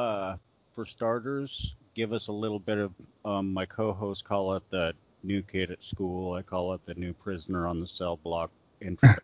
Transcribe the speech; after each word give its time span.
uh, 0.00 0.36
for 0.74 0.86
starters, 0.86 1.74
give 1.94 2.12
us 2.12 2.28
a 2.28 2.32
little 2.32 2.58
bit 2.58 2.78
of 2.78 2.92
um, 3.24 3.52
my 3.52 3.66
co-hosts 3.66 4.22
call 4.26 4.54
it 4.54 4.62
the 4.70 4.92
new 5.22 5.42
kid 5.42 5.70
at 5.70 5.78
school. 5.82 6.34
I 6.34 6.42
call 6.42 6.72
it 6.74 6.80
the 6.86 6.94
new 6.94 7.12
prisoner 7.12 7.66
on 7.66 7.80
the 7.80 7.86
cell 7.86 8.16
block 8.16 8.50
intro. 8.80 9.14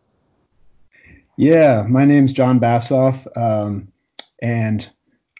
yeah, 1.36 1.84
my 1.88 2.04
name's 2.04 2.32
John 2.32 2.60
Bassoff, 2.60 3.26
um, 3.36 3.88
and 4.42 4.88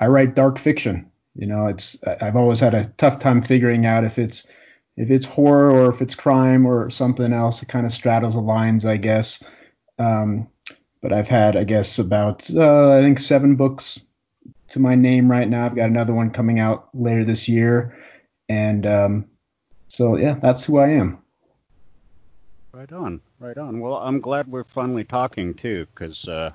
I 0.00 0.06
write 0.06 0.34
dark 0.34 0.58
fiction. 0.58 1.10
You 1.34 1.46
know, 1.46 1.66
it's 1.66 1.98
I've 2.20 2.36
always 2.36 2.60
had 2.60 2.74
a 2.74 2.86
tough 2.96 3.18
time 3.18 3.42
figuring 3.42 3.84
out 3.84 4.04
if 4.04 4.18
it's 4.18 4.46
if 4.96 5.10
it's 5.10 5.26
horror 5.26 5.70
or 5.70 5.90
if 5.90 6.00
it's 6.00 6.14
crime 6.14 6.64
or 6.64 6.88
something 6.88 7.34
else. 7.34 7.62
It 7.62 7.68
kind 7.68 7.84
of 7.84 7.92
straddles 7.92 8.34
the 8.34 8.40
lines, 8.40 8.86
I 8.86 8.96
guess. 8.96 9.42
Um, 9.98 10.48
but 11.02 11.12
I've 11.12 11.28
had, 11.28 11.56
I 11.56 11.64
guess, 11.64 11.98
about 11.98 12.48
uh, 12.54 12.92
I 12.92 13.02
think 13.02 13.18
seven 13.18 13.56
books 13.56 14.00
to 14.76 14.80
my 14.80 14.94
name 14.94 15.30
right 15.30 15.48
now. 15.48 15.64
I've 15.64 15.74
got 15.74 15.86
another 15.86 16.12
one 16.12 16.30
coming 16.30 16.60
out 16.60 16.90
later 16.92 17.24
this 17.24 17.48
year, 17.48 17.96
and 18.50 18.84
um, 18.86 19.24
so 19.88 20.16
yeah, 20.16 20.34
that's 20.34 20.64
who 20.64 20.76
I 20.76 20.90
am. 20.90 21.18
Right 22.74 22.92
on, 22.92 23.22
right 23.40 23.56
on. 23.56 23.80
Well, 23.80 23.94
I'm 23.94 24.20
glad 24.20 24.48
we're 24.48 24.64
finally 24.64 25.04
talking 25.04 25.54
too, 25.54 25.86
because 25.94 26.28
uh, 26.28 26.50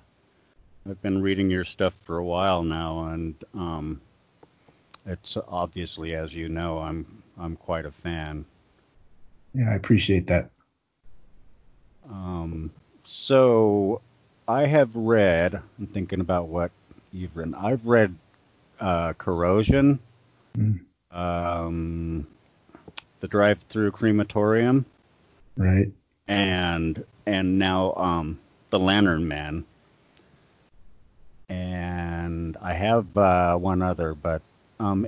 I've 0.87 1.01
been 1.01 1.23
reading 1.23 1.49
your 1.49 1.63
stuff 1.63 1.95
for 2.05 2.19
a 2.19 2.23
while 2.23 2.61
now, 2.61 3.05
and 3.05 3.33
um, 3.55 4.01
it's 5.07 5.35
obviously, 5.47 6.13
as 6.13 6.31
you 6.31 6.47
know, 6.47 6.77
I'm 6.77 7.23
I'm 7.39 7.55
quite 7.55 7.87
a 7.87 7.91
fan. 7.91 8.45
Yeah, 9.55 9.71
I 9.71 9.73
appreciate 9.73 10.27
that. 10.27 10.51
Um, 12.07 12.69
so 13.03 13.99
I 14.47 14.67
have 14.67 14.95
read. 14.95 15.55
I'm 15.55 15.87
thinking 15.87 16.19
about 16.19 16.49
what 16.49 16.69
you've 17.11 17.35
written. 17.35 17.55
I've 17.55 17.85
read 17.85 18.15
uh, 18.79 19.13
Corrosion, 19.13 19.99
mm. 20.57 20.79
um, 21.11 22.27
The 23.19 23.27
Drive-Through 23.27 23.91
Crematorium, 23.91 24.85
right, 25.57 25.91
and 26.27 27.03
and 27.25 27.59
now 27.59 27.93
um, 27.95 28.39
The 28.69 28.79
Lantern 28.79 29.27
Man. 29.27 29.65
And 31.49 32.55
I 32.61 32.73
have 32.73 33.17
uh, 33.17 33.57
one 33.57 33.81
other, 33.81 34.13
but 34.15 34.41
um, 34.79 35.05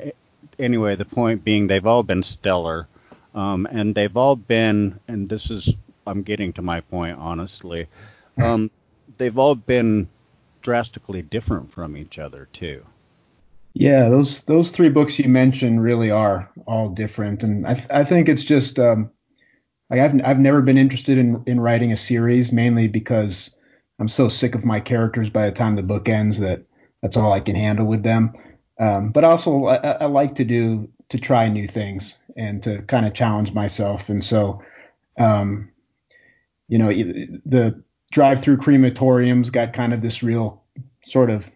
anyway, 0.59 0.95
the 0.95 1.05
point 1.05 1.43
being, 1.43 1.67
they've 1.67 1.85
all 1.85 2.03
been 2.03 2.21
stellar, 2.21 2.87
um, 3.33 3.65
and 3.71 3.95
they've 3.95 4.15
all 4.15 4.35
been, 4.35 4.99
and 5.07 5.29
this 5.29 5.49
is, 5.49 5.69
I'm 6.05 6.21
getting 6.21 6.53
to 6.53 6.61
my 6.61 6.81
point, 6.81 7.17
honestly. 7.17 7.87
Um, 8.35 8.71
they've 9.19 9.37
all 9.37 9.53
been 9.53 10.09
drastically 10.63 11.21
different 11.21 11.71
from 11.71 11.95
each 11.95 12.17
other 12.17 12.47
too. 12.51 12.83
Yeah, 13.73 14.09
those 14.09 14.41
those 14.41 14.69
three 14.69 14.89
books 14.89 15.19
you 15.19 15.27
mentioned 15.29 15.83
really 15.83 16.11
are 16.11 16.49
all 16.67 16.89
different, 16.89 17.43
and 17.43 17.67
I, 17.67 17.85
I 17.89 18.03
think 18.03 18.29
it's 18.29 18.43
just 18.43 18.79
um, 18.79 19.11
like 19.89 19.99
I've 19.99 20.19
I've 20.23 20.39
never 20.39 20.61
been 20.61 20.77
interested 20.77 21.17
in 21.17 21.43
in 21.47 21.59
writing 21.59 21.91
a 21.91 21.97
series 21.97 22.51
mainly 22.51 22.87
because 22.87 23.51
I'm 23.99 24.07
so 24.07 24.27
sick 24.27 24.55
of 24.55 24.65
my 24.65 24.79
characters 24.79 25.29
by 25.29 25.45
the 25.45 25.51
time 25.51 25.75
the 25.75 25.83
book 25.83 26.07
ends 26.07 26.39
that 26.39 26.63
that's 27.01 27.17
all 27.17 27.33
I 27.33 27.39
can 27.39 27.55
handle 27.55 27.85
with 27.85 28.03
them. 28.03 28.33
Um, 28.79 29.11
but 29.11 29.23
also 29.23 29.65
I, 29.65 29.75
I 29.75 30.05
like 30.05 30.35
to 30.35 30.45
do 30.45 30.89
to 31.09 31.17
try 31.19 31.47
new 31.49 31.67
things 31.67 32.17
and 32.37 32.61
to 32.63 32.81
kind 32.83 33.05
of 33.05 33.13
challenge 33.13 33.53
myself, 33.53 34.09
and 34.09 34.23
so 34.23 34.61
um, 35.17 35.71
you 36.67 36.77
know 36.77 36.89
the 36.89 37.83
drive-through 38.13 38.57
crematoriums 38.57 39.51
got 39.51 39.73
kind 39.73 39.91
of 39.91 40.01
this 40.01 40.23
real 40.23 40.63
sort 41.03 41.31
of 41.31 41.49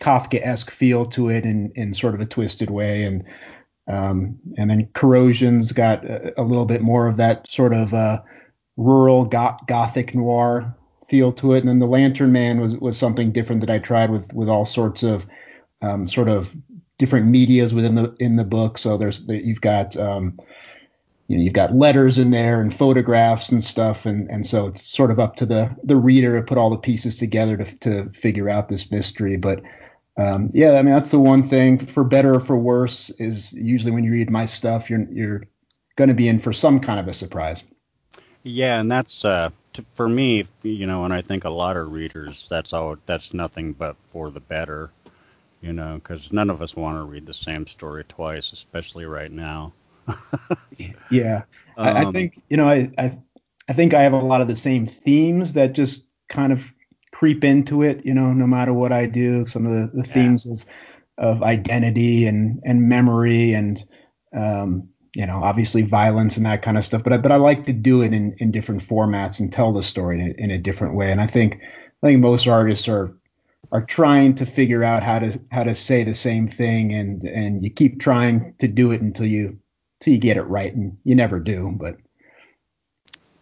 Kafka-esque 0.00 0.70
feel 0.70 1.06
to 1.06 1.28
it 1.28 1.44
in 1.44 1.72
in 1.74 1.92
sort 1.92 2.14
of 2.14 2.20
a 2.20 2.26
twisted 2.26 2.70
way, 2.70 3.04
and 3.04 3.24
um, 3.88 4.38
and 4.56 4.70
then 4.70 4.88
corrosion's 4.94 5.72
got 5.72 6.04
a, 6.04 6.40
a, 6.40 6.42
little 6.42 6.66
bit 6.66 6.82
more 6.82 7.08
of 7.08 7.16
that 7.16 7.48
sort 7.48 7.72
of 7.72 7.92
uh, 7.92 8.22
rural 8.76 9.24
goth- 9.24 9.66
gothic 9.66 10.14
noir 10.14 10.74
feel 11.08 11.32
to 11.32 11.54
it, 11.54 11.60
and 11.60 11.68
then 11.68 11.80
the 11.80 11.86
Lantern 11.86 12.32
Man 12.32 12.60
was 12.60 12.76
was 12.76 12.96
something 12.96 13.32
different 13.32 13.60
that 13.60 13.70
I 13.70 13.78
tried 13.78 14.10
with 14.10 14.32
with 14.32 14.48
all 14.48 14.64
sorts 14.64 15.02
of 15.02 15.26
um, 15.82 16.06
sort 16.06 16.28
of 16.28 16.54
different 16.98 17.26
medias 17.26 17.74
within 17.74 17.94
the 17.96 18.14
in 18.20 18.36
the 18.36 18.44
book. 18.44 18.78
So 18.78 18.96
there's 18.96 19.22
you've 19.26 19.60
got 19.60 19.96
um, 19.96 20.36
you 21.28 21.36
know, 21.36 21.42
you've 21.42 21.52
got 21.52 21.74
letters 21.74 22.18
in 22.18 22.30
there 22.30 22.60
and 22.60 22.74
photographs 22.74 23.50
and 23.50 23.62
stuff, 23.62 24.06
and 24.06 24.28
and 24.30 24.46
so 24.46 24.66
it's 24.66 24.82
sort 24.82 25.10
of 25.10 25.20
up 25.20 25.36
to 25.36 25.46
the 25.46 25.70
the 25.84 25.96
reader 25.96 26.36
to 26.36 26.42
put 26.42 26.58
all 26.58 26.70
the 26.70 26.76
pieces 26.78 27.16
together 27.16 27.56
to 27.58 27.64
to 27.78 28.10
figure 28.10 28.48
out 28.48 28.68
this 28.68 28.90
mystery. 28.90 29.36
But 29.36 29.62
um, 30.16 30.50
yeah, 30.54 30.72
I 30.72 30.82
mean 30.82 30.94
that's 30.94 31.10
the 31.10 31.20
one 31.20 31.46
thing 31.46 31.78
for 31.78 32.02
better 32.02 32.34
or 32.34 32.40
for 32.40 32.56
worse 32.56 33.10
is 33.10 33.52
usually 33.52 33.92
when 33.92 34.04
you 34.04 34.12
read 34.12 34.30
my 34.30 34.46
stuff, 34.46 34.88
you're 34.88 35.06
you're 35.12 35.42
going 35.96 36.08
to 36.08 36.14
be 36.14 36.28
in 36.28 36.38
for 36.38 36.52
some 36.52 36.80
kind 36.80 36.98
of 36.98 37.06
a 37.08 37.12
surprise. 37.12 37.62
Yeah, 38.42 38.80
and 38.80 38.90
that's 38.90 39.24
uh, 39.24 39.50
to, 39.74 39.84
for 39.94 40.08
me, 40.08 40.48
you 40.62 40.86
know, 40.86 41.04
and 41.04 41.12
I 41.12 41.20
think 41.20 41.44
a 41.44 41.50
lot 41.50 41.76
of 41.76 41.92
readers, 41.92 42.46
that's 42.48 42.72
all. 42.72 42.96
That's 43.04 43.34
nothing 43.34 43.74
but 43.74 43.96
for 44.12 44.30
the 44.30 44.40
better, 44.40 44.90
you 45.60 45.74
know, 45.74 46.00
because 46.02 46.32
none 46.32 46.48
of 46.48 46.62
us 46.62 46.74
want 46.74 46.96
to 46.96 47.02
read 47.02 47.26
the 47.26 47.34
same 47.34 47.66
story 47.66 48.04
twice, 48.04 48.50
especially 48.52 49.04
right 49.04 49.30
now. 49.30 49.74
yeah, 51.10 51.42
um, 51.76 51.86
I, 51.86 51.90
I, 51.90 52.04
um, 52.04 52.12
think 52.12 52.42
you 52.48 52.56
know 52.56 52.68
I, 52.68 52.90
I 52.98 53.18
I 53.68 53.72
think 53.72 53.94
I 53.94 54.02
have 54.02 54.12
a 54.12 54.18
lot 54.18 54.40
of 54.40 54.48
the 54.48 54.56
same 54.56 54.86
themes 54.86 55.52
that 55.54 55.72
just 55.72 56.08
kind 56.28 56.52
of 56.52 56.72
creep 57.12 57.44
into 57.44 57.82
it. 57.82 58.04
You 58.04 58.14
know, 58.14 58.32
no 58.32 58.46
matter 58.46 58.72
what 58.72 58.92
I 58.92 59.06
do, 59.06 59.46
some 59.46 59.66
of 59.66 59.72
the, 59.72 60.02
the 60.02 60.08
yeah. 60.08 60.14
themes 60.14 60.46
of 60.46 60.64
of 61.18 61.42
identity 61.42 62.26
and 62.26 62.60
and 62.64 62.88
memory 62.88 63.52
and 63.52 63.82
um, 64.34 64.88
you 65.14 65.26
know 65.26 65.42
obviously 65.42 65.82
violence 65.82 66.36
and 66.36 66.46
that 66.46 66.62
kind 66.62 66.78
of 66.78 66.84
stuff. 66.84 67.02
But 67.02 67.12
I, 67.12 67.16
but 67.18 67.32
I 67.32 67.36
like 67.36 67.66
to 67.66 67.72
do 67.72 68.02
it 68.02 68.12
in 68.12 68.34
in 68.38 68.50
different 68.50 68.82
formats 68.82 69.40
and 69.40 69.52
tell 69.52 69.72
the 69.72 69.82
story 69.82 70.20
in 70.20 70.28
a, 70.28 70.44
in 70.44 70.50
a 70.50 70.58
different 70.58 70.94
way. 70.94 71.10
And 71.10 71.20
I 71.20 71.26
think 71.26 71.60
I 72.02 72.06
think 72.06 72.20
most 72.20 72.46
artists 72.46 72.88
are 72.88 73.14
are 73.70 73.84
trying 73.84 74.34
to 74.36 74.46
figure 74.46 74.84
out 74.84 75.02
how 75.02 75.18
to 75.18 75.40
how 75.50 75.64
to 75.64 75.74
say 75.74 76.04
the 76.04 76.14
same 76.14 76.48
thing 76.48 76.92
and 76.92 77.24
and 77.24 77.62
you 77.62 77.70
keep 77.70 78.00
trying 78.00 78.54
to 78.58 78.68
do 78.68 78.92
it 78.92 79.02
until 79.02 79.26
you 79.26 79.58
till 80.08 80.14
you 80.14 80.20
get 80.20 80.36
it 80.38 80.42
right, 80.42 80.74
and 80.74 80.96
you 81.04 81.14
never 81.14 81.38
do. 81.38 81.74
But 81.78 81.96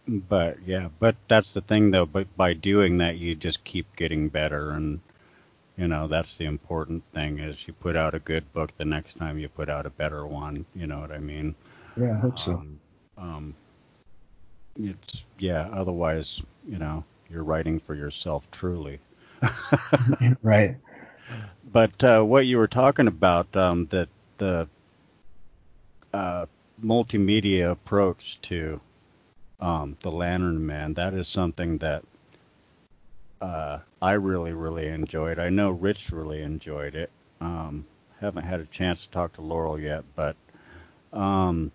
but 0.07 0.57
yeah, 0.65 0.89
but 0.99 1.15
that's 1.27 1.53
the 1.53 1.61
thing 1.61 1.91
though. 1.91 2.05
But 2.05 2.35
by 2.35 2.53
doing 2.53 2.97
that, 2.97 3.17
you 3.17 3.35
just 3.35 3.63
keep 3.63 3.95
getting 3.95 4.29
better, 4.29 4.71
and 4.71 4.99
you 5.77 5.87
know 5.87 6.07
that's 6.07 6.37
the 6.37 6.45
important 6.45 7.03
thing. 7.13 7.39
Is 7.39 7.57
you 7.65 7.73
put 7.73 7.95
out 7.95 8.15
a 8.15 8.19
good 8.19 8.51
book, 8.53 8.71
the 8.77 8.85
next 8.85 9.17
time 9.17 9.39
you 9.39 9.47
put 9.49 9.69
out 9.69 9.85
a 9.85 9.89
better 9.91 10.25
one. 10.27 10.65
You 10.75 10.87
know 10.87 10.99
what 10.99 11.11
I 11.11 11.19
mean? 11.19 11.55
Yeah, 11.95 12.13
I 12.13 12.19
hope 12.19 12.37
so. 12.37 12.53
Um, 12.53 12.79
um, 13.17 13.55
it's 14.75 15.23
yeah. 15.39 15.69
Otherwise, 15.71 16.41
you 16.67 16.77
know, 16.77 17.03
you're 17.29 17.43
writing 17.43 17.79
for 17.79 17.95
yourself 17.95 18.43
truly. 18.51 18.99
right. 20.41 20.75
But 21.71 22.03
uh, 22.03 22.23
what 22.23 22.45
you 22.45 22.57
were 22.57 22.67
talking 22.67 23.07
about, 23.07 23.53
um, 23.55 23.87
that 23.87 24.07
the 24.37 24.69
uh, 26.13 26.45
multimedia 26.83 27.71
approach 27.71 28.39
to 28.43 28.79
um, 29.59 29.97
the 30.01 30.11
Lantern 30.11 30.65
Man. 30.65 30.93
That 30.93 31.13
is 31.13 31.27
something 31.27 31.77
that 31.79 32.03
uh, 33.41 33.79
I 34.01 34.13
really, 34.13 34.53
really 34.53 34.87
enjoyed. 34.87 35.39
I 35.39 35.49
know 35.49 35.71
Rich 35.71 36.09
really 36.11 36.41
enjoyed 36.41 36.95
it. 36.95 37.09
Um, 37.41 37.85
haven't 38.19 38.45
had 38.45 38.59
a 38.59 38.65
chance 38.65 39.03
to 39.03 39.11
talk 39.11 39.33
to 39.33 39.41
Laurel 39.41 39.79
yet, 39.79 40.03
but 40.15 40.35
um, 41.13 41.71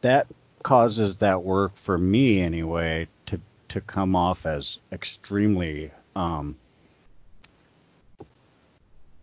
that 0.00 0.26
causes 0.62 1.16
that 1.18 1.42
work 1.42 1.72
for 1.84 1.98
me 1.98 2.40
anyway 2.40 3.08
to 3.26 3.40
to 3.68 3.80
come 3.80 4.14
off 4.14 4.46
as 4.46 4.78
extremely 4.92 5.90
um, 6.14 6.56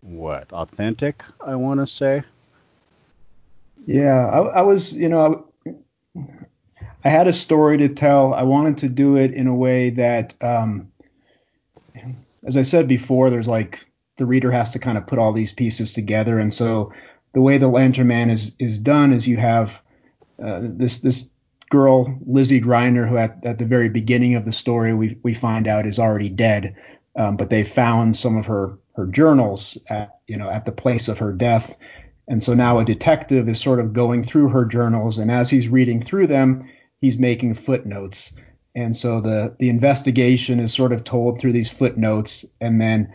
what 0.02 0.52
authentic. 0.52 1.24
I 1.46 1.56
want 1.56 1.80
to 1.80 1.88
say. 1.88 2.24
Yeah, 3.86 4.28
I, 4.28 4.40
I 4.40 4.62
was, 4.62 4.96
you 4.96 5.10
know, 5.10 5.46
I, 5.66 6.22
I, 7.04 7.10
had 7.10 7.28
a 7.28 7.34
story 7.34 7.78
to 7.80 7.90
tell. 7.90 8.34
I 8.34 8.44
wanted 8.44 8.78
to 8.80 8.90
do 8.90 9.18
it 9.18 9.34
in 9.34 9.48
a 9.48 9.56
way 9.56 9.90
that, 9.92 10.36
um, 10.42 10.92
as 12.46 12.56
I 12.56 12.62
said 12.62 12.88
before, 12.88 13.30
there's 13.30 13.48
like 13.48 13.86
the 14.18 14.26
reader 14.26 14.52
has 14.52 14.72
to 14.72 14.80
kind 14.80 14.98
of 14.98 15.06
put 15.06 15.20
all 15.20 15.34
these 15.34 15.52
pieces 15.52 15.94
together, 15.94 16.40
and 16.40 16.54
so 16.54 16.94
the 17.34 17.42
way 17.42 17.58
the 17.58 17.68
Lantern 17.68 18.08
Man 18.08 18.30
is 18.30 18.56
is 18.58 18.80
done 18.80 19.12
is 19.12 19.28
you 19.28 19.38
have 19.38 19.82
uh, 20.44 20.62
this 20.62 21.00
this 21.00 21.30
girl 21.70 22.18
Lizzie 22.26 22.62
Griner, 22.62 23.08
who 23.08 23.18
at, 23.18 23.46
at 23.46 23.58
the 23.58 23.66
very 23.66 23.90
beginning 23.90 24.36
of 24.36 24.46
the 24.46 24.52
story 24.52 24.94
we 24.94 25.18
we 25.24 25.34
find 25.34 25.68
out 25.68 25.86
is 25.86 26.00
already 26.00 26.30
dead, 26.30 26.76
um, 27.18 27.36
but 27.36 27.50
they 27.50 27.66
found 27.66 28.16
some 28.16 28.38
of 28.38 28.46
her 28.46 28.78
her 28.96 29.08
journals 29.08 29.78
at 29.88 30.20
you 30.28 30.38
know 30.38 30.50
at 30.50 30.66
the 30.66 30.72
place 30.72 31.10
of 31.10 31.20
her 31.20 31.34
death 31.34 31.76
and 32.28 32.44
so 32.44 32.54
now 32.54 32.80
a 32.80 32.86
detective 32.86 33.50
is 33.50 33.60
sort 33.60 33.80
of 33.80 33.94
going 33.94 34.24
through 34.24 34.50
her 34.50 34.66
journals, 34.66 35.18
and 35.18 35.32
as 35.32 35.50
he's 35.50 35.68
reading 35.68 36.02
through 36.02 36.28
them, 36.28 36.70
he's 37.02 37.18
making 37.18 37.54
footnotes. 37.56 38.32
and 38.76 38.96
so 38.96 39.22
the 39.22 39.56
the 39.60 39.70
investigation 39.70 40.60
is 40.60 40.74
sort 40.74 40.94
of 40.94 41.04
told 41.04 41.40
through 41.40 41.54
these 41.54 41.70
footnotes, 41.70 42.46
and 42.60 42.82
then 42.82 43.12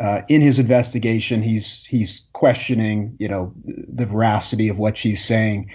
uh, 0.00 0.22
in 0.28 0.40
his 0.40 0.58
investigation, 0.58 1.42
he's 1.42 1.84
he's 1.86 2.22
questioning, 2.32 3.16
you 3.18 3.28
know, 3.28 3.52
the 3.64 4.06
veracity 4.06 4.68
of 4.68 4.78
what 4.78 4.96
she's 4.96 5.24
saying. 5.24 5.70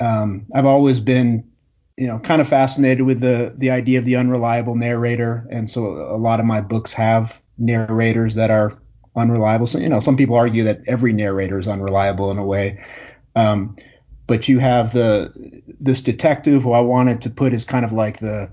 Um, 0.00 0.46
I've 0.54 0.66
always 0.66 1.00
been, 1.00 1.50
you 1.96 2.06
know, 2.06 2.18
kind 2.18 2.40
of 2.42 2.48
fascinated 2.48 3.06
with 3.06 3.20
the 3.20 3.54
the 3.56 3.70
idea 3.70 3.98
of 3.98 4.04
the 4.04 4.16
unreliable 4.16 4.74
narrator, 4.74 5.46
and 5.50 5.70
so 5.70 5.86
a 5.86 6.18
lot 6.18 6.40
of 6.40 6.46
my 6.46 6.60
books 6.60 6.92
have 6.92 7.40
narrators 7.58 8.34
that 8.34 8.50
are 8.50 8.81
unreliable. 9.16 9.66
So, 9.66 9.78
you 9.78 9.88
know, 9.88 10.00
some 10.00 10.16
people 10.16 10.36
argue 10.36 10.64
that 10.64 10.80
every 10.86 11.12
narrator 11.12 11.58
is 11.58 11.68
unreliable 11.68 12.30
in 12.30 12.38
a 12.38 12.44
way. 12.44 12.82
Um, 13.36 13.76
but 14.26 14.48
you 14.48 14.58
have 14.58 14.92
the 14.92 15.32
this 15.80 16.00
detective 16.00 16.62
who 16.62 16.72
I 16.72 16.80
wanted 16.80 17.20
to 17.22 17.30
put 17.30 17.52
as 17.52 17.64
kind 17.64 17.84
of 17.84 17.92
like 17.92 18.20
the 18.20 18.50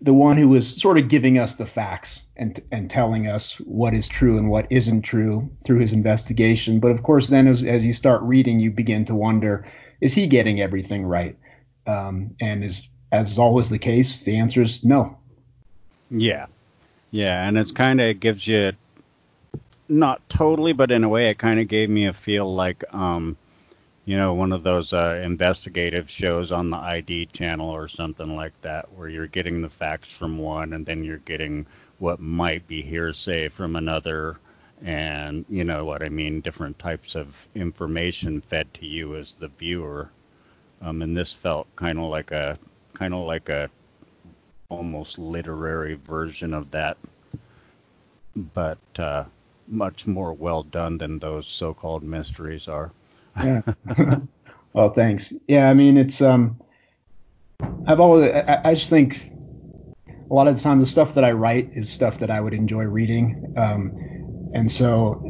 the 0.00 0.12
one 0.12 0.36
who 0.36 0.48
was 0.48 0.68
sort 0.68 0.98
of 0.98 1.08
giving 1.08 1.38
us 1.38 1.54
the 1.54 1.66
facts 1.66 2.22
and 2.36 2.60
and 2.72 2.90
telling 2.90 3.28
us 3.28 3.56
what 3.60 3.94
is 3.94 4.08
true 4.08 4.36
and 4.36 4.50
what 4.50 4.66
isn't 4.70 5.02
true 5.02 5.48
through 5.64 5.78
his 5.78 5.92
investigation. 5.92 6.80
But 6.80 6.90
of 6.90 7.02
course, 7.04 7.28
then 7.28 7.46
as 7.46 7.62
as 7.62 7.84
you 7.84 7.92
start 7.92 8.20
reading, 8.22 8.60
you 8.60 8.70
begin 8.70 9.04
to 9.06 9.14
wonder: 9.14 9.64
Is 10.00 10.12
he 10.12 10.26
getting 10.26 10.60
everything 10.60 11.06
right? 11.06 11.38
Um, 11.86 12.34
and 12.40 12.64
is 12.64 12.88
as 13.12 13.32
is 13.32 13.38
always 13.38 13.68
the 13.68 13.78
case, 13.78 14.22
the 14.22 14.36
answer 14.36 14.62
is 14.62 14.82
no. 14.82 15.16
Yeah, 16.10 16.46
yeah, 17.12 17.46
and 17.46 17.56
it's 17.56 17.70
kind 17.70 18.00
of 18.00 18.18
gives 18.20 18.46
you 18.46 18.72
not 19.88 20.28
totally, 20.28 20.72
but 20.72 20.90
in 20.90 21.04
a 21.04 21.08
way, 21.08 21.28
it 21.28 21.38
kind 21.38 21.60
of 21.60 21.68
gave 21.68 21.90
me 21.90 22.06
a 22.06 22.12
feel 22.12 22.54
like 22.54 22.82
um, 22.94 23.36
you 24.04 24.16
know, 24.16 24.34
one 24.34 24.52
of 24.52 24.64
those 24.64 24.92
uh, 24.92 25.20
investigative 25.22 26.10
shows 26.10 26.50
on 26.50 26.70
the 26.70 26.76
ID 26.76 27.26
channel 27.26 27.70
or 27.70 27.88
something 27.88 28.34
like 28.34 28.52
that, 28.62 28.92
where 28.92 29.08
you're 29.08 29.28
getting 29.28 29.62
the 29.62 29.70
facts 29.70 30.08
from 30.12 30.38
one 30.38 30.72
and 30.72 30.84
then 30.84 31.04
you're 31.04 31.18
getting 31.18 31.66
what 31.98 32.18
might 32.18 32.66
be 32.66 32.82
hearsay 32.82 33.48
from 33.48 33.76
another, 33.76 34.38
and 34.82 35.44
you 35.48 35.62
know 35.62 35.84
what 35.84 36.02
I 36.02 36.08
mean, 36.08 36.40
different 36.40 36.78
types 36.80 37.14
of 37.14 37.36
information 37.54 38.40
fed 38.40 38.74
to 38.74 38.86
you 38.86 39.16
as 39.16 39.34
the 39.34 39.48
viewer. 39.48 40.10
Um, 40.80 41.02
and 41.02 41.16
this 41.16 41.32
felt 41.32 41.68
kind 41.76 41.98
of 41.98 42.10
like 42.10 42.32
a 42.32 42.58
kind 42.94 43.14
of 43.14 43.24
like 43.24 43.48
a 43.48 43.70
almost 44.68 45.16
literary 45.16 45.94
version 45.94 46.52
of 46.54 46.72
that, 46.72 46.96
but 48.52 48.78
uh, 48.98 49.24
much 49.66 50.06
more 50.06 50.32
well 50.32 50.62
done 50.62 50.98
than 50.98 51.18
those 51.18 51.46
so-called 51.46 52.02
mysteries 52.02 52.68
are 52.68 52.92
yeah. 53.36 53.62
well, 54.72 54.90
thanks. 54.90 55.32
Yeah, 55.46 55.68
I 55.68 55.74
mean, 55.74 55.96
it's 55.96 56.20
um, 56.20 56.60
I've 57.86 58.00
always 58.00 58.30
I, 58.30 58.60
I, 58.64 58.74
just 58.74 58.90
think 58.90 59.30
a 60.30 60.34
lot 60.34 60.48
of 60.48 60.56
the 60.56 60.62
time 60.62 60.80
the 60.80 60.86
stuff 60.86 61.14
that 61.14 61.24
I 61.24 61.32
write 61.32 61.70
is 61.74 61.90
stuff 61.90 62.18
that 62.18 62.30
I 62.30 62.40
would 62.40 62.54
enjoy 62.54 62.84
reading, 62.84 63.54
um, 63.56 63.92
and 64.54 64.70
so 64.70 65.22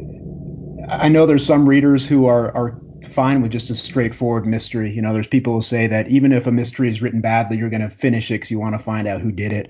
I 0.89 1.09
know 1.09 1.25
there's 1.25 1.45
some 1.45 1.67
readers 1.67 2.07
who 2.07 2.25
are 2.25 2.55
are 2.55 2.79
fine 3.07 3.41
with 3.41 3.51
just 3.51 3.69
a 3.69 3.75
straightforward 3.75 4.45
mystery. 4.45 4.91
You 4.91 5.01
know, 5.01 5.13
there's 5.13 5.27
people 5.27 5.55
who 5.55 5.61
say 5.61 5.87
that 5.87 6.07
even 6.07 6.31
if 6.31 6.47
a 6.47 6.51
mystery 6.51 6.89
is 6.89 7.01
written 7.01 7.21
badly, 7.21 7.57
you're 7.57 7.69
going 7.69 7.81
to 7.81 7.89
finish 7.89 8.31
it 8.31 8.35
because 8.35 8.51
you 8.51 8.59
want 8.59 8.77
to 8.77 8.83
find 8.83 9.07
out 9.07 9.21
who 9.21 9.31
did 9.31 9.51
it. 9.51 9.69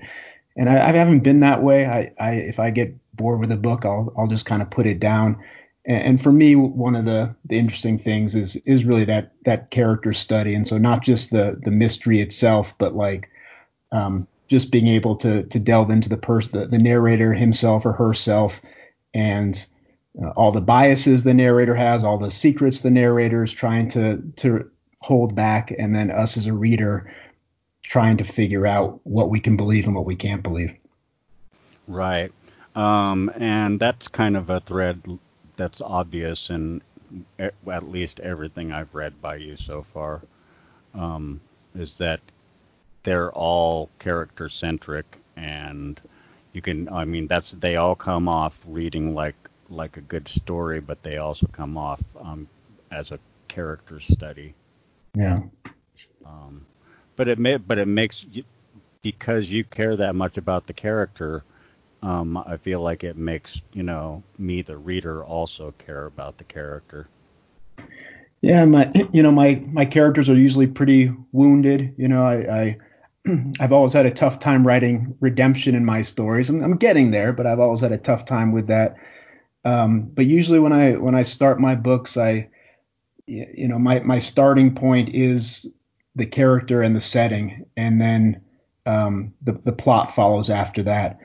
And 0.56 0.68
I, 0.68 0.88
I 0.88 0.92
haven't 0.92 1.20
been 1.20 1.40
that 1.40 1.62
way. 1.62 1.86
I, 1.86 2.12
I 2.18 2.34
if 2.34 2.60
I 2.60 2.70
get 2.70 2.94
bored 3.16 3.40
with 3.40 3.52
a 3.52 3.56
book, 3.56 3.84
I'll 3.84 4.12
I'll 4.16 4.26
just 4.26 4.46
kind 4.46 4.62
of 4.62 4.70
put 4.70 4.86
it 4.86 5.00
down. 5.00 5.42
And 5.86 6.22
for 6.22 6.32
me 6.32 6.56
one 6.56 6.96
of 6.96 7.04
the, 7.04 7.34
the 7.44 7.58
interesting 7.58 7.98
things 7.98 8.34
is 8.34 8.56
is 8.64 8.84
really 8.84 9.04
that 9.04 9.32
that 9.44 9.70
character 9.70 10.12
study. 10.12 10.54
And 10.54 10.66
so 10.66 10.78
not 10.78 11.02
just 11.02 11.30
the 11.30 11.58
the 11.62 11.70
mystery 11.70 12.20
itself 12.20 12.74
but 12.78 12.94
like 12.94 13.28
um, 13.92 14.26
just 14.48 14.70
being 14.70 14.88
able 14.88 15.16
to 15.16 15.42
to 15.44 15.58
delve 15.58 15.90
into 15.90 16.08
the 16.08 16.16
person 16.16 16.58
the, 16.58 16.66
the 16.66 16.78
narrator 16.78 17.34
himself 17.34 17.84
or 17.84 17.92
herself 17.92 18.60
and 19.12 19.66
uh, 20.22 20.30
all 20.30 20.52
the 20.52 20.60
biases 20.60 21.22
the 21.22 21.34
narrator 21.34 21.74
has 21.74 22.02
all 22.02 22.18
the 22.18 22.30
secrets 22.30 22.80
the 22.80 22.90
narrator 22.90 23.42
is 23.42 23.52
trying 23.52 23.88
to 23.88 24.22
to 24.36 24.70
hold 25.00 25.34
back 25.34 25.70
and 25.78 25.94
then 25.94 26.10
us 26.10 26.36
as 26.38 26.46
a 26.46 26.52
reader 26.52 27.12
trying 27.82 28.16
to 28.16 28.24
figure 28.24 28.66
out 28.66 29.00
what 29.04 29.28
we 29.28 29.38
can 29.38 29.56
believe 29.56 29.86
and 29.86 29.94
what 29.94 30.06
we 30.06 30.16
can't 30.16 30.42
believe. 30.42 30.74
Right 31.86 32.32
um, 32.74 33.30
and 33.36 33.78
that's 33.78 34.08
kind 34.08 34.36
of 34.36 34.50
a 34.50 34.60
thread 34.60 35.00
that's 35.56 35.80
obvious 35.80 36.50
in 36.50 36.82
at 37.38 37.88
least 37.88 38.18
everything 38.20 38.72
I've 38.72 38.94
read 38.94 39.20
by 39.22 39.36
you 39.36 39.56
so 39.56 39.86
far 39.92 40.22
um, 40.94 41.40
is 41.74 41.96
that 41.98 42.20
they're 43.04 43.32
all 43.32 43.90
character 43.98 44.48
centric 44.48 45.18
and 45.36 46.00
you 46.52 46.62
can 46.62 46.88
I 46.88 47.04
mean 47.04 47.26
that's 47.26 47.52
they 47.52 47.76
all 47.76 47.94
come 47.94 48.28
off 48.28 48.58
reading 48.66 49.14
like 49.14 49.36
like 49.68 49.96
a 49.96 50.00
good 50.00 50.26
story 50.26 50.80
but 50.80 51.02
they 51.02 51.18
also 51.18 51.46
come 51.48 51.76
off 51.76 52.00
um, 52.20 52.48
as 52.90 53.10
a 53.10 53.18
character 53.48 54.00
study. 54.00 54.54
Yeah. 55.14 55.40
Um, 56.26 56.66
but 57.16 57.28
it 57.28 57.38
may 57.38 57.56
but 57.56 57.78
it 57.78 57.86
makes 57.86 58.24
you 58.32 58.44
because 59.02 59.46
you 59.46 59.64
care 59.64 59.96
that 59.96 60.14
much 60.14 60.36
about 60.38 60.66
the 60.66 60.72
character 60.72 61.44
um, 62.04 62.36
I 62.36 62.58
feel 62.58 62.82
like 62.82 63.02
it 63.02 63.16
makes 63.16 63.62
you 63.72 63.82
know 63.82 64.22
me, 64.38 64.60
the 64.60 64.76
reader, 64.76 65.24
also 65.24 65.72
care 65.78 66.04
about 66.04 66.36
the 66.36 66.44
character. 66.44 67.08
Yeah, 68.42 68.66
my 68.66 68.90
you 69.12 69.22
know 69.22 69.32
my 69.32 69.62
my 69.72 69.86
characters 69.86 70.28
are 70.28 70.36
usually 70.36 70.66
pretty 70.66 71.10
wounded. 71.32 71.94
You 71.96 72.08
know, 72.08 72.22
I, 72.22 72.34
I 72.62 72.78
I've 73.60 73.72
always 73.72 73.94
had 73.94 74.04
a 74.04 74.10
tough 74.10 74.38
time 74.38 74.66
writing 74.66 75.16
redemption 75.20 75.74
in 75.74 75.84
my 75.86 76.02
stories. 76.02 76.50
I'm, 76.50 76.62
I'm 76.62 76.76
getting 76.76 77.10
there, 77.10 77.32
but 77.32 77.46
I've 77.46 77.60
always 77.60 77.80
had 77.80 77.92
a 77.92 77.98
tough 77.98 78.26
time 78.26 78.52
with 78.52 78.66
that. 78.66 78.96
Um, 79.64 80.02
but 80.02 80.26
usually 80.26 80.58
when 80.58 80.74
I 80.74 80.92
when 80.92 81.14
I 81.14 81.22
start 81.22 81.58
my 81.58 81.74
books, 81.74 82.18
I 82.18 82.50
you 83.26 83.66
know 83.66 83.78
my 83.78 84.00
my 84.00 84.18
starting 84.18 84.74
point 84.74 85.08
is 85.14 85.66
the 86.14 86.26
character 86.26 86.82
and 86.82 86.94
the 86.94 87.00
setting, 87.00 87.64
and 87.78 87.98
then 87.98 88.42
um, 88.84 89.32
the 89.40 89.52
the 89.64 89.72
plot 89.72 90.14
follows 90.14 90.50
after 90.50 90.82
that. 90.82 91.18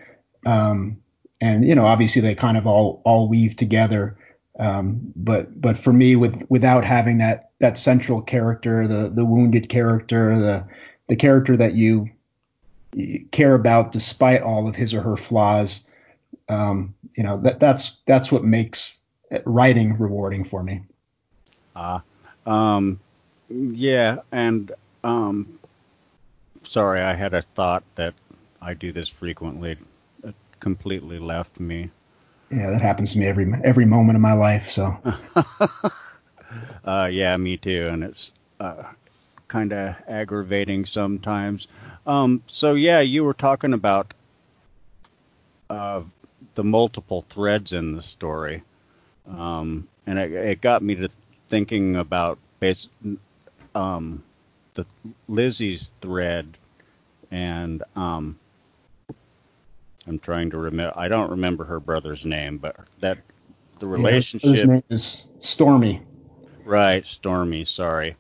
Um, 0.46 0.98
and 1.42 1.66
you 1.66 1.76
know, 1.76 1.86
obviously 1.86 2.22
they 2.22 2.36
kind 2.36 2.58
of 2.58 2.68
all 2.68 3.02
all 3.06 3.28
weave 3.28 3.56
together. 3.56 4.18
Um, 4.60 5.14
but 5.16 5.60
but 5.60 5.78
for 5.78 5.94
me, 5.94 6.16
with 6.16 6.44
without 6.50 6.84
having 6.84 7.20
that 7.20 7.52
that 7.60 7.78
central 7.78 8.22
character, 8.22 8.88
the 8.88 9.10
the 9.10 9.26
wounded 9.26 9.70
character, 9.70 10.38
the 10.38 10.66
the 11.08 11.16
character 11.16 11.56
that 11.58 11.74
you, 11.76 12.10
care 13.32 13.56
about 13.56 13.92
despite 13.92 14.42
all 14.42 14.68
of 14.68 14.76
his 14.76 14.94
or 14.94 15.02
her 15.02 15.16
flaws, 15.16 15.88
um, 16.50 16.94
you 17.16 17.24
know 17.24 17.40
that 17.42 17.60
that's 17.60 17.98
that's 18.06 18.32
what 18.32 18.44
makes 18.44 18.96
writing 19.46 19.98
rewarding 19.98 20.44
for 20.44 20.62
me. 20.62 20.82
Ah, 21.76 22.04
uh, 22.46 22.50
um, 22.50 23.00
yeah, 23.50 24.18
and 24.34 24.74
um, 25.06 25.60
sorry, 26.64 27.02
I 27.02 27.16
had 27.16 27.34
a 27.34 27.42
thought 27.42 27.84
that 27.96 28.14
I 28.62 28.74
do 28.74 28.92
this 28.92 29.08
frequently 29.08 29.78
completely 30.60 31.20
left 31.20 31.60
me. 31.60 31.90
Yeah, 32.52 32.72
that 32.72 32.82
happens 32.82 33.14
to 33.14 33.20
me 33.20 33.28
every 33.28 33.52
every 33.64 33.86
moment 33.86 34.16
of 34.16 34.22
my 34.22 34.34
life. 34.34 34.70
So. 34.70 34.98
uh, 36.84 37.10
yeah, 37.12 37.38
me 37.38 37.58
too, 37.58 37.88
and 37.92 38.04
it's 38.04 38.32
uh, 38.60 38.84
kind 39.48 39.72
of 39.72 39.96
aggravating 40.08 40.86
sometimes. 40.86 41.68
Um, 42.08 42.44
so 42.48 42.74
yeah, 42.74 43.02
you 43.02 43.24
were 43.24 43.34
talking 43.34 43.74
about 43.74 44.14
uh, 45.70 46.02
the 46.56 46.64
multiple 46.64 47.26
threads 47.30 47.74
in 47.74 47.96
the 47.96 48.02
story, 48.02 48.64
um, 49.30 49.88
and 50.08 50.18
it, 50.18 50.32
it, 50.32 50.62
got 50.62 50.82
me 50.82 50.96
to 50.96 51.10
thinking 51.50 51.98
about 51.98 52.40
base, 52.60 52.88
um, 53.76 54.24
the 54.74 54.86
Lizzie's 55.28 55.92
thread 56.02 56.58
and 57.32 57.84
um, 57.96 58.40
I'm 60.10 60.18
trying 60.20 60.50
to 60.50 60.58
remember. 60.58 60.98
I 60.98 61.08
don't 61.08 61.30
remember 61.30 61.64
her 61.66 61.80
brother's 61.80 62.26
name, 62.26 62.58
but 62.58 62.76
that 63.00 63.20
the 63.80 63.86
relationship. 63.86 64.44
Yeah, 64.44 64.56
his 64.56 64.66
name 64.66 64.84
is 64.90 65.28
Stormy. 65.38 66.02
Right, 66.66 67.06
Stormy. 67.06 67.64
Sorry, 67.64 68.16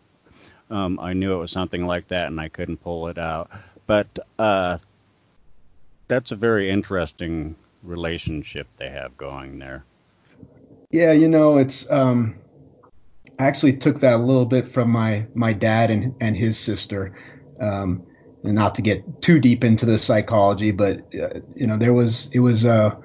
um, 0.70 1.00
I 1.00 1.14
knew 1.14 1.34
it 1.34 1.38
was 1.38 1.52
something 1.52 1.88
like 1.88 2.08
that, 2.10 2.28
and 2.28 2.40
I 2.40 2.48
couldn't 2.48 2.78
pull 2.78 3.08
it 3.08 3.18
out. 3.18 3.50
But 3.88 4.08
uh, 4.38 4.78
that's 6.08 6.32
a 6.32 6.36
very 6.36 6.70
interesting 6.70 7.56
relationship 7.82 8.68
they 8.78 8.90
have 8.90 9.18
going 9.18 9.58
there. 9.58 9.84
Yeah, 10.92 11.12
you 11.12 11.28
know, 11.28 11.58
it's. 11.58 11.90
Um, 11.90 12.36
I 13.40 13.48
actually 13.48 13.78
took 13.78 14.00
that 14.02 14.14
a 14.14 14.24
little 14.24 14.46
bit 14.46 14.68
from 14.68 14.92
my 14.92 15.26
my 15.34 15.54
dad 15.54 15.90
and 15.90 16.16
and 16.22 16.38
his 16.38 16.60
sister. 16.60 17.16
Um, 17.60 18.04
and 18.44 18.56
not 18.56 18.76
to 18.76 18.82
get 18.82 19.22
too 19.22 19.40
deep 19.40 19.64
into 19.64 19.86
the 19.86 19.98
psychology, 19.98 20.72
but 20.72 21.00
uh, 21.16 21.40
you 21.56 21.68
know, 21.68 21.78
there 21.78 21.94
was 21.94 22.30
it 22.34 22.40
was 22.40 22.66
a 22.66 22.98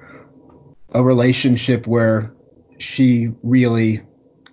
a 0.93 1.03
relationship 1.03 1.87
where 1.87 2.33
she 2.77 3.31
really 3.43 4.01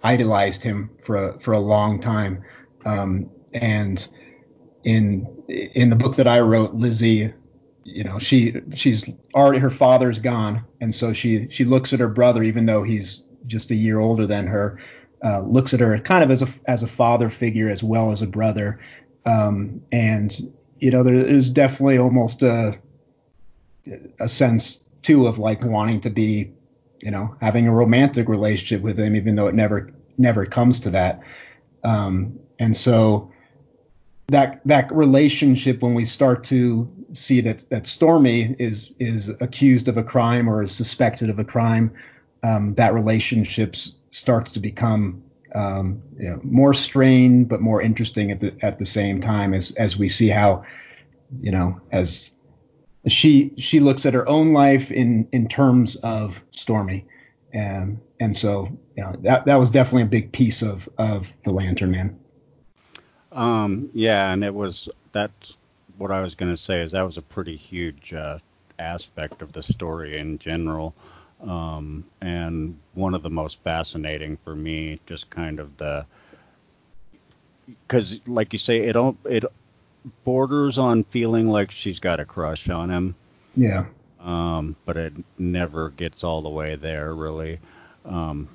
idolized 0.02 0.62
him 0.62 0.90
for 1.04 1.28
a, 1.28 1.40
for 1.40 1.52
a 1.52 1.60
long 1.60 2.00
time, 2.00 2.42
um, 2.84 3.30
and 3.54 4.08
in 4.84 5.26
in 5.48 5.90
the 5.90 5.96
book 5.96 6.16
that 6.16 6.26
I 6.26 6.40
wrote, 6.40 6.74
Lizzie, 6.74 7.32
you 7.84 8.04
know, 8.04 8.18
she 8.18 8.60
she's 8.74 9.08
already 9.34 9.58
her 9.60 9.70
father's 9.70 10.18
gone, 10.18 10.64
and 10.80 10.94
so 10.94 11.12
she 11.12 11.48
she 11.48 11.64
looks 11.64 11.92
at 11.92 12.00
her 12.00 12.08
brother, 12.08 12.42
even 12.42 12.66
though 12.66 12.82
he's 12.82 13.24
just 13.46 13.70
a 13.70 13.74
year 13.74 14.00
older 14.00 14.26
than 14.26 14.46
her, 14.46 14.78
uh, 15.24 15.40
looks 15.40 15.74
at 15.74 15.80
her 15.80 15.96
kind 15.98 16.24
of 16.24 16.30
as 16.30 16.42
a 16.42 16.48
as 16.66 16.82
a 16.82 16.88
father 16.88 17.30
figure 17.30 17.68
as 17.68 17.82
well 17.82 18.10
as 18.10 18.22
a 18.22 18.26
brother, 18.26 18.80
um, 19.26 19.80
and 19.92 20.52
you 20.82 20.90
know, 20.90 21.04
there 21.04 21.14
is 21.14 21.48
definitely 21.48 21.96
almost 21.96 22.42
a 22.42 22.76
a 24.18 24.28
sense 24.28 24.82
too 25.02 25.28
of 25.28 25.38
like 25.38 25.64
wanting 25.64 26.00
to 26.00 26.10
be, 26.10 26.50
you 27.00 27.10
know, 27.10 27.36
having 27.40 27.68
a 27.68 27.72
romantic 27.72 28.28
relationship 28.28 28.82
with 28.82 28.98
him, 28.98 29.14
even 29.14 29.36
though 29.36 29.46
it 29.46 29.54
never 29.54 29.90
never 30.18 30.44
comes 30.44 30.80
to 30.80 30.90
that. 30.90 31.20
Um, 31.84 32.40
and 32.58 32.76
so 32.76 33.30
that 34.26 34.60
that 34.64 34.92
relationship 34.92 35.82
when 35.82 35.94
we 35.94 36.04
start 36.04 36.42
to 36.44 36.90
see 37.12 37.40
that 37.42 37.64
that 37.70 37.86
Stormy 37.86 38.56
is 38.58 38.90
is 38.98 39.28
accused 39.40 39.86
of 39.86 39.96
a 39.96 40.02
crime 40.02 40.50
or 40.50 40.62
is 40.62 40.74
suspected 40.74 41.30
of 41.30 41.38
a 41.38 41.44
crime, 41.44 41.92
um, 42.42 42.74
that 42.74 42.92
relationship 42.92 43.76
starts 44.10 44.50
to 44.50 44.58
become 44.58 45.22
um, 45.54 46.02
you 46.18 46.30
know, 46.30 46.40
more 46.42 46.74
strained 46.74 47.48
but 47.48 47.60
more 47.60 47.82
interesting 47.82 48.30
at 48.30 48.40
the 48.40 48.54
at 48.62 48.78
the 48.78 48.86
same 48.86 49.20
time 49.20 49.54
as 49.54 49.72
as 49.72 49.96
we 49.96 50.08
see 50.08 50.28
how 50.28 50.64
you 51.40 51.50
know 51.50 51.80
as 51.90 52.30
she 53.08 53.52
she 53.58 53.80
looks 53.80 54.06
at 54.06 54.14
her 54.14 54.28
own 54.28 54.52
life 54.52 54.90
in 54.90 55.28
in 55.32 55.48
terms 55.48 55.96
of 55.96 56.42
Stormy, 56.50 57.06
and 57.52 58.00
and 58.20 58.36
so 58.36 58.68
you 58.96 59.02
know 59.02 59.14
that 59.20 59.44
that 59.46 59.56
was 59.56 59.70
definitely 59.70 60.02
a 60.02 60.06
big 60.06 60.32
piece 60.32 60.62
of 60.62 60.88
of 60.98 61.32
the 61.44 61.50
Lantern 61.50 61.90
Man. 61.90 62.18
Um, 63.32 63.90
yeah, 63.94 64.32
and 64.32 64.44
it 64.44 64.54
was 64.54 64.88
that's 65.12 65.56
what 65.98 66.10
I 66.10 66.20
was 66.20 66.34
going 66.34 66.54
to 66.54 66.60
say 66.60 66.80
is 66.82 66.92
that 66.92 67.02
was 67.02 67.16
a 67.16 67.22
pretty 67.22 67.56
huge 67.56 68.12
uh, 68.12 68.38
aspect 68.78 69.42
of 69.42 69.52
the 69.52 69.62
story 69.62 70.18
in 70.18 70.38
general, 70.38 70.94
um, 71.46 72.04
and 72.20 72.78
one 72.94 73.14
of 73.14 73.22
the 73.22 73.30
most 73.30 73.58
fascinating 73.64 74.38
for 74.44 74.54
me, 74.54 75.00
just 75.06 75.28
kind 75.30 75.60
of 75.60 75.76
the 75.76 76.06
because 77.86 78.20
like 78.26 78.52
you 78.52 78.58
say, 78.58 78.80
it 78.80 78.96
all 78.96 79.16
it 79.24 79.44
borders 80.24 80.78
on 80.78 81.04
feeling 81.04 81.48
like 81.48 81.70
she's 81.70 81.98
got 81.98 82.20
a 82.20 82.24
crush 82.24 82.68
on 82.68 82.90
him. 82.90 83.14
Yeah. 83.56 83.86
Um, 84.20 84.76
but 84.84 84.96
it 84.96 85.12
never 85.38 85.90
gets 85.90 86.22
all 86.22 86.42
the 86.42 86.48
way 86.48 86.76
there, 86.76 87.14
really. 87.14 87.58
Um, 88.04 88.48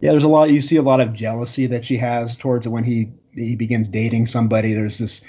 yeah, 0.00 0.10
there's 0.10 0.24
a 0.24 0.28
lot. 0.28 0.50
You 0.50 0.60
see 0.60 0.76
a 0.76 0.82
lot 0.82 1.00
of 1.00 1.12
jealousy 1.12 1.66
that 1.66 1.84
she 1.84 1.96
has 1.96 2.36
towards 2.36 2.68
when 2.68 2.84
he 2.84 3.10
he 3.34 3.56
begins 3.56 3.88
dating 3.88 4.26
somebody. 4.26 4.74
There's 4.74 4.98
this, 4.98 5.22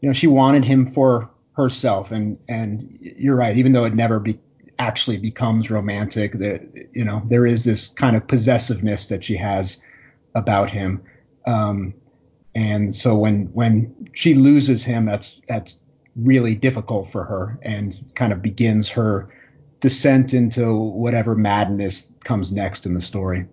you 0.00 0.08
know, 0.08 0.12
she 0.12 0.26
wanted 0.26 0.64
him 0.64 0.86
for 0.86 1.30
herself, 1.54 2.10
and 2.10 2.38
and 2.48 2.98
you're 3.00 3.36
right. 3.36 3.56
Even 3.56 3.72
though 3.72 3.84
it 3.84 3.94
never 3.94 4.18
be, 4.18 4.38
actually 4.82 5.18
becomes 5.18 5.70
romantic, 5.70 6.32
that 6.32 6.60
you 6.92 7.04
know 7.04 7.22
there 7.28 7.46
is 7.46 7.64
this 7.64 7.88
kind 7.88 8.16
of 8.16 8.26
possessiveness 8.26 9.08
that 9.08 9.24
she 9.24 9.36
has 9.36 9.80
about 10.34 10.70
him. 10.70 11.00
Um, 11.46 11.94
and 12.54 12.94
so 12.94 13.16
when 13.16 13.46
when 13.52 14.10
she 14.12 14.34
loses 14.34 14.84
him, 14.84 15.06
that's 15.06 15.40
that's 15.48 15.76
really 16.16 16.54
difficult 16.54 17.10
for 17.10 17.24
her 17.24 17.58
and 17.62 18.04
kind 18.14 18.32
of 18.32 18.42
begins 18.42 18.88
her 18.88 19.28
descent 19.80 20.34
into 20.34 20.74
whatever 20.74 21.34
madness 21.34 22.08
comes 22.24 22.52
next 22.52 22.84
in 22.86 22.94
the 22.94 23.00
story. 23.00 23.46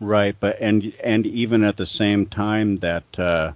Right, 0.00 0.36
but 0.38 0.56
and 0.60 0.92
and 1.02 1.26
even 1.26 1.64
at 1.64 1.76
the 1.76 1.86
same 1.86 2.26
time 2.26 2.78
that 2.78 3.18
uh, 3.18 3.52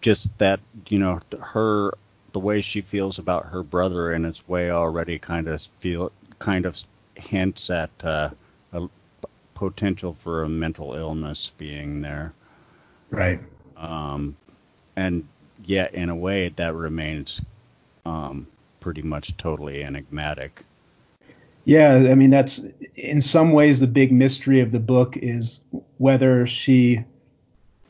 just 0.00 0.28
that 0.38 0.60
you 0.88 0.98
know 0.98 1.20
her 1.40 1.92
the 2.32 2.38
way 2.38 2.60
she 2.60 2.80
feels 2.80 3.18
about 3.18 3.46
her 3.46 3.62
brother 3.62 4.12
in 4.12 4.24
its 4.24 4.46
way 4.48 4.70
already 4.70 5.18
kind 5.18 5.48
of 5.48 5.62
feel 5.80 6.12
kind 6.38 6.66
of 6.66 6.76
hints 7.14 7.70
at 7.70 7.90
uh, 8.04 8.30
a 8.72 8.88
potential 9.54 10.16
for 10.22 10.44
a 10.44 10.48
mental 10.48 10.94
illness 10.94 11.52
being 11.58 12.00
there. 12.00 12.32
Right. 13.10 13.40
Um, 13.76 14.36
and 14.96 15.26
yet 15.64 15.94
in 15.94 16.10
a 16.10 16.16
way 16.16 16.50
that 16.56 16.74
remains 16.74 17.40
um, 18.04 18.46
pretty 18.80 19.02
much 19.02 19.36
totally 19.36 19.82
enigmatic. 19.82 20.64
Yeah, 21.64 21.94
I 22.10 22.14
mean 22.14 22.30
that's 22.30 22.62
in 22.94 23.20
some 23.20 23.52
ways 23.52 23.80
the 23.80 23.86
big 23.86 24.10
mystery 24.10 24.60
of 24.60 24.72
the 24.72 24.80
book 24.80 25.16
is 25.18 25.60
whether 25.98 26.46
she 26.46 27.04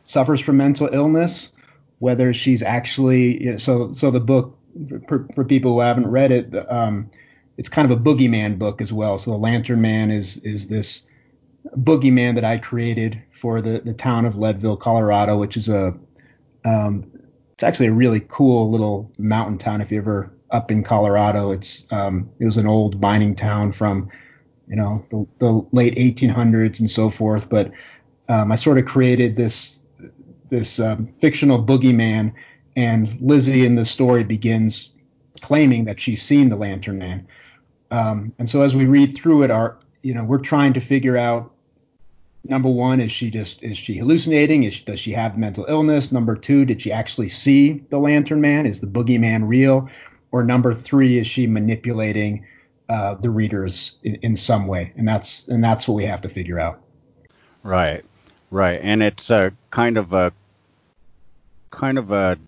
suffers 0.02 0.40
from 0.40 0.56
mental 0.56 0.88
illness, 0.92 1.52
whether 1.98 2.32
she's 2.32 2.62
actually 2.62 3.42
you 3.42 3.52
know, 3.52 3.58
so 3.58 3.92
so 3.92 4.10
the 4.10 4.20
book 4.20 4.56
for, 5.08 5.26
for 5.34 5.44
people 5.44 5.72
who 5.72 5.80
haven't 5.80 6.06
read 6.06 6.30
it, 6.30 6.70
um, 6.70 7.10
it's 7.56 7.68
kind 7.68 7.90
of 7.90 7.98
a 7.98 8.00
boogeyman 8.00 8.58
book 8.58 8.80
as 8.80 8.92
well. 8.92 9.18
So 9.18 9.32
the 9.32 9.36
Lantern 9.36 9.80
Man 9.80 10.10
is 10.10 10.38
is 10.38 10.68
this 10.68 11.08
boogeyman 11.76 12.34
that 12.36 12.44
I 12.44 12.58
created 12.58 13.22
for 13.32 13.60
the 13.60 13.80
the 13.84 13.94
town 13.94 14.24
of 14.24 14.36
Leadville, 14.36 14.76
Colorado, 14.76 15.36
which 15.36 15.56
is 15.56 15.68
a 15.68 15.94
um, 16.64 17.10
it's 17.52 17.62
actually 17.62 17.88
a 17.88 17.92
really 17.92 18.20
cool 18.20 18.70
little 18.70 19.10
mountain 19.18 19.58
town. 19.58 19.80
If 19.80 19.90
you 19.90 19.98
ever 19.98 20.32
up 20.50 20.70
in 20.70 20.82
Colorado, 20.82 21.50
it's 21.50 21.86
um, 21.90 22.30
it 22.38 22.44
was 22.44 22.56
an 22.56 22.66
old 22.66 23.00
mining 23.00 23.34
town 23.34 23.72
from 23.72 24.08
you 24.68 24.76
know 24.76 25.04
the, 25.10 25.26
the 25.38 25.66
late 25.72 25.96
1800s 25.96 26.78
and 26.78 26.90
so 26.90 27.10
forth. 27.10 27.48
But 27.48 27.72
um, 28.28 28.52
I 28.52 28.56
sort 28.56 28.78
of 28.78 28.84
created 28.86 29.36
this 29.36 29.82
this 30.48 30.80
um, 30.80 31.08
fictional 31.20 31.62
boogeyman, 31.62 32.32
and 32.76 33.20
Lizzie 33.20 33.64
in 33.64 33.74
the 33.74 33.84
story 33.84 34.24
begins 34.24 34.90
claiming 35.40 35.84
that 35.84 36.00
she's 36.00 36.22
seen 36.22 36.48
the 36.48 36.56
Lantern 36.56 36.98
Man. 36.98 37.26
Um, 37.90 38.32
and 38.38 38.48
so 38.48 38.62
as 38.62 38.74
we 38.74 38.86
read 38.86 39.16
through 39.16 39.42
it, 39.42 39.50
our 39.50 39.78
you 40.02 40.14
know 40.14 40.24
we're 40.24 40.38
trying 40.38 40.72
to 40.74 40.80
figure 40.80 41.16
out 41.16 41.52
number 42.44 42.68
one, 42.68 43.00
is 43.00 43.12
she 43.12 43.30
just 43.30 43.62
is 43.62 43.76
she 43.76 43.98
hallucinating? 43.98 44.64
Is 44.64 44.80
does 44.80 45.00
she 45.00 45.12
have 45.12 45.38
mental 45.38 45.66
illness? 45.68 46.12
Number 46.12 46.34
two, 46.34 46.64
did 46.64 46.82
she 46.82 46.90
actually 46.90 47.28
see 47.28 47.84
the 47.90 47.98
Lantern 47.98 48.40
Man? 48.40 48.66
Is 48.66 48.80
the 48.80 48.86
boogeyman 48.86 49.46
real? 49.46 49.88
Or 50.30 50.44
number 50.44 50.74
three, 50.74 51.18
is 51.18 51.26
she 51.26 51.46
manipulating 51.46 52.44
uh, 52.88 53.14
the 53.14 53.30
readers 53.30 53.96
in, 54.02 54.16
in 54.16 54.36
some 54.36 54.66
way? 54.66 54.92
And 54.96 55.06
that's 55.06 55.48
and 55.48 55.62
that's 55.62 55.86
what 55.86 55.94
we 55.94 56.04
have 56.04 56.20
to 56.22 56.28
figure 56.28 56.58
out. 56.58 56.80
Right, 57.62 58.04
right, 58.50 58.80
and 58.82 59.02
it's 59.02 59.30
a 59.30 59.52
kind 59.70 59.96
of 59.96 60.12
a 60.12 60.32
kind 61.70 61.98
of 61.98 62.10
a 62.10 62.38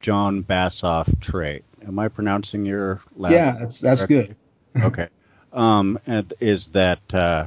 John 0.00 0.42
Bassoff 0.42 1.20
trait. 1.20 1.64
Am 1.86 1.98
I 1.98 2.08
pronouncing 2.08 2.64
your 2.64 3.00
last? 3.16 3.32
Yeah, 3.32 3.56
that's 3.58 3.78
that's 3.78 4.04
correctly? 4.04 4.36
good. 4.74 4.82
okay, 4.84 5.08
um, 5.52 5.98
is 6.40 6.68
that 6.68 7.14
uh, 7.14 7.46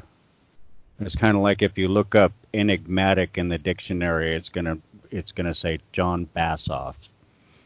it's 1.00 1.16
kind 1.16 1.36
of 1.36 1.44
like 1.44 1.62
if 1.62 1.78
you 1.78 1.88
look 1.88 2.16
up 2.16 2.34
enigmatic 2.54 3.38
in 3.38 3.50
the 3.50 3.58
dictionary, 3.58 4.36
it's 4.36 4.50
gonna 4.50 4.78
it's 5.10 5.32
gonna 5.32 5.56
say 5.56 5.80
John 5.92 6.28
Bassoff. 6.36 6.96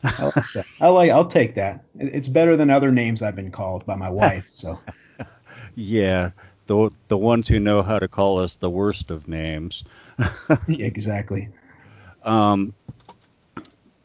I 0.04 0.26
like 0.36 0.52
that. 0.54 0.66
I 0.82 0.88
like. 0.90 1.12
I'll 1.12 1.26
take 1.26 1.56
that. 1.56 1.84
It's 1.98 2.28
better 2.28 2.56
than 2.56 2.70
other 2.70 2.92
names 2.92 3.22
I've 3.22 3.36
been 3.36 3.52
called 3.52 3.86
by 3.86 3.96
my 3.96 4.10
wife. 4.10 4.46
So. 4.54 4.80
yeah, 5.76 6.32
the 6.68 6.90
the 7.08 7.18
ones 7.18 7.48
who 7.48 7.60
know 7.60 7.82
how 7.82 8.00
to 8.00 8.08
call 8.08 8.40
us 8.40 8.56
the 8.56 8.70
worst 8.70 9.12
of 9.12 9.28
names. 9.28 9.84
exactly. 10.68 11.50
Um. 12.24 12.74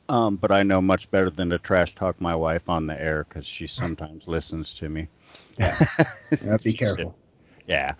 Um, 0.09 0.35
but 0.35 0.50
I 0.50 0.64
know 0.64 0.81
much 0.81 1.09
better 1.12 1.31
than 1.31 1.50
to 1.50 1.59
trash 1.61 1.95
talk 1.95 2.21
my 2.21 2.35
wife 2.35 2.69
on 2.69 2.88
the 2.88 3.00
air 3.00 3.25
because 3.29 3.47
she 3.47 3.69
sometimes 3.69 4.26
listens 4.26 4.73
to 4.75 4.88
me. 4.88 5.07
Yeah. 5.57 5.79
yeah 6.45 6.57
be 6.61 6.73
careful. 6.73 7.14
Yeah. 7.69 7.95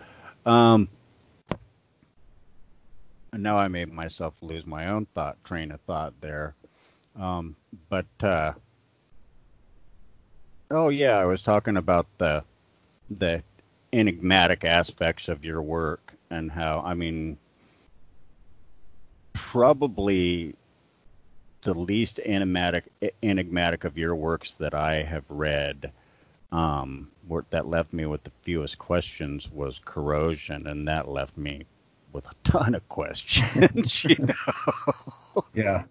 Um, 0.45 0.89
now 3.33 3.57
I 3.57 3.69
made 3.69 3.93
myself 3.93 4.35
lose 4.41 4.67
my 4.67 4.89
own 4.89 5.07
thought 5.15 5.43
train 5.45 5.71
of 5.71 5.81
thought 5.83 6.15
there. 6.21 6.55
Um, 7.17 7.55
but 7.89 8.07
uh, 8.23 8.55
oh 10.71 10.89
yeah, 10.89 11.17
I 11.17 11.25
was 11.25 11.43
talking 11.43 11.77
about 11.77 12.07
the 12.19 12.43
the 13.09 13.43
enigmatic 13.93 14.65
aspects 14.65 15.29
of 15.29 15.45
your 15.45 15.63
work 15.63 16.13
and 16.31 16.51
how 16.51 16.83
I 16.85 16.95
mean 16.95 17.37
probably 19.33 20.55
the 21.63 21.75
least 21.75 22.21
enigmatic 22.25 22.85
enigmatic 23.23 23.85
of 23.85 23.99
your 23.99 24.15
works 24.15 24.55
that 24.55 24.75
I 24.75 25.03
have 25.03 25.25
read 25.29 25.93
um, 26.53 27.11
that 27.51 27.69
left 27.69 27.93
me 27.93 28.07
with 28.07 28.25
the 28.25 28.33
fewest 28.43 28.79
questions 28.79 29.51
was 29.51 29.81
corrosion, 29.85 30.67
and 30.67 30.87
that 30.89 31.09
left 31.09 31.37
me 31.37 31.65
with 32.13 32.27
a 32.27 32.35
ton 32.43 32.75
of 32.75 32.89
questions, 32.89 34.05
you 34.05 34.17
know. 34.19 35.45
yeah. 35.55 35.85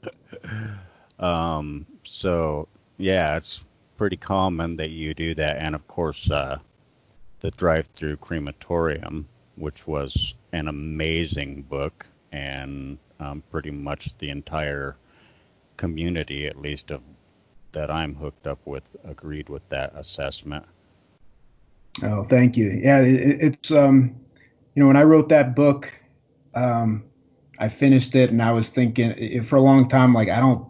Um, 1.19 1.85
so 2.03 2.67
yeah, 2.97 3.37
it's 3.37 3.61
pretty 3.97 4.17
common 4.17 4.75
that 4.77 4.89
you 4.89 5.13
do 5.13 5.33
that, 5.35 5.57
and 5.57 5.75
of 5.75 5.87
course, 5.87 6.29
uh, 6.29 6.57
the 7.41 7.51
drive-through 7.51 8.17
crematorium, 8.17 9.27
which 9.55 9.87
was 9.87 10.33
an 10.51 10.67
amazing 10.67 11.61
book, 11.63 12.05
and 12.31 12.97
um, 13.19 13.43
pretty 13.51 13.71
much 13.71 14.17
the 14.19 14.29
entire 14.29 14.95
community, 15.77 16.47
at 16.47 16.59
least 16.61 16.91
of 16.91 17.01
that 17.71 17.91
I'm 17.91 18.15
hooked 18.15 18.47
up 18.47 18.59
with, 18.65 18.83
agreed 19.03 19.47
with 19.47 19.67
that 19.69 19.93
assessment. 19.95 20.65
Oh, 22.01 22.23
thank 22.23 22.57
you. 22.57 22.69
Yeah, 22.69 23.01
it, 23.01 23.41
it's 23.41 23.71
um, 23.71 24.15
you 24.73 24.81
know, 24.81 24.87
when 24.87 24.97
I 24.97 25.03
wrote 25.03 25.29
that 25.29 25.55
book, 25.55 25.93
um, 26.55 27.03
I 27.59 27.69
finished 27.69 28.15
it 28.15 28.31
and 28.31 28.41
I 28.41 28.51
was 28.51 28.69
thinking 28.69 29.43
for 29.43 29.57
a 29.57 29.61
long 29.61 29.87
time, 29.87 30.13
like 30.13 30.29
I 30.29 30.39
don't 30.39 30.67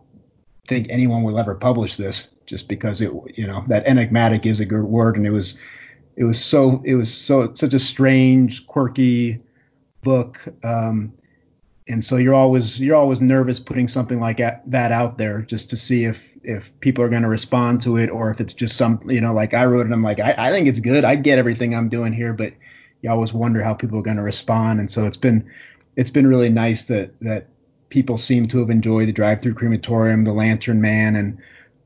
think 0.67 0.87
anyone 0.89 1.23
will 1.23 1.39
ever 1.39 1.55
publish 1.55 1.95
this, 1.95 2.27
just 2.45 2.67
because 2.67 3.01
it, 3.01 3.11
you 3.35 3.47
know, 3.47 3.63
that 3.67 3.85
enigmatic 3.85 4.45
is 4.45 4.59
a 4.59 4.65
good 4.65 4.83
word, 4.83 5.15
and 5.17 5.25
it 5.25 5.31
was, 5.31 5.57
it 6.19 6.25
was 6.25 6.43
so, 6.43 6.83
it 6.85 6.93
was 6.95 7.11
so 7.11 7.51
such 7.55 7.73
a 7.73 7.79
strange, 7.79 8.67
quirky 8.67 9.39
book. 10.03 10.45
Um, 10.63 11.13
and 11.89 12.05
so 12.05 12.17
you're 12.17 12.35
always 12.35 12.79
you're 12.79 12.95
always 12.95 13.19
nervous 13.19 13.59
putting 13.59 13.87
something 13.87 14.19
like 14.19 14.37
that 14.37 14.91
out 14.91 15.17
there 15.17 15.41
just 15.41 15.69
to 15.71 15.75
see 15.77 16.05
if 16.05 16.29
if 16.43 16.77
people 16.81 17.03
are 17.03 17.09
going 17.09 17.23
to 17.23 17.27
respond 17.27 17.81
to 17.81 17.97
it 17.97 18.09
or 18.09 18.29
if 18.29 18.39
it's 18.39 18.53
just 18.53 18.77
some 18.77 19.01
you 19.07 19.19
know 19.19 19.33
like 19.33 19.53
I 19.53 19.65
wrote 19.65 19.87
it 19.87 19.91
I'm 19.91 20.03
like 20.03 20.19
I, 20.19 20.35
I 20.37 20.51
think 20.51 20.67
it's 20.67 20.79
good 20.79 21.03
I 21.03 21.15
get 21.15 21.39
everything 21.39 21.73
I'm 21.73 21.89
doing 21.89 22.13
here 22.13 22.33
but 22.33 22.53
you 23.01 23.09
always 23.09 23.33
wonder 23.33 23.63
how 23.63 23.73
people 23.73 23.97
are 23.97 24.03
going 24.03 24.17
to 24.17 24.23
respond 24.23 24.79
and 24.79 24.91
so 24.91 25.05
it's 25.05 25.17
been 25.17 25.49
it's 25.95 26.11
been 26.11 26.27
really 26.27 26.49
nice 26.49 26.85
that 26.85 27.19
that 27.21 27.47
people 27.89 28.17
seem 28.17 28.47
to 28.49 28.59
have 28.59 28.69
enjoyed 28.69 29.07
the 29.07 29.11
drive-through 29.11 29.55
crematorium 29.55 30.25
the 30.25 30.33
lantern 30.33 30.79
man 30.79 31.15
and 31.15 31.39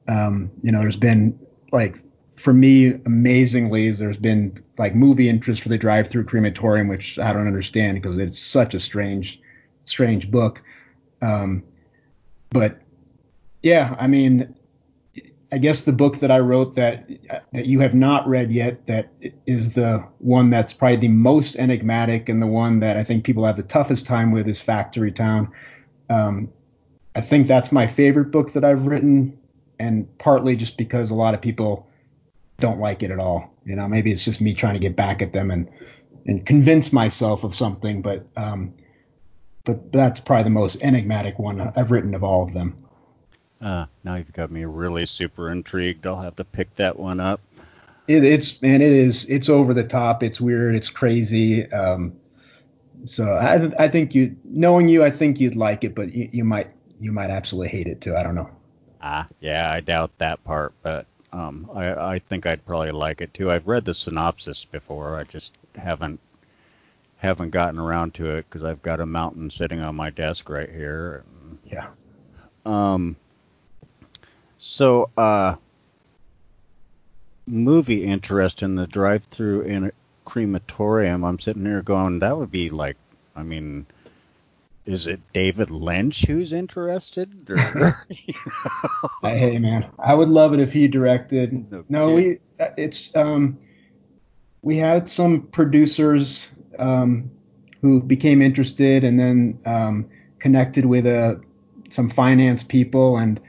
um, 0.09 0.51
you 0.61 0.71
know 0.71 0.79
there's 0.79 0.97
been 0.97 1.39
like 1.71 2.03
for 2.43 2.53
me 2.53 2.93
amazingly 3.05 3.89
there's 3.89 4.17
been 4.17 4.53
like 4.77 4.93
movie 4.93 5.29
interest 5.29 5.62
for 5.62 5.69
the 5.69 5.77
drive-through 5.77 6.25
crematorium 6.25 6.89
which 6.89 7.17
I 7.17 7.31
don't 7.31 7.47
understand 7.47 7.95
because 7.95 8.17
it's 8.17 8.38
such 8.38 8.73
a 8.73 8.79
strange 8.79 9.39
strange 9.86 10.29
book. 10.29 10.62
Um, 11.21 11.63
but 12.49 12.77
yeah, 13.62 13.95
I 13.97 14.08
mean, 14.08 14.53
I 15.51 15.58
guess 15.58 15.84
the 15.84 15.93
book 15.93 16.19
that 16.19 16.32
I 16.32 16.39
wrote 16.39 16.75
that 16.75 17.08
that 17.53 17.65
you 17.65 17.79
have 17.79 17.93
not 17.93 18.27
read 18.27 18.51
yet 18.51 18.86
that 18.88 19.10
is 19.45 19.73
the 19.73 20.03
one 20.17 20.49
that's 20.49 20.73
probably 20.73 20.97
the 20.97 21.08
most 21.10 21.56
enigmatic 21.58 22.27
and 22.27 22.41
the 22.41 22.47
one 22.47 22.79
that 22.79 22.97
I 22.97 23.03
think 23.03 23.23
people 23.23 23.45
have 23.45 23.58
the 23.58 23.63
toughest 23.63 24.06
time 24.06 24.32
with 24.32 24.47
is 24.47 24.60
Factory 24.60 25.12
Town. 25.12 25.49
Um, 26.10 26.49
I 27.15 27.21
think 27.21 27.47
that's 27.47 27.71
my 27.71 27.86
favorite 27.86 28.32
book 28.32 28.53
that 28.53 28.65
I've 28.65 28.88
written, 28.88 29.38
and 29.79 30.08
partly 30.17 30.56
just 30.56 30.75
because 30.75 31.12
a 31.12 31.15
lot 31.15 31.36
of 31.36 31.41
people 31.41 31.88
don't 32.63 32.80
like 32.80 33.04
it 33.04 33.12
at 33.12 33.19
all. 33.19 33.54
You 33.65 33.76
know, 33.76 33.89
maybe 33.89 34.12
it's 34.12 34.23
just 34.23 34.39
me 34.39 34.54
trying 34.54 34.73
to 34.76 34.80
get 34.80 34.95
back 34.95 35.21
at 35.21 35.34
them 35.34 35.52
and 35.52 35.69
and 36.26 36.45
convince 36.45 36.93
myself 36.93 37.43
of 37.43 37.54
something. 37.54 38.02
But 38.02 38.26
um, 38.38 38.73
but 39.65 39.91
that's 39.91 40.21
probably 40.21 40.45
the 40.45 40.49
most 40.49 40.82
enigmatic 40.82 41.38
one 41.38 41.73
I've 41.76 41.91
written 41.91 42.15
of 42.15 42.23
all 42.23 42.43
of 42.43 42.54
them. 42.54 42.78
Uh, 43.62 43.86
now 44.06 44.15
you've 44.15 44.32
got 44.32 44.49
me 44.49 44.63
really 44.63 45.06
super 45.06 45.52
intrigued. 45.52 46.08
I'll 46.08 46.21
have 46.21 46.38
to 46.38 46.45
pick 46.45 46.73
that 46.78 46.97
one 46.97 47.19
up. 47.19 47.41
It, 48.08 48.23
it's 48.23 48.62
man, 48.62 48.82
it 48.82 48.91
is. 48.91 49.26
It's 49.26 49.49
over 49.49 49.73
the 49.73 49.84
top. 49.84 50.23
It's 50.23 50.39
weird. 50.39 50.76
It's 50.76 50.89
crazy. 50.89 51.69
Um, 51.71 52.13
so 53.06 53.26
I, 53.26 53.84
I 53.84 53.88
think 53.89 54.15
you, 54.15 54.36
knowing 54.45 54.88
you, 54.88 55.04
I 55.04 55.10
think 55.10 55.39
you'd 55.41 55.58
like 55.58 55.84
it, 55.84 55.95
but 55.95 56.13
you, 56.13 56.30
you 56.32 56.43
might, 56.45 56.67
you 57.02 57.12
might 57.12 57.30
absolutely 57.30 57.67
hate 57.69 57.88
it 57.88 57.99
too. 57.99 58.15
I 58.15 58.23
don't 58.23 58.36
know. 58.36 58.49
Ah, 59.02 59.28
yeah, 59.41 59.69
I 59.69 59.82
doubt 59.82 60.12
that 60.19 60.41
part, 60.45 60.73
but 60.82 61.06
um, 61.34 61.69
I, 61.74 62.13
I 62.13 62.19
think 62.19 62.46
I'd 62.46 62.65
probably 62.65 62.91
like 62.91 63.19
it 63.19 63.34
too. 63.34 63.52
I've 63.52 63.67
read 63.67 63.86
the 63.86 63.93
synopsis 63.93 64.65
before. 64.65 65.17
I 65.17 65.24
just 65.26 65.52
haven't 65.76 66.19
haven't 67.17 67.50
gotten 67.50 67.80
around 67.80 68.13
to 68.13 68.30
it 68.36 68.46
because 68.50 68.63
I've 68.63 68.82
got 68.82 69.00
a 69.00 69.06
mountain 69.06 69.50
sitting 69.50 69.82
on 69.82 69.96
my 69.96 70.10
desk 70.10 70.50
right 70.50 70.69
here. 70.69 71.24
Yeah. 71.65 71.88
Um. 72.65 73.15
So, 74.60 75.10
uh, 75.17 75.56
movie 77.46 78.06
interest 78.06 78.62
in 78.62 78.76
the 78.76 78.88
drive-through 78.88 79.62
in 79.62 79.86
a 79.86 79.91
crematorium. 80.26 81.26
I'm 81.26 81.39
sitting 81.39 81.65
here 81.65 81.82
going, 81.82 82.19
that 82.19 82.38
would 82.38 82.52
be 82.52 82.69
like, 82.69 82.96
I 83.36 83.43
mean, 83.43 83.86
is 84.86 85.08
it 85.08 85.22
David 85.34 85.72
Lynch 85.72 86.26
who's 86.26 86.54
interested? 86.54 87.50
Or, 87.50 87.56
you 88.10 88.34
know? 89.24 89.30
Hey 89.30 89.58
man, 89.60 89.89
I 90.00 90.13
would 90.13 90.30
love 90.30 90.54
it 90.54 90.60
if 90.60 90.74
he 90.74 90.88
directed. 90.88 91.72
No, 91.72 91.86
no 91.89 92.13
we 92.13 92.39
it's 92.78 93.15
um 93.15 93.58
we 94.62 94.78
had 94.78 95.10
some 95.10 95.41
producers 95.41 96.50
um, 96.80 97.30
who 97.82 98.02
became 98.02 98.41
interested 98.41 99.04
and 99.04 99.19
then 99.19 99.60
um, 99.65 100.10
connected 100.39 100.86
with 100.86 101.06
uh, 101.06 101.36
some 101.89 102.10
finance 102.10 102.63
people 102.63 103.17
and 103.17 103.39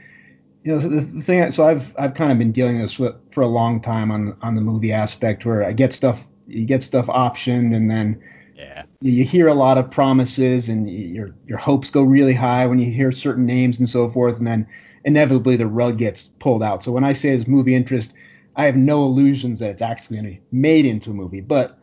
you 0.63 0.71
know 0.71 0.79
the, 0.79 1.01
the 1.01 1.21
thing 1.21 1.49
so 1.51 1.67
I've 1.67 1.95
I've 1.97 2.13
kind 2.13 2.31
of 2.31 2.37
been 2.37 2.51
dealing 2.51 2.75
with 2.75 2.83
this 2.83 2.93
for, 2.93 3.15
for 3.31 3.41
a 3.41 3.47
long 3.47 3.81
time 3.81 4.11
on 4.11 4.35
on 4.41 4.55
the 4.55 4.61
movie 4.61 4.91
aspect 4.91 5.45
where 5.45 5.63
I 5.63 5.73
get 5.73 5.93
stuff 5.93 6.27
you 6.47 6.65
get 6.65 6.83
stuff 6.83 7.05
optioned 7.07 7.75
and 7.75 7.89
then 7.89 8.21
yeah. 8.55 8.83
You, 9.05 9.23
hear 9.23 9.47
a 9.47 9.53
lot 9.53 9.77
of 9.77 9.91
promises 9.91 10.69
and 10.69 10.89
your 10.89 11.35
your 11.45 11.57
hopes 11.57 11.89
go 11.89 12.01
really 12.01 12.33
high 12.33 12.65
when 12.65 12.79
you 12.79 12.91
hear 12.91 13.11
certain 13.11 13.45
names 13.45 13.79
and 13.79 13.87
so 13.87 14.07
forth 14.07 14.37
and 14.37 14.47
then 14.47 14.67
inevitably 15.03 15.55
the 15.55 15.67
rug 15.67 15.97
gets 15.97 16.27
pulled 16.39 16.63
out. 16.63 16.81
So 16.81 16.91
when 16.91 17.03
I 17.03 17.13
say 17.13 17.29
it's 17.29 17.47
movie 17.47 17.75
interest, 17.75 18.13
I 18.55 18.65
have 18.65 18.75
no 18.75 19.05
illusions 19.05 19.59
that 19.59 19.69
it's 19.69 19.81
actually 19.81 20.17
going 20.17 20.25
to 20.25 20.31
be 20.31 20.41
made 20.51 20.85
into 20.85 21.11
a 21.11 21.13
movie. 21.13 21.41
But 21.41 21.77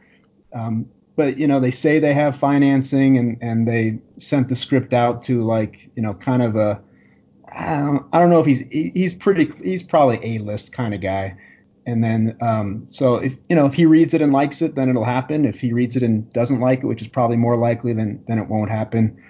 um, 0.53 0.87
but 1.15 1.39
you 1.39 1.47
know 1.47 1.61
they 1.61 1.71
say 1.71 1.99
they 1.99 2.15
have 2.15 2.37
financing 2.37 3.17
and 3.19 3.39
and 3.41 3.69
they 3.69 4.01
sent 4.19 4.49
the 4.49 4.57
script 4.57 4.93
out 4.93 5.23
to 5.25 5.45
like 5.45 5.91
you 5.95 6.03
know 6.03 6.15
kind 6.15 6.43
of 6.43 6.57
a 6.57 6.81
I 7.55 7.81
don't, 7.81 8.07
I 8.13 8.19
don't 8.19 8.31
know 8.31 8.41
if 8.41 8.47
he's 8.47 8.63
he's 8.71 9.15
pretty 9.15 9.53
he's 9.63 9.83
probably 9.83 10.19
a 10.23 10.39
list 10.39 10.73
kind 10.73 10.95
of 10.95 11.01
guy 11.01 11.37
and 11.87 12.03
then 12.03 12.37
um, 12.41 12.87
so 12.91 13.17
if 13.17 13.37
you 13.49 13.57
know 13.57 13.67
if 13.67 13.75
he 13.75 13.87
reads 13.87 14.15
it 14.15 14.23
and 14.23 14.33
likes 14.33 14.63
it 14.63 14.75
then 14.75 14.89
it'll 14.89 15.05
happen. 15.05 15.45
If 15.45 15.61
he 15.61 15.73
reads 15.73 15.97
it 15.97 16.03
and 16.03 16.31
doesn't 16.33 16.61
like 16.61 16.81
it 16.81 16.87
which 16.87 17.03
is 17.03 17.09
probably 17.09 17.37
more 17.37 17.57
likely 17.57 17.93
then 17.93 18.23
then 18.29 18.39
it 18.39 18.49
won't 18.49 18.71
happen. 18.71 19.21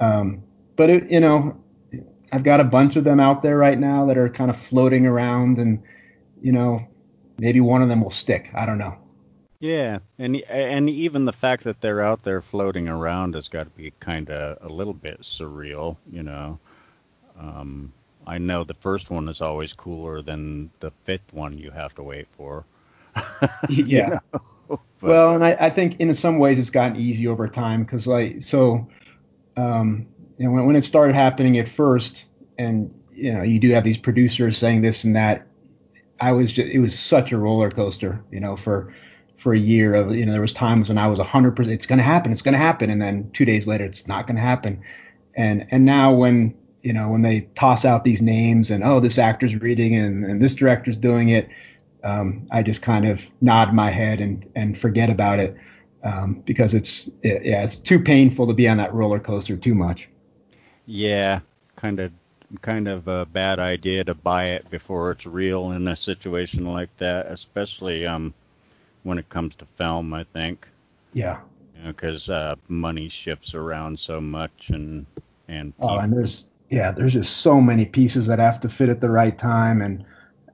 Um, 0.00 0.42
but 0.76 0.90
it, 0.90 1.10
you 1.10 1.20
know 1.20 1.62
I've 2.32 2.44
got 2.44 2.60
a 2.60 2.64
bunch 2.64 2.96
of 2.96 3.04
them 3.04 3.20
out 3.20 3.42
there 3.42 3.56
right 3.56 3.78
now 3.78 4.06
that 4.06 4.16
are 4.16 4.28
kind 4.28 4.50
of 4.50 4.56
floating 4.56 5.06
around 5.06 5.58
and 5.58 5.82
you 6.40 6.52
know 6.52 6.86
maybe 7.38 7.60
one 7.60 7.82
of 7.82 7.88
them 7.88 8.02
will 8.02 8.10
stick. 8.10 8.50
I 8.54 8.66
don't 8.66 8.78
know. 8.78 8.96
Yeah, 9.60 9.98
and 10.18 10.36
and 10.48 10.88
even 10.88 11.26
the 11.26 11.34
fact 11.34 11.64
that 11.64 11.82
they're 11.82 12.00
out 12.00 12.22
there 12.22 12.40
floating 12.40 12.88
around 12.88 13.34
has 13.34 13.48
got 13.48 13.64
to 13.64 13.70
be 13.70 13.92
kind 14.00 14.30
of 14.30 14.58
a 14.62 14.72
little 14.72 14.94
bit 14.94 15.20
surreal, 15.20 15.98
you 16.10 16.22
know. 16.22 16.58
I 18.26 18.38
know 18.38 18.64
the 18.64 18.74
first 18.74 19.10
one 19.10 19.28
is 19.28 19.40
always 19.40 19.72
cooler 19.72 20.22
than 20.22 20.70
the 20.80 20.92
fifth 21.04 21.32
one 21.32 21.58
you 21.58 21.70
have 21.70 21.94
to 21.96 22.02
wait 22.02 22.28
for. 22.36 22.64
yeah. 23.68 24.18
Know? 24.32 24.80
well, 25.00 25.34
and 25.34 25.44
I, 25.44 25.56
I 25.58 25.70
think 25.70 25.98
in 26.00 26.12
some 26.14 26.38
ways 26.38 26.58
it's 26.58 26.70
gotten 26.70 26.96
easy 26.96 27.26
over 27.26 27.48
time 27.48 27.84
because 27.84 28.06
like 28.06 28.42
so, 28.42 28.86
um, 29.56 30.06
you 30.38 30.46
know, 30.46 30.52
when 30.52 30.66
when 30.66 30.76
it 30.76 30.84
started 30.84 31.14
happening 31.14 31.58
at 31.58 31.68
first, 31.68 32.26
and 32.58 32.94
you 33.12 33.32
know, 33.32 33.42
you 33.42 33.58
do 33.58 33.70
have 33.70 33.84
these 33.84 33.98
producers 33.98 34.58
saying 34.58 34.82
this 34.82 35.04
and 35.04 35.16
that. 35.16 35.46
I 36.22 36.32
was 36.32 36.52
just 36.52 36.70
it 36.70 36.80
was 36.80 36.98
such 36.98 37.32
a 37.32 37.38
roller 37.38 37.70
coaster, 37.70 38.22
you 38.30 38.40
know, 38.40 38.54
for 38.54 38.92
for 39.40 39.54
a 39.54 39.58
year 39.58 39.94
of 39.94 40.14
you 40.14 40.24
know 40.26 40.32
there 40.32 40.40
was 40.40 40.52
times 40.52 40.88
when 40.88 40.98
I 40.98 41.06
was 41.06 41.18
100% 41.18 41.68
it's 41.68 41.86
going 41.86 41.96
to 41.96 42.04
happen 42.04 42.30
it's 42.30 42.42
going 42.42 42.52
to 42.52 42.58
happen 42.58 42.90
and 42.90 43.00
then 43.00 43.30
2 43.32 43.46
days 43.46 43.66
later 43.66 43.86
it's 43.86 44.06
not 44.06 44.26
going 44.26 44.36
to 44.36 44.42
happen 44.42 44.82
and 45.34 45.66
and 45.70 45.86
now 45.86 46.12
when 46.12 46.54
you 46.82 46.92
know 46.92 47.10
when 47.10 47.22
they 47.22 47.40
toss 47.54 47.84
out 47.84 48.04
these 48.04 48.22
names 48.22 48.70
and 48.70 48.82
oh 48.84 49.00
this 49.00 49.18
actor's 49.18 49.56
reading 49.56 49.94
and, 49.96 50.24
and 50.24 50.42
this 50.42 50.54
director's 50.54 50.96
doing 50.96 51.30
it 51.30 51.48
um, 52.02 52.46
I 52.50 52.62
just 52.62 52.80
kind 52.80 53.06
of 53.06 53.22
nod 53.40 53.74
my 53.74 53.90
head 53.90 54.20
and 54.20 54.48
and 54.54 54.78
forget 54.78 55.10
about 55.10 55.38
it 55.38 55.56
um, 56.02 56.42
because 56.46 56.74
it's 56.74 57.10
it, 57.22 57.44
yeah 57.44 57.62
it's 57.62 57.76
too 57.76 57.98
painful 57.98 58.46
to 58.46 58.54
be 58.54 58.68
on 58.68 58.78
that 58.78 58.94
roller 58.94 59.20
coaster 59.20 59.56
too 59.56 59.74
much 59.74 60.08
yeah 60.86 61.40
kind 61.76 62.00
of 62.00 62.12
kind 62.62 62.88
of 62.88 63.06
a 63.06 63.26
bad 63.26 63.60
idea 63.60 64.02
to 64.02 64.14
buy 64.14 64.46
it 64.46 64.68
before 64.70 65.12
it's 65.12 65.24
real 65.24 65.70
in 65.72 65.86
a 65.86 65.94
situation 65.94 66.64
like 66.64 66.90
that 66.98 67.26
especially 67.26 68.06
um 68.06 68.34
when 69.02 69.18
it 69.18 69.28
comes 69.28 69.54
to 69.56 69.66
film, 69.76 70.12
I 70.12 70.24
think. 70.24 70.66
Yeah. 71.12 71.40
Because 71.84 72.28
you 72.28 72.34
know, 72.34 72.40
uh, 72.40 72.54
money 72.68 73.08
shifts 73.08 73.54
around 73.54 73.98
so 73.98 74.20
much, 74.20 74.68
and 74.68 75.06
and 75.48 75.72
oh, 75.80 75.98
and 75.98 76.12
there's 76.12 76.44
yeah, 76.70 76.92
there's 76.92 77.12
just 77.12 77.38
so 77.38 77.60
many 77.60 77.84
pieces 77.84 78.28
that 78.28 78.38
have 78.38 78.60
to 78.60 78.68
fit 78.68 78.88
at 78.88 79.00
the 79.00 79.10
right 79.10 79.36
time, 79.36 79.82
and 79.82 80.04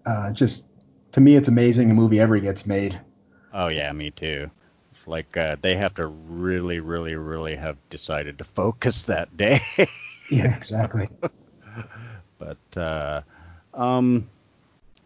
uh, 0.07 0.33
just 0.33 0.65
to 1.13 1.21
me, 1.21 1.37
it's 1.37 1.49
amazing 1.49 1.91
a 1.91 1.95
movie 1.95 2.19
ever 2.19 2.39
gets 2.39 2.67
made. 2.67 2.99
Oh 3.53 3.69
yeah, 3.69 3.93
me 3.93 4.11
too. 4.11 4.51
It's 4.93 5.07
like 5.07 5.37
uh, 5.37 5.57
they 5.61 5.77
have 5.77 5.95
to 5.97 6.07
really, 6.07 6.81
really, 6.81 7.15
really 7.15 7.55
have 7.55 7.77
decided 7.91 8.39
to 8.39 8.45
focus 8.45 9.05
that 9.05 9.37
day. 9.37 9.61
yeah, 10.31 10.57
exactly. 10.57 11.07
but 12.39 12.79
uh, 12.79 13.21
um, 13.75 14.29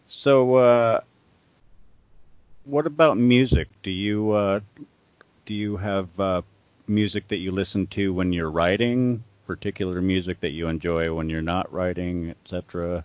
so 0.06 0.54
uh, 0.54 1.00
what 2.64 2.86
about 2.86 3.18
music? 3.18 3.68
Do 3.82 3.90
you 3.90 4.30
uh, 4.30 4.60
do 5.44 5.54
you 5.54 5.76
have 5.76 6.20
uh, 6.20 6.42
music 6.86 7.26
that 7.28 7.38
you 7.38 7.50
listen 7.50 7.88
to 7.88 8.12
when 8.12 8.32
you're 8.32 8.50
writing 8.50 9.24
particular 9.50 10.00
music 10.00 10.38
that 10.42 10.52
you 10.52 10.68
enjoy 10.68 11.12
when 11.12 11.28
you're 11.28 11.42
not 11.42 11.72
writing, 11.72 12.30
etc.? 12.30 13.04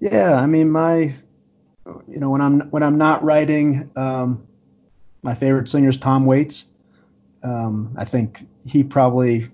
Yeah, 0.00 0.34
I 0.34 0.46
mean, 0.46 0.68
my, 0.68 1.14
you 2.08 2.18
know, 2.18 2.30
when 2.30 2.40
I'm 2.40 2.62
when 2.70 2.82
I'm 2.82 2.98
not 2.98 3.22
writing, 3.22 3.88
um, 3.94 4.44
my 5.22 5.36
favorite 5.36 5.68
singer 5.68 5.88
is 5.88 5.98
Tom 5.98 6.26
Waits. 6.26 6.64
Um, 7.44 7.94
I 7.96 8.04
think 8.04 8.44
he 8.66 8.82
probably 8.82 9.46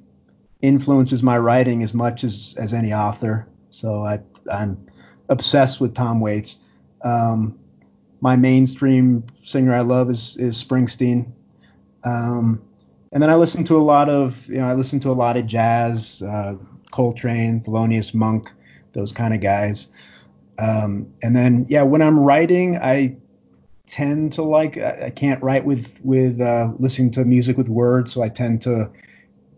influences 0.62 1.22
my 1.22 1.36
writing 1.36 1.82
as 1.82 1.92
much 1.92 2.24
as 2.24 2.56
as 2.58 2.72
any 2.72 2.94
author. 2.94 3.46
So 3.68 4.02
I 4.02 4.20
I'm 4.50 4.86
obsessed 5.28 5.78
with 5.78 5.92
Tom 5.94 6.20
Waits. 6.20 6.56
Um, 7.04 7.58
my 8.22 8.34
mainstream 8.34 9.24
singer 9.42 9.74
I 9.74 9.82
love 9.82 10.08
is 10.08 10.38
is 10.38 10.64
Springsteen. 10.64 11.32
Um, 12.02 12.62
and 13.12 13.22
then 13.22 13.30
I 13.30 13.36
listen 13.36 13.64
to 13.64 13.76
a 13.76 13.82
lot 13.82 14.08
of 14.08 14.48
you 14.48 14.58
know 14.58 14.68
I 14.68 14.74
listen 14.74 15.00
to 15.00 15.10
a 15.10 15.12
lot 15.12 15.36
of 15.36 15.46
jazz, 15.46 16.22
uh, 16.22 16.54
Coltrane, 16.90 17.60
Thelonious 17.62 18.14
Monk, 18.14 18.50
those 18.92 19.12
kind 19.12 19.34
of 19.34 19.40
guys. 19.40 19.88
Um, 20.58 21.12
and 21.22 21.34
then 21.36 21.66
yeah, 21.68 21.82
when 21.82 22.02
I'm 22.02 22.18
writing, 22.18 22.76
I 22.76 23.16
tend 23.86 24.32
to 24.34 24.42
like 24.42 24.76
I 24.76 25.10
can't 25.10 25.42
write 25.42 25.64
with 25.64 25.94
with 26.02 26.40
uh, 26.40 26.72
listening 26.78 27.10
to 27.12 27.24
music 27.24 27.56
with 27.56 27.68
words, 27.68 28.12
so 28.12 28.22
I 28.22 28.28
tend 28.28 28.62
to 28.62 28.90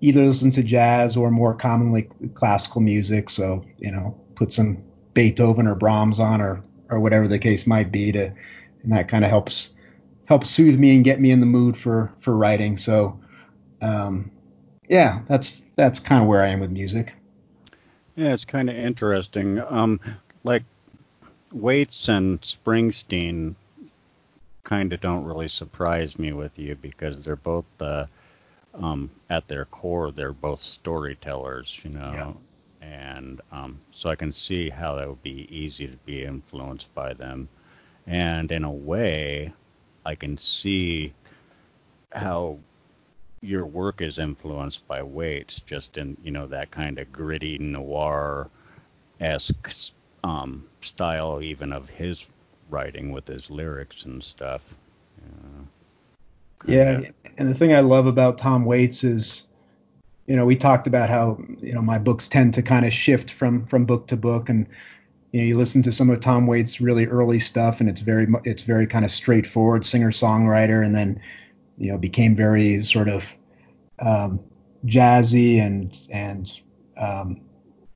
either 0.01 0.25
listen 0.25 0.51
to 0.53 0.63
jazz 0.63 1.17
or 1.17 1.31
more 1.31 1.55
commonly 1.55 2.09
classical 2.35 2.81
music. 2.81 3.31
So 3.31 3.65
you 3.79 3.91
know, 3.91 4.19
put 4.37 4.53
some 4.53 4.83
Beethoven 5.15 5.67
or 5.67 5.75
Brahms 5.75 6.21
on, 6.21 6.41
or 6.41 6.63
or 6.89 7.01
whatever 7.01 7.27
the 7.27 7.39
case 7.39 7.67
might 7.67 7.91
be, 7.91 8.13
to 8.13 8.33
and 8.83 8.93
that 8.93 9.09
kind 9.09 9.25
of 9.25 9.31
helps 9.31 9.71
helps 10.27 10.49
soothe 10.49 10.79
me 10.79 10.95
and 10.95 11.05
get 11.05 11.21
me 11.21 11.33
in 11.33 11.41
the 11.41 11.47
mood 11.47 11.77
for 11.77 12.13
for 12.21 12.37
writing. 12.37 12.77
So 12.77 13.19
um, 13.81 14.31
yeah, 14.89 15.21
that's 15.29 15.63
that's 15.77 15.99
kind 15.99 16.23
of 16.23 16.29
where 16.29 16.43
I 16.43 16.49
am 16.49 16.61
with 16.61 16.71
music. 16.71 17.15
Yeah, 18.17 18.35
it's 18.35 18.45
kind 18.45 18.69
of 18.69 18.77
interesting. 18.77 19.61
Um, 19.61 20.01
like 20.45 20.65
Waits 21.53 22.09
and 22.09 22.41
Springsteen 22.41 23.55
kind 24.65 24.93
of 24.93 25.01
don't 25.01 25.25
really 25.25 25.49
surprise 25.49 26.19
me 26.19 26.33
with 26.33 26.59
you 26.59 26.77
because 26.77 27.25
they're 27.25 27.37
both 27.37 27.65
uh, 27.81 28.07
um, 28.75 29.11
at 29.29 29.49
their 29.49 29.65
core 29.65 30.11
they're 30.11 30.33
both 30.33 30.61
storytellers, 30.61 31.79
you 31.83 31.91
know. 31.91 32.13
Yeah. 32.13 32.33
And 32.83 33.41
um, 33.53 33.81
so 33.93 34.09
I 34.09 34.17
can 34.17 34.33
see 34.33 34.71
how 34.71 34.97
that 34.97 35.09
would 35.09 35.23
be 35.23 35.47
easy 35.55 35.87
to 35.87 35.97
be 35.99 36.25
influenced 36.25 36.93
by 36.95 37.13
them. 37.13 37.49
And 38.07 38.51
in 38.51 38.65
a 38.65 38.71
way, 38.71 39.53
I 40.05 40.15
can 40.15 40.39
see 40.39 41.13
how 42.13 42.59
your 43.43 43.65
work 43.65 44.01
is 44.01 44.19
influenced 44.19 44.87
by 44.87 45.03
Waits, 45.03 45.61
just 45.67 45.97
in 45.97 46.17
you 46.23 46.31
know 46.31 46.47
that 46.47 46.71
kind 46.71 46.99
of 46.99 47.11
gritty 47.13 47.59
noir 47.59 48.51
esque 49.21 49.73
um, 50.25 50.65
style, 50.83 51.41
even 51.43 51.73
of 51.73 51.89
his 51.89 52.25
writing 52.69 53.13
with 53.13 53.27
his 53.27 53.51
lyrics 53.51 54.05
and 54.05 54.23
stuff. 54.23 54.63
Yeah. 56.67 57.01
yeah, 57.01 57.11
and 57.39 57.49
the 57.49 57.55
thing 57.55 57.73
I 57.73 57.81
love 57.81 58.07
about 58.07 58.39
Tom 58.39 58.65
Waits 58.67 59.03
is, 59.03 59.45
you 60.27 60.37
know, 60.37 60.45
we 60.45 60.57
talked 60.57 60.87
about 60.87 61.09
how 61.09 61.43
you 61.61 61.73
know 61.73 61.83
my 61.83 61.99
books 61.99 62.29
tend 62.29 62.55
to 62.55 62.63
kind 62.63 62.85
of 62.85 62.93
shift 62.93 63.31
from 63.31 63.65
from 63.65 63.87
book 63.87 64.07
to 64.09 64.17
book, 64.17 64.51
and 64.51 64.67
you 65.33 65.41
know 65.41 65.47
you 65.47 65.57
listen 65.57 65.83
to 65.83 65.93
some 65.93 66.11
of 66.11 66.21
Tom 66.21 66.47
Waits' 66.47 66.81
really 66.81 67.07
early 67.07 67.39
stuff, 67.39 67.81
and 67.81 67.89
it's 67.89 68.03
very 68.03 68.27
it's 68.45 68.63
very 68.63 68.87
kind 68.87 69.07
of 69.07 69.11
straightforward 69.11 69.87
singer 69.87 70.11
songwriter, 70.11 70.85
and 70.85 70.95
then 70.95 71.21
you 71.81 71.91
know 71.91 71.99
became 71.99 72.37
very 72.37 72.81
sort 72.83 73.09
of 73.09 73.25
um, 73.99 74.39
jazzy 74.85 75.61
and 75.61 76.07
and 76.13 76.61
um, 76.99 77.41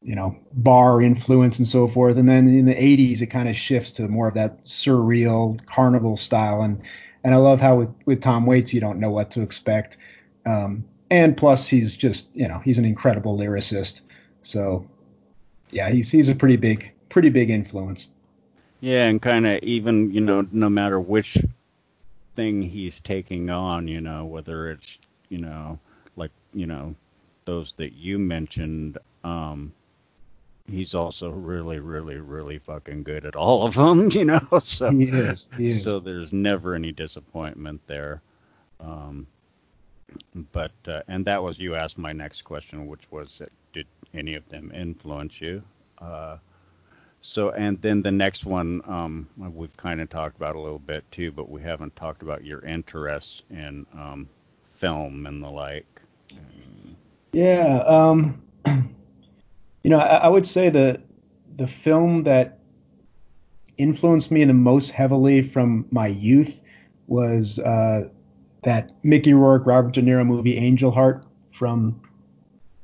you 0.01 0.17
know 0.17 0.37
bar 0.55 1.01
influence 1.03 1.59
and 1.59 1.69
so 1.69 1.87
forth. 1.87 2.17
And 2.17 2.29
then 2.29 2.49
in 2.49 2.65
the 2.65 2.75
80s 2.75 3.21
it 3.21 3.27
kind 3.27 3.49
of 3.49 3.55
shifts 3.55 3.91
to 3.91 4.09
more 4.09 4.27
of 4.27 4.35
that 4.35 4.65
surreal 4.65 5.65
carnival 5.67 6.17
style. 6.17 6.63
And 6.63 6.81
and 7.23 7.35
I 7.35 7.37
love 7.37 7.61
how 7.61 7.77
with, 7.77 7.91
with 8.07 8.21
Tom 8.21 8.47
Waits 8.47 8.73
you 8.73 8.81
don't 8.81 8.99
know 8.99 9.11
what 9.11 9.31
to 9.33 9.43
expect. 9.43 9.99
Um, 10.47 10.85
and 11.11 11.37
plus 11.37 11.69
he's 11.69 11.95
just 11.95 12.35
you 12.35 12.49
know 12.49 12.61
he's 12.65 12.79
an 12.79 12.87
incredible 12.87 13.39
lyricist. 13.39 14.01
So 14.43 14.89
yeah 15.71 15.91
he's 15.91 16.11
he's 16.11 16.29
a 16.29 16.35
pretty 16.35 16.57
big 16.57 16.91
pretty 17.11 17.29
big 17.29 17.51
influence. 17.51 18.09
Yeah 18.81 19.05
and 19.05 19.21
kind 19.21 19.47
of 19.47 19.63
even 19.63 20.11
you 20.11 20.23
know 20.23 20.47
no 20.53 20.71
matter 20.71 20.99
which 20.99 21.37
thing 22.37 22.63
he's 22.63 23.01
taking 23.01 23.51
on 23.51 23.89
you 23.89 24.01
know 24.01 24.25
whether 24.25 24.71
it's 24.71 24.99
you 25.29 25.39
know 25.39 25.79
like 26.17 26.31
you 26.53 26.67
know 26.67 26.95
those 27.45 27.75
that 27.77 27.93
you 27.93 28.19
mentioned 28.19 28.99
um 29.25 29.73
he's 30.71 30.95
also 30.95 31.31
really, 31.31 31.79
really, 31.79 32.17
really 32.17 32.59
fucking 32.59 33.03
good 33.03 33.25
at 33.25 33.37
all 33.37 33.67
of 33.67 33.75
them, 33.75 34.11
you 34.13 34.25
know. 34.25 34.41
So 34.63 34.91
he 34.91 35.05
is, 35.05 35.47
he 35.57 35.69
is. 35.69 35.83
so 35.83 36.01
there's 36.01 36.33
never 36.33 36.75
any 36.75 36.93
disappointment 36.93 37.81
there. 37.87 38.23
Um, 38.81 39.27
but 40.53 40.73
uh, 40.87 41.03
and 41.09 41.25
that 41.25 41.43
was 41.43 41.59
you 41.59 41.75
asked 41.75 41.99
my 41.99 42.13
next 42.13 42.43
question, 42.43 42.87
which 42.87 43.11
was 43.11 43.41
did 43.73 43.87
any 44.13 44.35
of 44.35 44.49
them 44.49 44.71
influence 44.75 45.41
you? 45.41 45.63
Uh, 45.99 46.39
so 47.27 47.51
and 47.51 47.81
then 47.81 48.03
the 48.03 48.11
next 48.11 48.45
one 48.45 48.83
um, 48.87 49.29
we've 49.37 49.77
kind 49.77 50.01
of 50.01 50.11
talked 50.11 50.37
about 50.37 50.57
a 50.57 50.61
little 50.61 50.79
bit 50.79 51.11
too, 51.11 51.33
but 51.33 51.49
we 51.49 51.63
haven't 51.63 51.97
talked 51.97 52.23
about 52.23 52.45
your 52.45 52.61
interests 52.65 53.43
in 53.51 53.87
um, 53.95 54.29
film 54.79 55.27
and 55.27 55.43
the 55.43 55.49
like. 55.49 55.87
Yeah. 57.33 57.83
Um, 57.87 58.43
you 58.67 59.91
know, 59.91 59.99
I, 59.99 60.17
I 60.17 60.29
would 60.29 60.47
say 60.47 60.69
the 60.69 61.01
the 61.57 61.67
film 61.67 62.25
that 62.25 62.59
influenced 63.79 64.31
me 64.31 64.45
the 64.45 64.55
most 64.55 64.91
heavily 64.91 65.41
from 65.41 65.87
my 65.91 66.09
youth 66.09 66.63
was 67.07 67.59
uh, 67.59 68.09
that 68.65 68.93
Mickey 69.03 69.33
Rourke, 69.33 69.67
Robert 69.67 69.95
De 69.95 70.03
Niro 70.03 70.27
movie 70.27 70.59
Angel 70.59 70.91
Heart 70.91 71.25
from 71.53 72.01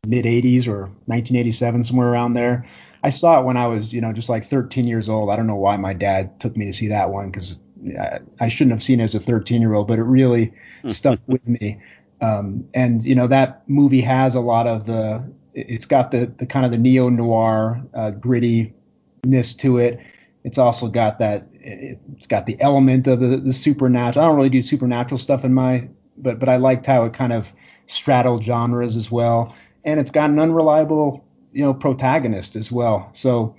mid 0.07 0.25
80s 0.25 0.67
or 0.67 0.87
1987, 1.07 1.85
somewhere 1.85 2.09
around 2.09 2.35
there. 2.35 2.67
I 3.03 3.11
saw 3.11 3.41
it 3.41 3.45
when 3.45 3.57
I 3.57 3.67
was, 3.67 3.93
you 3.93 4.01
know, 4.01 4.13
just 4.13 4.29
like 4.29 4.49
13 4.49 4.87
years 4.87 5.09
old. 5.09 5.31
I 5.31 5.37
don't 5.37 5.47
know 5.47 5.57
why 5.57 5.77
my 5.77 5.95
dad 5.95 6.39
took 6.41 6.57
me 6.57 6.67
to 6.67 6.73
see 6.73 6.89
that 6.89 7.11
one 7.11 7.31
because 7.31 7.59
I, 7.99 8.21
I, 8.41 8.49
shouldn't 8.49 8.73
have 8.73 8.83
seen 8.83 9.01
it 9.01 9.05
as 9.05 9.15
a 9.15 9.21
13 9.21 9.61
year 9.61 9.75
old, 9.75 9.89
but 9.89 9.99
it 9.99 10.03
really 10.03 10.53
stuck 10.87 11.19
with 11.27 11.47
me. 11.47 11.81
Um, 12.21 12.69
and 12.75 13.03
you 13.05 13.15
know 13.15 13.27
that 13.29 13.63
movie 13.69 14.03
has 14.03 14.35
a 14.35 14.41
lot 14.41 14.67
of 14.67 14.85
the 14.85 15.25
it's 15.55 15.87
got 15.87 16.11
the, 16.11 16.27
the 16.39 16.47
kind 16.47 16.67
of 16.67 16.73
the 16.73 16.79
neo 16.79 17.09
noir 17.09 17.83
uh, 17.95 18.11
grittiness 18.13 19.57
to 19.59 19.79
it. 19.79 19.99
It's 20.45 20.59
also 20.59 20.89
got 20.89 21.19
that 21.19 21.47
it's 21.53 22.27
got 22.27 22.47
the 22.47 22.61
element 22.61 23.07
of 23.07 23.21
the, 23.21 23.39
the 23.39 23.53
supernatural. 23.53 24.25
I 24.25 24.29
don't 24.29 24.37
really 24.37 24.51
do 24.51 24.63
supernatural 24.63 25.19
stuff 25.19 25.45
in 25.45 25.55
my, 25.55 25.89
but 26.19 26.39
but 26.39 26.49
I 26.49 26.57
liked 26.57 26.87
how 26.87 27.05
it 27.05 27.15
kind 27.15 27.33
of 27.33 27.53
straddled 27.87 28.45
genres 28.45 28.97
as 28.97 29.11
well, 29.11 29.55
and 29.85 29.99
it's 29.99 30.11
got 30.11 30.31
an 30.31 30.39
unreliable 30.39 31.25
you 31.53 31.63
know 31.63 31.75
protagonist 31.75 32.57
as 32.57 32.71
well. 32.71 33.11
So 33.13 33.55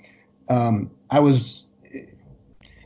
um, 0.48 0.90
I 1.10 1.20
was 1.20 1.66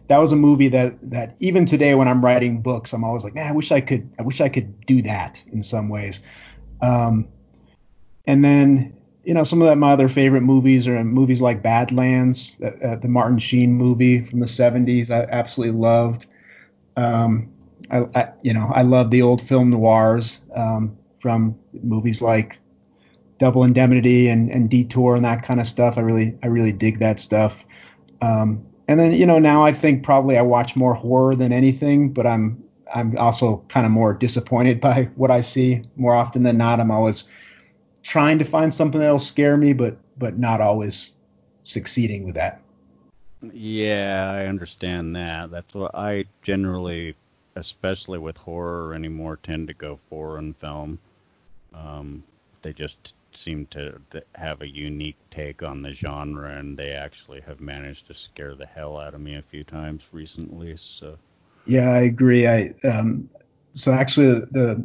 that 0.09 0.19
was 0.19 0.33
a 0.33 0.37
movie 0.37 0.69
that 0.69 0.95
that 1.11 1.37
even 1.40 1.66
today 1.66 1.95
when 1.95 2.09
I'm 2.09 2.25
writing 2.25 2.61
books, 2.61 2.92
I'm 2.92 3.05
always 3.05 3.25
like, 3.25 3.35
man, 3.35 3.49
I 3.49 3.53
wish 3.53 3.73
I 3.73 3.81
could 3.81 4.09
I 4.19 4.23
wish 4.23 4.40
I 4.40 4.49
could 4.49 4.87
do 4.87 5.03
that 5.03 5.42
in 5.53 5.62
some 5.62 5.88
ways. 5.88 6.21
Um, 6.81 7.29
and 8.27 8.45
then 8.45 8.97
you 9.25 9.35
know, 9.35 9.42
some 9.42 9.61
of 9.61 9.77
my 9.79 9.92
other 9.92 10.09
favorite 10.09 10.42
movies 10.42 10.87
are 10.87 11.03
movies 11.03 11.42
like 11.42 11.61
Badlands, 11.61 12.62
uh, 12.62 12.95
the 12.95 13.09
Martin 13.09 13.40
Sheen 13.40 13.73
movie 13.73 14.25
from 14.25 14.38
the 14.38 14.47
70s. 14.47 15.11
I 15.11 15.25
absolutely 15.33 15.77
loved. 15.77 16.27
Um, 16.97 17.53
I, 17.90 18.07
I, 18.14 18.29
you 18.42 18.55
know, 18.55 18.71
I 18.73 18.83
love 18.83 19.11
the 19.11 19.23
old 19.23 19.42
film 19.42 19.71
noirs 19.71 20.38
um, 20.55 20.97
from 21.19 21.59
movies 21.83 22.23
like 22.23 22.61
Double 23.38 23.64
Indemnity 23.64 24.29
and, 24.29 24.51
and 24.51 24.70
Detour 24.70 25.14
and 25.14 25.25
that 25.25 25.42
kind 25.42 25.61
of 25.61 25.66
stuff. 25.66 25.99
I 25.99 26.01
really, 26.01 26.37
I 26.42 26.46
really 26.46 26.72
dig 26.72 26.99
that 27.01 27.20
stuff. 27.20 27.64
Um, 28.22 28.64
and 28.88 28.99
then, 28.99 29.12
you 29.12 29.27
know, 29.27 29.38
now 29.38 29.64
I 29.64 29.72
think 29.72 30.03
probably 30.03 30.38
I 30.38 30.42
watch 30.42 30.77
more 30.77 30.94
horror 30.94 31.35
than 31.35 31.53
anything, 31.53 32.12
but 32.12 32.27
I'm, 32.27 32.62
I'm 32.94 33.16
also 33.18 33.64
kind 33.68 33.85
of 33.85 33.92
more 33.92 34.14
disappointed 34.14 34.81
by 34.81 35.05
what 35.16 35.31
I 35.31 35.40
see 35.40 35.83
more 35.96 36.14
often 36.14 36.44
than 36.44 36.57
not. 36.57 36.81
I'm 36.81 36.90
always 36.90 37.25
trying 38.03 38.38
to 38.38 38.44
find 38.44 38.72
something 38.72 39.01
that'll 39.01 39.18
scare 39.18 39.57
me, 39.57 39.72
but 39.72 39.99
but 40.18 40.38
not 40.38 40.61
always 40.61 41.12
succeeding 41.64 42.25
with 42.25 42.37
that. 42.37 42.62
Yeah, 43.53 44.31
I 44.33 44.46
understand 44.46 45.14
that. 45.16 45.51
That's 45.51 45.75
what 45.75 45.94
I 45.94 46.25
generally, 46.42 47.16
especially 47.57 48.18
with 48.18 48.37
horror 48.37 48.94
anymore, 48.94 49.38
tend 49.42 49.68
to 49.68 49.75
go 49.75 49.99
for 50.09 50.38
in 50.38 50.55
film. 50.55 50.99
Um, 51.75 52.22
they 52.62 52.72
just 52.72 53.14
seem 53.37 53.66
to 53.66 54.01
have 54.35 54.62
a 54.62 54.68
unique 54.68 55.16
take 55.31 55.62
on 55.62 55.83
the 55.83 55.92
genre, 55.92 56.59
and 56.59 56.77
they 56.77 56.92
actually 56.92 57.40
have 57.42 57.61
managed 57.61 58.07
to 58.09 58.14
scare 58.14 58.55
the 58.55 58.66
hell 58.66 58.99
out 58.99 59.14
of 59.14 59.20
me 59.20 59.37
a 59.37 59.42
few 59.42 59.64
times 59.64 60.03
recently. 60.12 60.77
So. 60.77 61.16
Yeah, 61.64 61.90
I 61.90 62.01
agree. 62.01 62.46
I 62.46 62.75
um, 62.85 63.29
so 63.72 63.92
actually 63.92 64.40
the 64.51 64.85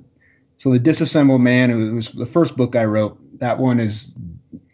so 0.58 0.72
the 0.72 0.80
disassembled 0.80 1.42
man 1.42 1.72
it 1.72 1.92
was 1.92 2.10
the 2.10 2.26
first 2.26 2.56
book 2.56 2.76
i 2.76 2.84
wrote 2.84 3.18
that 3.40 3.58
one 3.58 3.80
is 3.80 4.14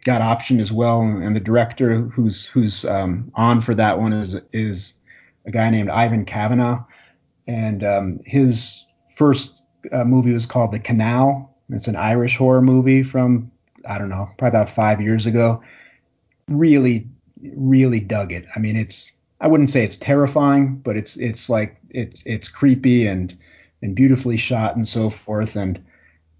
got 0.04 0.22
option 0.22 0.60
as 0.60 0.72
well, 0.72 1.02
and 1.02 1.36
the 1.36 1.40
director 1.40 2.00
who's 2.00 2.46
who's 2.46 2.84
um, 2.84 3.30
on 3.34 3.60
for 3.60 3.74
that 3.74 3.98
one 3.98 4.12
is 4.12 4.36
is 4.52 4.94
a 5.44 5.50
guy 5.50 5.70
named 5.70 5.90
Ivan 5.90 6.24
Kavanagh, 6.24 6.80
and 7.46 7.84
um, 7.84 8.20
his 8.24 8.86
first 9.16 9.64
uh, 9.92 10.04
movie 10.04 10.32
was 10.32 10.46
called 10.46 10.72
The 10.72 10.78
Canal. 10.78 11.54
It's 11.68 11.88
an 11.88 11.96
Irish 11.96 12.36
horror 12.36 12.62
movie 12.62 13.02
from 13.02 13.50
I 13.86 13.98
don't 13.98 14.08
know, 14.08 14.30
probably 14.38 14.58
about 14.58 14.70
five 14.70 15.00
years 15.00 15.26
ago. 15.26 15.62
Really, 16.48 17.06
really 17.54 18.00
dug 18.00 18.32
it. 18.32 18.46
I 18.54 18.58
mean, 18.58 18.76
it's 18.76 19.14
I 19.40 19.46
wouldn't 19.48 19.70
say 19.70 19.84
it's 19.84 19.96
terrifying, 19.96 20.76
but 20.76 20.96
it's 20.96 21.16
it's 21.16 21.48
like 21.48 21.76
it's 21.90 22.22
it's 22.26 22.48
creepy 22.48 23.06
and 23.06 23.34
and 23.82 23.94
beautifully 23.94 24.36
shot 24.36 24.74
and 24.76 24.86
so 24.86 25.10
forth. 25.10 25.56
And 25.56 25.82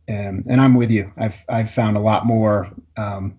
and, 0.08 0.40
um, 0.40 0.44
and 0.48 0.60
I'm 0.60 0.74
with 0.74 0.90
you. 0.90 1.12
I've 1.16 1.42
I've 1.48 1.70
found 1.70 1.96
a 1.96 2.00
lot 2.00 2.26
more 2.26 2.68
um, 2.96 3.38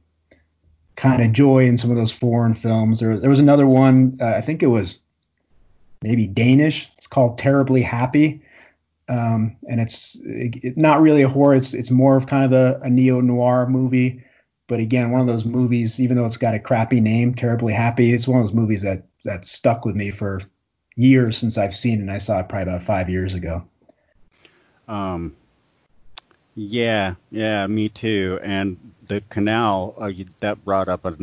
kind 0.95 1.23
of 1.23 1.33
joy 1.33 1.65
in 1.65 1.77
some 1.77 1.89
of 1.89 1.97
those 1.97 2.11
foreign 2.11 2.53
films. 2.53 2.99
There 2.99 3.19
there 3.19 3.29
was 3.29 3.39
another 3.39 3.67
one. 3.67 4.17
Uh, 4.21 4.27
I 4.27 4.41
think 4.41 4.63
it 4.63 4.67
was 4.67 4.99
maybe 6.01 6.27
Danish. 6.27 6.89
It's 6.97 7.07
called 7.07 7.37
Terribly 7.37 7.81
Happy. 7.81 8.41
Um, 9.09 9.57
and 9.67 9.81
it's 9.81 10.21
it, 10.23 10.77
not 10.77 11.01
really 11.01 11.23
a 11.23 11.29
horror. 11.29 11.55
It's 11.55 11.73
it's 11.73 11.91
more 11.91 12.15
of 12.15 12.27
kind 12.27 12.45
of 12.45 12.53
a, 12.53 12.79
a 12.83 12.89
neo 12.89 13.19
noir 13.21 13.67
movie. 13.67 14.23
But 14.67 14.79
again, 14.79 15.09
one 15.09 15.19
of 15.19 15.27
those 15.27 15.45
movies, 15.45 15.99
even 15.99 16.15
though 16.15 16.27
it's 16.27 16.37
got 16.37 16.53
a 16.53 16.59
crappy 16.59 17.01
name, 17.01 17.33
Terribly 17.33 17.73
Happy, 17.73 18.13
it's 18.13 18.27
one 18.27 18.39
of 18.39 18.45
those 18.45 18.55
movies 18.55 18.83
that 18.83 19.07
that 19.25 19.45
stuck 19.45 19.83
with 19.83 19.95
me 19.95 20.11
for 20.11 20.41
years 20.95 21.37
since 21.37 21.57
I've 21.57 21.73
seen 21.73 21.99
it. 21.99 22.01
And 22.01 22.11
I 22.11 22.19
saw 22.19 22.39
it 22.39 22.49
probably 22.49 22.71
about 22.71 22.83
five 22.83 23.09
years 23.09 23.33
ago. 23.33 23.63
Um, 24.87 25.35
yeah, 26.55 27.15
yeah, 27.31 27.65
me 27.67 27.89
too. 27.89 28.39
And 28.43 28.77
the 29.07 29.21
canal 29.29 29.95
uh, 29.97 30.11
that 30.39 30.63
brought 30.63 30.87
up 30.87 31.05
a 31.05 31.17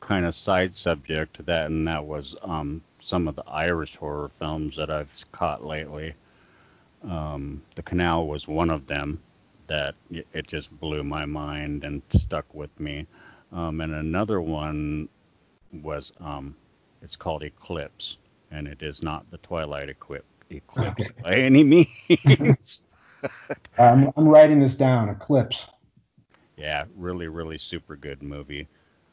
kind 0.00 0.24
of 0.24 0.34
side 0.34 0.76
subject 0.76 1.34
to 1.36 1.42
that, 1.44 1.66
and 1.66 1.86
that 1.86 2.04
was 2.04 2.34
um, 2.42 2.82
some 3.02 3.28
of 3.28 3.36
the 3.36 3.44
Irish 3.46 3.96
horror 3.96 4.30
films 4.38 4.76
that 4.76 4.90
I've 4.90 5.12
caught 5.32 5.64
lately. 5.64 6.14
Um, 7.02 7.62
the 7.76 7.82
Canal 7.82 8.26
was 8.26 8.46
one 8.46 8.70
of 8.70 8.86
them 8.86 9.20
that 9.66 9.94
it 10.10 10.46
just 10.46 10.70
blew 10.80 11.04
my 11.04 11.24
mind 11.24 11.84
and 11.84 12.02
stuck 12.10 12.52
with 12.54 12.70
me. 12.80 13.06
Um, 13.52 13.80
and 13.80 13.94
another 13.94 14.40
one 14.40 15.08
was 15.72 16.12
um, 16.20 16.56
it's 17.02 17.16
called 17.16 17.42
Eclipse, 17.42 18.18
and 18.50 18.66
it 18.66 18.82
is 18.82 19.02
not 19.02 19.30
the 19.30 19.38
Twilight 19.38 19.88
Eclipse, 19.88 20.26
eclipse 20.50 21.10
by 21.22 21.34
any 21.34 21.62
means. 21.62 22.82
I'm, 23.78 24.12
I'm 24.16 24.28
writing 24.28 24.60
this 24.60 24.74
down. 24.74 25.08
Eclipse. 25.08 25.66
Yeah, 26.56 26.84
really, 26.96 27.28
really 27.28 27.58
super 27.58 27.96
good 27.96 28.22
movie. 28.22 28.68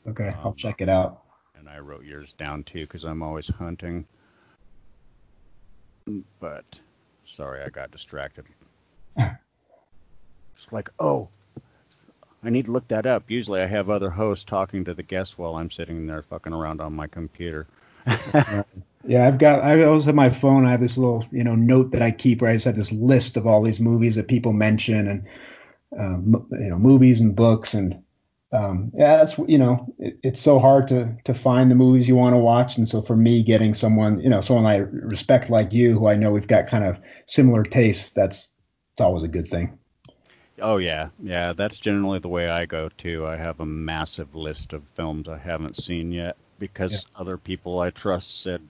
Okay, 0.07 0.33
I'll 0.41 0.49
um, 0.49 0.55
check 0.55 0.81
it 0.81 0.89
out. 0.89 1.23
And 1.57 1.69
I 1.69 1.79
wrote 1.79 2.03
yours 2.03 2.33
down 2.37 2.63
too 2.63 2.81
because 2.81 3.03
I'm 3.03 3.21
always 3.21 3.47
hunting. 3.47 4.05
But 6.39 6.65
sorry, 7.29 7.61
I 7.63 7.69
got 7.69 7.91
distracted. 7.91 8.45
it's 9.17 10.71
like, 10.71 10.89
oh, 10.99 11.29
I 12.43 12.49
need 12.49 12.65
to 12.65 12.71
look 12.71 12.87
that 12.89 13.05
up. 13.05 13.29
Usually, 13.29 13.61
I 13.61 13.67
have 13.67 13.89
other 13.89 14.09
hosts 14.09 14.45
talking 14.45 14.85
to 14.85 14.93
the 14.93 15.03
guests 15.03 15.37
while 15.37 15.55
I'm 15.55 15.71
sitting 15.71 16.07
there 16.07 16.21
fucking 16.21 16.53
around 16.53 16.81
on 16.81 16.93
my 16.93 17.07
computer. 17.07 17.67
yeah, 19.05 19.27
I've 19.27 19.37
got. 19.37 19.63
I 19.63 19.83
always 19.83 20.05
have 20.05 20.15
my 20.15 20.29
phone. 20.29 20.65
I 20.65 20.71
have 20.71 20.79
this 20.79 20.97
little, 20.97 21.25
you 21.31 21.43
know, 21.43 21.55
note 21.55 21.91
that 21.91 22.01
I 22.01 22.11
keep 22.11 22.41
where 22.41 22.51
I 22.51 22.53
just 22.53 22.65
have 22.65 22.75
this 22.75 22.91
list 22.91 23.37
of 23.37 23.47
all 23.47 23.61
these 23.61 23.79
movies 23.79 24.15
that 24.15 24.27
people 24.27 24.53
mention 24.53 25.07
and, 25.07 25.27
um, 25.97 26.47
you 26.51 26.69
know, 26.69 26.77
movies 26.77 27.19
and 27.19 27.35
books 27.35 27.73
and 27.73 28.01
um, 28.51 28.91
yeah, 28.95 29.17
that's 29.17 29.37
you 29.47 29.57
know, 29.57 29.93
it, 29.99 30.19
it's 30.23 30.39
so 30.39 30.59
hard 30.59 30.87
to 30.87 31.15
to 31.25 31.33
find 31.33 31.69
the 31.69 31.75
movies 31.75 32.07
you 32.07 32.15
want 32.15 32.33
to 32.33 32.37
watch, 32.37 32.77
and 32.77 32.87
so 32.87 33.01
for 33.01 33.15
me, 33.15 33.43
getting 33.43 33.73
someone 33.73 34.19
you 34.21 34.29
know, 34.29 34.41
someone 34.41 34.65
I 34.65 34.77
respect 34.77 35.49
like 35.49 35.73
you, 35.73 35.99
who 35.99 36.07
I 36.07 36.15
know 36.15 36.31
we've 36.31 36.47
got 36.47 36.67
kind 36.67 36.83
of 36.83 36.97
similar 37.25 37.63
tastes, 37.63 38.11
that's 38.11 38.51
it's 38.93 39.01
always 39.01 39.23
a 39.23 39.27
good 39.27 39.47
thing. 39.47 39.77
Oh 40.61 40.77
yeah, 40.77 41.09
yeah, 41.21 41.53
that's 41.53 41.77
generally 41.77 42.19
the 42.19 42.29
way 42.29 42.49
I 42.49 42.65
go 42.65 42.89
too. 42.97 43.27
I 43.27 43.35
have 43.35 43.59
a 43.59 43.65
massive 43.65 44.33
list 44.33 44.73
of 44.73 44.83
films 44.95 45.27
I 45.27 45.37
haven't 45.37 45.81
seen 45.81 46.11
yet 46.11 46.37
because 46.57 46.91
yeah. 46.91 46.99
other 47.15 47.37
people 47.37 47.79
I 47.79 47.89
trust 47.89 48.41
said, 48.41 48.61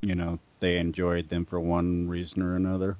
you 0.00 0.14
know, 0.14 0.38
they 0.60 0.78
enjoyed 0.78 1.28
them 1.28 1.44
for 1.44 1.60
one 1.60 2.08
reason 2.08 2.42
or 2.42 2.56
another. 2.56 2.96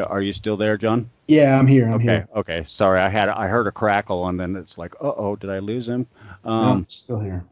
Are 0.00 0.20
you 0.22 0.32
still 0.32 0.56
there, 0.56 0.76
John? 0.76 1.10
Yeah, 1.26 1.58
I'm 1.58 1.66
here. 1.66 1.86
I'm 1.86 1.94
okay, 1.94 2.04
here. 2.04 2.28
okay. 2.36 2.62
Sorry, 2.64 3.00
I 3.00 3.08
had 3.08 3.28
I 3.28 3.46
heard 3.48 3.66
a 3.66 3.72
crackle 3.72 4.28
and 4.28 4.38
then 4.38 4.56
it's 4.56 4.78
like, 4.78 4.94
uh 4.96 5.12
oh, 5.16 5.36
did 5.36 5.50
I 5.50 5.58
lose 5.58 5.88
him? 5.88 6.06
Um, 6.44 6.60
no, 6.62 6.68
I'm 6.72 6.88
still 6.88 7.20
here. 7.20 7.44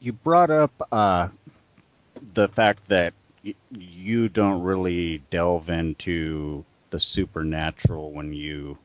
You 0.00 0.12
brought 0.12 0.50
up 0.50 0.70
uh, 0.92 1.28
the 2.34 2.48
fact 2.48 2.86
that 2.88 3.14
y- 3.44 3.54
you 3.70 4.28
don't 4.28 4.62
really 4.62 5.22
delve 5.30 5.70
into 5.70 6.64
the 6.90 7.00
supernatural 7.00 8.12
when 8.12 8.32
you 8.32 8.78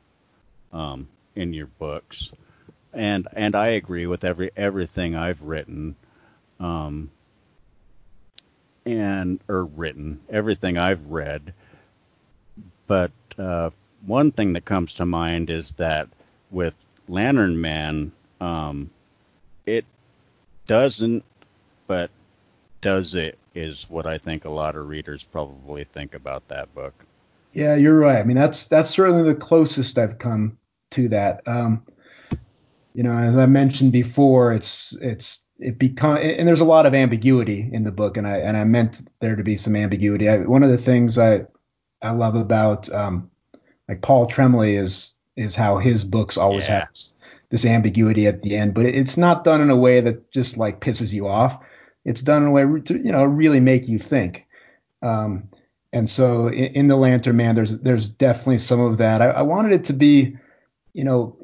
um, 0.74 1.08
in 1.36 1.54
your 1.54 1.68
books, 1.68 2.32
and 2.94 3.28
and 3.34 3.56
I 3.56 3.68
agree 3.70 4.08
with 4.08 4.24
every 4.24 4.52
everything 4.56 5.16
I've 5.16 5.42
written. 5.42 5.96
Um, 6.60 7.12
and 8.86 9.40
or 9.48 9.66
written 9.66 10.20
everything 10.30 10.78
I've 10.78 11.06
read, 11.08 11.54
but 12.88 13.12
uh, 13.38 13.70
one 14.06 14.32
thing 14.32 14.54
that 14.54 14.66
comes 14.66 14.94
to 14.94 15.06
mind 15.06 15.50
is 15.50 15.72
that 15.78 16.10
with 16.50 16.74
Lantern 17.08 17.60
Man, 17.60 18.12
um, 18.40 18.90
it 19.66 19.86
doesn't, 20.68 21.24
but 21.88 22.10
does 22.82 23.16
it 23.16 23.38
is 23.54 23.86
what 23.90 24.06
I 24.06 24.18
think 24.18 24.46
a 24.46 24.50
lot 24.50 24.76
of 24.76 24.88
readers 24.88 25.24
probably 25.24 25.84
think 25.84 26.14
about 26.14 26.48
that 26.48 26.74
book. 26.74 26.94
Yeah, 27.54 27.76
you're 27.76 27.98
right. 27.98 28.18
I 28.18 28.24
mean, 28.24 28.38
that's 28.38 28.68
that's 28.68 28.90
certainly 28.90 29.24
the 29.24 29.40
closest 29.40 29.98
I've 29.98 30.18
come 30.18 30.58
to 30.92 31.10
that. 31.10 31.48
Um, 31.48 31.86
you 32.94 33.04
know, 33.04 33.18
as 33.18 33.38
I 33.38 33.46
mentioned 33.46 33.92
before, 33.92 34.54
it's 34.54 34.96
it's 35.02 35.40
it 35.62 35.78
become 35.78 36.18
and 36.18 36.48
there's 36.48 36.62
a 36.62 36.66
lot 36.66 36.86
of 36.86 36.96
ambiguity 36.96 37.70
in 37.72 37.84
the 37.84 37.92
book 37.92 38.18
and 38.18 38.28
I 38.28 38.38
and 38.38 38.58
I 38.58 38.64
meant 38.64 39.08
there 39.20 39.36
to 39.36 39.44
be 39.44 39.56
some 39.56 39.76
ambiguity. 39.76 40.28
I, 40.28 40.38
one 40.38 40.64
of 40.64 40.72
the 40.72 40.78
things 40.78 41.18
I 41.18 41.46
I 42.02 42.12
love 42.12 42.36
about 42.36 42.92
um, 42.92 43.30
like 43.88 44.02
Paul 44.02 44.26
Tremblay 44.26 44.76
is 44.76 45.14
is 45.38 45.56
how 45.56 45.78
his 45.78 46.04
books 46.04 46.38
always 46.38 46.68
yeah. 46.68 46.80
have 46.80 46.90
this, 46.90 47.16
this, 47.50 47.66
ambiguity 47.66 48.28
at 48.28 48.42
the 48.42 48.58
end, 48.58 48.74
but 48.74 48.86
it's 48.86 49.18
not 49.18 49.44
done 49.44 49.62
in 49.62 49.70
a 49.70 49.76
way 49.76 50.02
that 50.02 50.32
just 50.32 50.58
like 50.58 50.82
pisses 50.82 51.14
you 51.14 51.28
off. 51.28 51.64
It's 52.04 52.22
done 52.22 52.42
in 52.42 52.50
a 52.50 52.52
way 52.52 52.82
to 52.82 52.98
you 52.98 53.12
know 53.12 53.24
really 53.24 53.60
make 53.60 53.88
you 53.88 54.00
think. 54.00 54.48
Um, 55.04 55.50
and 55.94 56.10
so 56.10 56.48
in, 56.48 56.74
in, 56.74 56.88
the 56.88 56.96
Lantern 56.96 57.38
Man, 57.38 57.54
there's 57.54 57.78
there's 57.80 58.10
definitely 58.10 58.58
some 58.58 58.80
of 58.80 58.98
that. 58.98 59.22
I, 59.22 59.30
I 59.30 59.42
wanted 59.44 59.74
it 59.74 59.84
to 59.86 59.94
be, 59.94 60.38
you 60.94 61.04
know, 61.04 61.38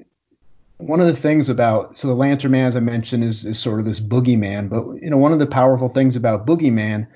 one 0.77 0.99
of 0.99 1.07
the 1.07 1.15
things 1.15 1.49
about 1.49 1.97
so 1.97 2.07
the 2.07 2.13
Lantern 2.13 2.51
Man, 2.51 2.65
as 2.65 2.75
I 2.75 2.81
mentioned, 2.81 3.23
is 3.23 3.45
is 3.45 3.59
sort 3.59 3.79
of 3.79 3.85
this 3.85 3.99
boogeyman. 3.99 4.69
But 4.69 5.01
you 5.01 5.09
know, 5.09 5.17
one 5.17 5.33
of 5.33 5.39
the 5.39 5.47
powerful 5.47 5.89
things 5.89 6.15
about 6.15 6.45
boogeyman 6.45 7.07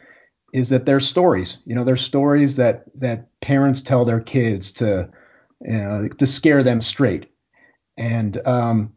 is 0.53 0.69
that 0.69 0.85
they're 0.85 0.99
stories. 0.99 1.59
You 1.65 1.75
know, 1.75 1.83
they're 1.83 1.97
stories 1.97 2.55
that 2.57 2.85
that 2.95 3.27
parents 3.41 3.81
tell 3.81 4.05
their 4.05 4.19
kids 4.19 4.71
to 4.73 5.09
you 5.63 5.77
know, 5.77 6.07
to 6.07 6.27
scare 6.27 6.63
them 6.63 6.81
straight. 6.81 7.27
And 7.97 8.45
um, 8.47 8.93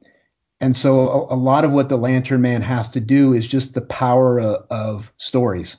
and 0.61 0.74
so 0.74 1.09
a, 1.09 1.35
a, 1.35 1.37
lot 1.37 1.64
of 1.64 1.72
what 1.72 1.88
the 1.88 1.96
Lantern 1.96 2.40
Man 2.40 2.62
has 2.62 2.90
to 2.90 3.00
do 3.00 3.35
is 3.35 3.46
just 3.46 3.74
the 3.74 3.83
power 3.83 4.40
of, 4.40 4.66
of 4.70 5.12
stories. 5.16 5.77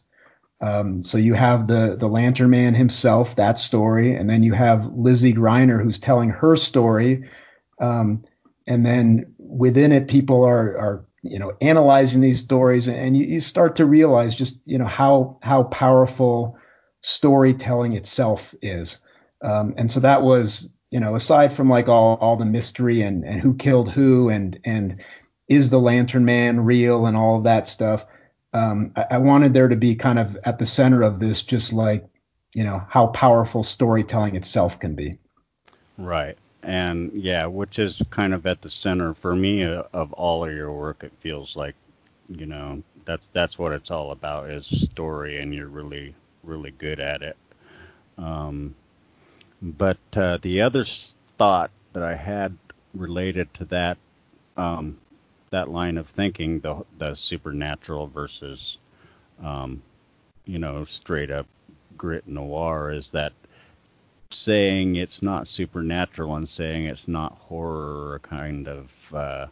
Um, 0.62 1.02
so 1.02 1.17
you 1.17 1.34
have 1.34 1.67
the 1.67 1.95
the 1.98 2.08
Lantern 2.08 2.50
Man 2.50 2.76
himself, 2.76 3.36
that 3.38 3.58
story, 3.58 4.15
and 4.15 4.30
then 4.30 4.43
you 4.43 4.54
have 4.54 4.86
Lizzie 4.93 5.34
Greiner 5.34 5.82
who's 5.82 6.00
telling 6.00 6.30
her 6.30 6.56
story. 6.56 7.30
Um, 7.80 8.24
and 8.67 8.86
then 8.86 9.34
within 9.38 9.91
it 9.91 10.08
people 10.08 10.43
are 10.43 10.78
are 10.78 11.06
you 11.21 11.39
know 11.39 11.54
analyzing 11.62 12.21
these 12.21 12.39
stories 12.39 12.88
and 12.88 13.17
you, 13.17 13.25
you 13.25 13.39
start 13.39 13.75
to 13.78 13.86
realize 13.86 14.36
just 14.36 14.60
you 14.65 14.78
know 14.78 14.86
how 14.86 15.38
how 15.41 15.63
powerful 15.63 16.58
storytelling 17.01 17.93
itself 17.93 18.56
is. 18.62 18.99
Um, 19.41 19.75
and 19.78 19.91
so 19.91 19.99
that 19.99 20.21
was 20.21 20.73
you 20.91 20.99
know 20.99 21.15
aside 21.15 21.54
from 21.54 21.69
like 21.69 21.89
all 21.89 22.17
all 22.17 22.38
the 22.38 22.45
mystery 22.45 23.01
and 23.01 23.23
and 23.23 23.41
who 23.41 23.56
killed 23.56 23.91
who 23.91 24.30
and 24.30 24.60
and 24.63 25.04
is 25.47 25.69
the 25.69 25.80
lantern 25.80 26.25
man 26.25 26.62
real 26.62 27.06
and 27.06 27.15
all 27.15 27.38
of 27.38 27.43
that 27.43 27.67
stuff 27.67 28.06
um, 28.54 28.93
I, 28.95 29.06
I 29.12 29.17
wanted 29.19 29.54
there 29.54 29.67
to 29.67 29.75
be 29.75 29.95
kind 29.95 30.17
of 30.17 30.38
at 30.43 30.58
the 30.58 30.65
center 30.65 31.04
of 31.04 31.19
this 31.19 31.43
just 31.43 31.73
like 31.73 32.06
you 32.54 32.63
know 32.63 32.82
how 32.89 33.08
powerful 33.08 33.63
storytelling 33.63 34.36
itself 34.36 34.80
can 34.80 34.95
be. 34.95 35.17
Right 35.97 36.38
and 36.65 37.12
yeah, 37.13 37.45
which 37.47 37.80
is 37.80 38.01
kind 38.10 38.34
of 38.34 38.45
at 38.45 38.62
the 38.62 38.69
center 38.69 39.13
for 39.13 39.36
me 39.36 39.63
uh, 39.63 39.84
of 39.93 40.13
all 40.13 40.45
of 40.45 40.54
your 40.54 40.71
work. 40.73 41.04
It 41.04 41.13
feels 41.21 41.56
like, 41.56 41.75
you 42.30 42.45
know, 42.47 42.84
that's 43.06 43.28
that's 43.34 43.58
what 43.60 43.71
it's 43.73 43.91
all 43.91 44.12
about 44.12 44.49
is 44.49 44.65
story, 44.91 45.41
and 45.41 45.54
you're 45.54 45.67
really 45.67 46.15
really 46.43 46.71
good 46.71 46.99
at 46.99 47.21
it. 47.21 47.38
Um, 48.17 48.75
But 49.62 49.97
uh, 50.15 50.38
the 50.41 50.62
other 50.62 50.86
thought 51.38 51.71
that 51.93 52.04
I 52.04 52.15
had 52.15 52.58
related 52.93 53.54
to 53.56 53.65
that 53.65 53.97
um, 54.58 54.97
that 55.51 55.69
line 55.69 55.97
of 55.97 56.08
thinking, 56.10 56.60
the 56.62 56.86
the 56.99 57.15
supernatural 57.15 58.08
versus 58.08 58.78
um, 59.43 59.82
you 60.45 60.60
know 60.60 60.86
straight 60.86 61.32
up 61.32 61.47
grit 61.97 62.28
noir, 62.28 62.91
is 62.91 63.12
that 63.12 63.34
saying 64.36 64.95
it's 64.95 65.21
not 65.21 65.48
supernatural 65.48 66.36
and 66.36 66.48
saying 66.48 66.86
it's 66.86 67.08
not 67.08 67.38
horror 67.38 68.19
kind 68.24 68.67
of 68.67 68.91
uh, 69.13 69.48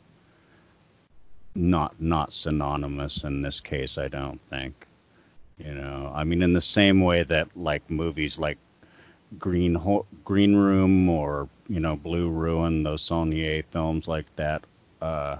not 1.55 1.99
not 2.01 2.33
synonymous 2.33 3.23
in 3.23 3.41
this 3.41 3.59
case. 3.59 3.97
I 3.97 4.07
don't 4.07 4.41
think. 4.49 4.87
You 5.57 5.73
know, 5.73 6.11
I 6.13 6.23
mean, 6.23 6.41
in 6.41 6.53
the 6.53 6.61
same 6.61 7.01
way 7.01 7.23
that 7.23 7.47
like 7.55 7.87
movies 7.89 8.37
like 8.37 8.57
Green 9.39 9.75
Ho- 9.75 10.05
Green 10.25 10.55
Room 10.55 11.09
or 11.09 11.47
you 11.67 11.79
know 11.79 11.95
Blue 11.95 12.29
Ruin, 12.29 12.83
those 12.83 13.01
Saulnier 13.01 13.63
films 13.71 14.07
like 14.07 14.25
that, 14.35 14.63
uh, 15.01 15.37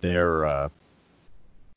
they're 0.00 0.46
uh, 0.46 0.68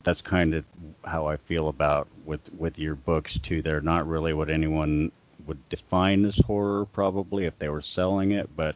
that's 0.03 0.21
kind 0.21 0.53
of 0.53 0.65
how 1.03 1.27
I 1.27 1.37
feel 1.37 1.67
about 1.67 2.07
with 2.25 2.41
with 2.57 2.79
your 2.79 2.95
books 2.95 3.37
too. 3.39 3.61
They're 3.61 3.81
not 3.81 4.07
really 4.07 4.33
what 4.33 4.49
anyone 4.49 5.11
would 5.45 5.67
define 5.69 6.25
as 6.25 6.37
horror 6.45 6.85
probably 6.85 7.45
if 7.45 7.57
they 7.59 7.69
were 7.69 7.81
selling 7.81 8.31
it, 8.31 8.49
but 8.55 8.75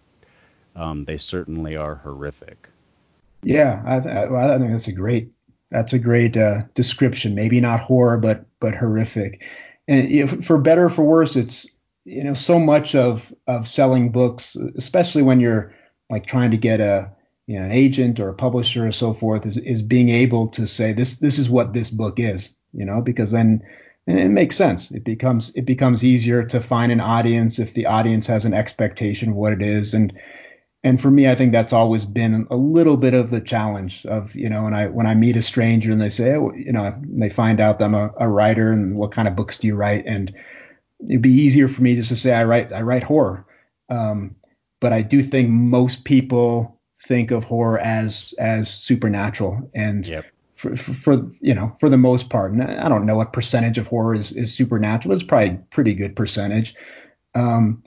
um, 0.75 1.05
they 1.05 1.17
certainly 1.17 1.75
are 1.75 1.95
horrific. 1.95 2.69
Yeah, 3.43 3.81
I, 3.85 3.95
I, 3.97 4.55
I 4.55 4.57
think 4.57 4.71
that's 4.71 4.87
a 4.87 4.93
great 4.93 5.31
that's 5.69 5.93
a 5.93 5.99
great 5.99 6.37
uh, 6.37 6.63
description. 6.73 7.35
Maybe 7.35 7.59
not 7.59 7.81
horror, 7.81 8.17
but 8.17 8.45
but 8.59 8.75
horrific. 8.75 9.43
And 9.87 10.45
for 10.45 10.57
better 10.57 10.85
or 10.85 10.89
for 10.89 11.03
worse, 11.03 11.35
it's 11.35 11.69
you 12.05 12.23
know 12.23 12.33
so 12.33 12.59
much 12.59 12.95
of 12.95 13.33
of 13.47 13.67
selling 13.67 14.11
books, 14.11 14.55
especially 14.75 15.23
when 15.23 15.39
you're 15.39 15.73
like 16.09 16.25
trying 16.25 16.51
to 16.51 16.57
get 16.57 16.79
a 16.79 17.11
you 17.47 17.59
know 17.59 17.65
an 17.65 17.71
agent 17.71 18.19
or 18.19 18.29
a 18.29 18.33
publisher 18.33 18.87
or 18.87 18.91
so 18.91 19.13
forth, 19.13 19.45
is 19.45 19.57
is 19.57 19.81
being 19.81 20.09
able 20.09 20.47
to 20.49 20.67
say 20.67 20.93
this 20.93 21.17
this 21.17 21.39
is 21.39 21.49
what 21.49 21.73
this 21.73 21.89
book 21.89 22.19
is. 22.19 22.53
You 22.73 22.85
know, 22.85 23.01
because 23.01 23.31
then 23.31 23.61
it 24.07 24.29
makes 24.29 24.55
sense. 24.55 24.91
It 24.91 25.03
becomes 25.03 25.51
it 25.55 25.65
becomes 25.65 26.03
easier 26.03 26.43
to 26.43 26.61
find 26.61 26.91
an 26.91 27.01
audience 27.01 27.59
if 27.59 27.73
the 27.73 27.85
audience 27.85 28.27
has 28.27 28.45
an 28.45 28.53
expectation 28.53 29.29
of 29.29 29.35
what 29.35 29.53
it 29.53 29.61
is 29.61 29.93
and 29.93 30.13
and 30.83 31.01
for 31.01 31.09
me, 31.11 31.27
I 31.27 31.35
think 31.35 31.51
that's 31.51 31.73
always 31.73 32.05
been 32.05 32.47
a 32.49 32.55
little 32.55 32.97
bit 32.97 33.13
of 33.13 33.29
the 33.29 33.41
challenge 33.41 34.05
of, 34.05 34.33
you 34.35 34.47
know, 34.47 34.63
when 34.63 34.73
I 34.73 34.87
when 34.87 35.07
I 35.07 35.15
meet 35.15 35.35
a 35.35 35.41
stranger 35.41 35.91
and 35.91 36.01
they 36.01 36.09
say, 36.09 36.35
oh, 36.35 36.53
you 36.53 36.71
know, 36.71 36.95
they 37.03 37.29
find 37.29 37.59
out 37.59 37.79
that 37.79 37.85
I'm 37.85 37.95
a, 37.95 38.11
a 38.19 38.27
writer 38.29 38.71
and 38.71 38.95
what 38.95 39.11
kind 39.11 39.27
of 39.27 39.35
books 39.35 39.57
do 39.57 39.67
you 39.67 39.75
write? 39.75 40.05
And 40.05 40.33
it'd 41.03 41.21
be 41.21 41.31
easier 41.31 41.67
for 41.67 41.81
me 41.81 41.95
just 41.95 42.09
to 42.09 42.15
say 42.15 42.33
I 42.33 42.45
write 42.45 42.71
I 42.71 42.83
write 42.83 43.03
horror. 43.03 43.45
Um, 43.89 44.35
but 44.79 44.93
I 44.93 45.01
do 45.01 45.23
think 45.23 45.49
most 45.49 46.05
people 46.05 46.79
think 47.05 47.31
of 47.31 47.43
horror 47.43 47.79
as 47.79 48.33
as 48.37 48.69
supernatural 48.69 49.69
and 49.73 50.07
yep. 50.07 50.25
For, 50.57 50.75
for, 50.75 50.93
for, 50.93 51.31
you 51.39 51.53
know 51.53 51.75
for 51.79 51.89
the 51.89 51.97
most 51.97 52.29
part 52.29 52.51
and 52.51 52.61
I 52.61 52.89
don't 52.89 53.05
know 53.05 53.15
what 53.15 53.31
percentage 53.31 53.77
of 53.77 53.87
horror 53.87 54.15
is, 54.15 54.31
is 54.33 54.53
supernatural 54.53 55.13
it's 55.13 55.23
probably 55.23 55.49
a 55.49 55.63
pretty 55.71 55.93
good 55.93 56.15
percentage 56.15 56.75
um, 57.35 57.83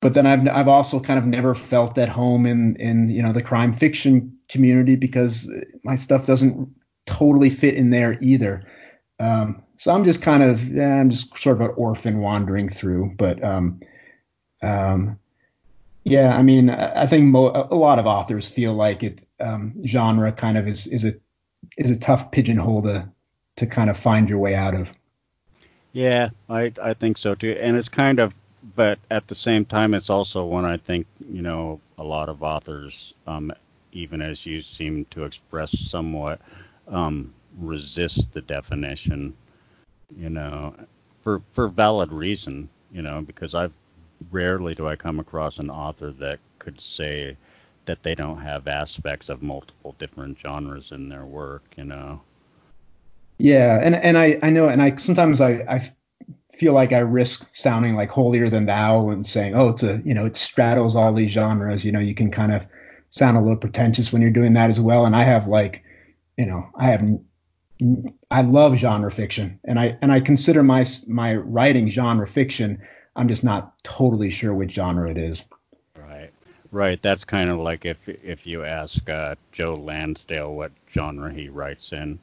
but 0.00 0.14
then 0.14 0.26
I've 0.26 0.46
I've 0.48 0.68
also 0.68 1.00
kind 1.00 1.18
of 1.18 1.26
never 1.26 1.54
felt 1.54 1.98
at 1.98 2.08
home 2.08 2.46
in 2.46 2.76
in 2.76 3.08
you 3.08 3.22
know 3.22 3.32
the 3.32 3.42
crime 3.42 3.72
fiction 3.72 4.36
community 4.48 4.94
because 4.94 5.50
my 5.82 5.96
stuff 5.96 6.26
doesn't 6.26 6.72
totally 7.06 7.50
fit 7.50 7.74
in 7.74 7.90
there 7.90 8.18
either. 8.20 8.64
Um, 9.18 9.62
so 9.76 9.92
I'm 9.92 10.04
just 10.04 10.22
kind 10.22 10.42
of 10.42 10.68
yeah, 10.68 11.00
I'm 11.00 11.10
just 11.10 11.36
sort 11.38 11.56
of 11.56 11.70
an 11.70 11.74
orphan 11.76 12.20
wandering 12.20 12.68
through. 12.68 13.14
But 13.16 13.42
um, 13.42 13.80
um, 14.62 15.18
yeah, 16.04 16.36
I 16.36 16.42
mean 16.42 16.70
I 16.70 17.06
think 17.06 17.24
mo- 17.24 17.66
a 17.70 17.74
lot 17.74 17.98
of 17.98 18.06
authors 18.06 18.48
feel 18.48 18.74
like 18.74 19.02
it 19.02 19.24
um, 19.40 19.74
genre 19.86 20.30
kind 20.30 20.58
of 20.58 20.68
is 20.68 20.86
is 20.86 21.04
a 21.04 21.14
is 21.76 21.90
a 21.90 21.98
tough 21.98 22.30
pigeonhole 22.30 22.82
to 22.82 23.08
to 23.56 23.66
kind 23.66 23.88
of 23.88 23.98
find 23.98 24.28
your 24.28 24.38
way 24.38 24.54
out 24.54 24.74
of. 24.74 24.92
Yeah, 25.92 26.30
I 26.48 26.72
I 26.82 26.94
think 26.94 27.18
so 27.18 27.34
too, 27.34 27.56
and 27.60 27.76
it's 27.76 27.88
kind 27.88 28.18
of 28.18 28.34
but 28.74 28.98
at 29.10 29.28
the 29.28 29.34
same 29.34 29.64
time, 29.64 29.94
it's 29.94 30.10
also 30.10 30.44
one 30.44 30.64
I 30.64 30.76
think 30.76 31.06
you 31.30 31.42
know 31.42 31.80
a 31.98 32.04
lot 32.04 32.28
of 32.28 32.42
authors, 32.42 33.14
um, 33.26 33.52
even 33.92 34.20
as 34.20 34.44
you 34.44 34.62
seem 34.62 35.04
to 35.10 35.24
express 35.24 35.78
somewhat, 35.78 36.40
um, 36.88 37.32
resist 37.58 38.32
the 38.32 38.40
definition. 38.40 39.34
You 40.16 40.30
know, 40.30 40.74
for 41.22 41.42
for 41.52 41.68
valid 41.68 42.12
reason. 42.12 42.68
You 42.92 43.02
know, 43.02 43.20
because 43.20 43.54
I've 43.54 43.72
rarely 44.30 44.74
do 44.74 44.88
I 44.88 44.96
come 44.96 45.20
across 45.20 45.58
an 45.58 45.70
author 45.70 46.10
that 46.12 46.38
could 46.58 46.80
say 46.80 47.36
that 47.86 48.02
they 48.02 48.14
don't 48.14 48.40
have 48.40 48.68
aspects 48.68 49.28
of 49.28 49.42
multiple 49.42 49.94
different 49.98 50.38
genres 50.38 50.90
in 50.92 51.08
their 51.08 51.24
work. 51.24 51.64
You 51.76 51.84
know. 51.84 52.20
Yeah, 53.38 53.78
and 53.82 53.94
and 53.94 54.16
I 54.16 54.38
I 54.42 54.50
know, 54.50 54.68
and 54.68 54.82
I 54.82 54.96
sometimes 54.96 55.40
I 55.40 55.50
I 55.68 55.90
feel 56.56 56.72
like 56.72 56.92
I 56.92 56.98
risk 56.98 57.54
sounding 57.54 57.94
like 57.94 58.10
holier 58.10 58.48
than 58.48 58.66
thou 58.66 59.10
and 59.10 59.26
saying, 59.26 59.54
oh, 59.54 59.68
it's 59.68 59.82
a, 59.82 60.00
you 60.04 60.14
know, 60.14 60.24
it 60.24 60.36
straddles 60.36 60.96
all 60.96 61.12
these 61.12 61.30
genres. 61.30 61.84
You 61.84 61.92
know, 61.92 62.00
you 62.00 62.14
can 62.14 62.30
kind 62.30 62.52
of 62.52 62.66
sound 63.10 63.36
a 63.36 63.40
little 63.40 63.56
pretentious 63.56 64.12
when 64.12 64.22
you're 64.22 64.30
doing 64.30 64.54
that 64.54 64.70
as 64.70 64.80
well. 64.80 65.04
And 65.04 65.14
I 65.14 65.22
have 65.22 65.46
like, 65.46 65.82
you 66.38 66.46
know, 66.46 66.68
I 66.76 66.86
have, 66.86 67.06
I 68.30 68.42
love 68.42 68.76
genre 68.76 69.12
fiction 69.12 69.60
and 69.64 69.78
I, 69.78 69.98
and 70.00 70.10
I 70.10 70.20
consider 70.20 70.62
my, 70.62 70.84
my 71.06 71.36
writing 71.36 71.90
genre 71.90 72.26
fiction. 72.26 72.80
I'm 73.16 73.28
just 73.28 73.44
not 73.44 73.74
totally 73.82 74.30
sure 74.30 74.54
which 74.54 74.72
genre 74.72 75.10
it 75.10 75.18
is. 75.18 75.42
Right. 76.72 77.00
That's 77.02 77.24
kind 77.24 77.50
of 77.50 77.58
like 77.58 77.84
if, 77.84 77.98
if 78.06 78.46
you 78.46 78.64
ask 78.64 79.08
uh, 79.08 79.34
Joe 79.52 79.74
Lansdale 79.76 80.54
what 80.54 80.72
genre 80.92 81.32
he 81.32 81.48
writes 81.48 81.92
in. 81.92 82.18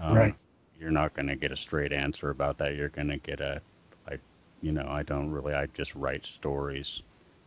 Um, 0.00 0.14
right 0.14 0.34
you're 0.82 0.90
not 0.90 1.14
going 1.14 1.28
to 1.28 1.36
get 1.36 1.52
a 1.52 1.56
straight 1.56 1.92
answer 1.92 2.30
about 2.30 2.58
that. 2.58 2.74
You're 2.74 2.88
going 2.88 3.08
to 3.08 3.16
get 3.16 3.40
a, 3.40 3.62
I, 4.08 4.18
you 4.60 4.72
know, 4.72 4.86
I 4.88 5.04
don't 5.04 5.30
really, 5.30 5.54
I 5.54 5.66
just 5.66 5.94
write 5.94 6.26
stories, 6.26 7.02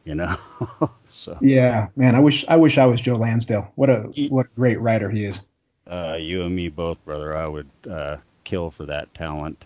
you 0.05 0.15
know. 0.15 0.37
so. 1.09 1.37
Yeah, 1.41 1.89
man, 1.97 2.15
I 2.15 2.19
wish, 2.19 2.45
I 2.47 2.55
wish 2.55 2.77
I 2.77 2.85
was 2.85 3.01
Joe 3.01 3.17
Lansdale. 3.17 3.71
What 3.75 3.89
a, 3.89 4.09
he, 4.13 4.29
what 4.29 4.45
a 4.45 4.55
great 4.55 4.79
writer 4.79 5.09
he 5.09 5.25
is. 5.25 5.41
Uh, 5.85 6.15
you 6.17 6.43
and 6.43 6.55
me 6.55 6.69
both, 6.69 6.97
brother. 7.03 7.35
I 7.35 7.45
would 7.45 7.69
uh, 7.91 8.17
kill 8.45 8.71
for 8.71 8.85
that 8.85 9.13
talent. 9.13 9.65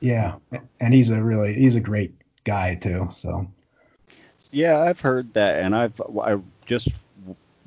Yeah, 0.00 0.34
and 0.80 0.92
he's 0.92 1.08
a 1.08 1.22
really, 1.22 1.54
he's 1.54 1.76
a 1.76 1.80
great 1.80 2.12
guy 2.42 2.74
too. 2.74 3.08
So. 3.14 3.46
Yeah, 4.54 4.78
I've 4.82 5.00
heard 5.00 5.34
that, 5.34 5.64
and 5.64 5.74
I've 5.74 6.00
I 6.00 6.38
just 6.64 6.88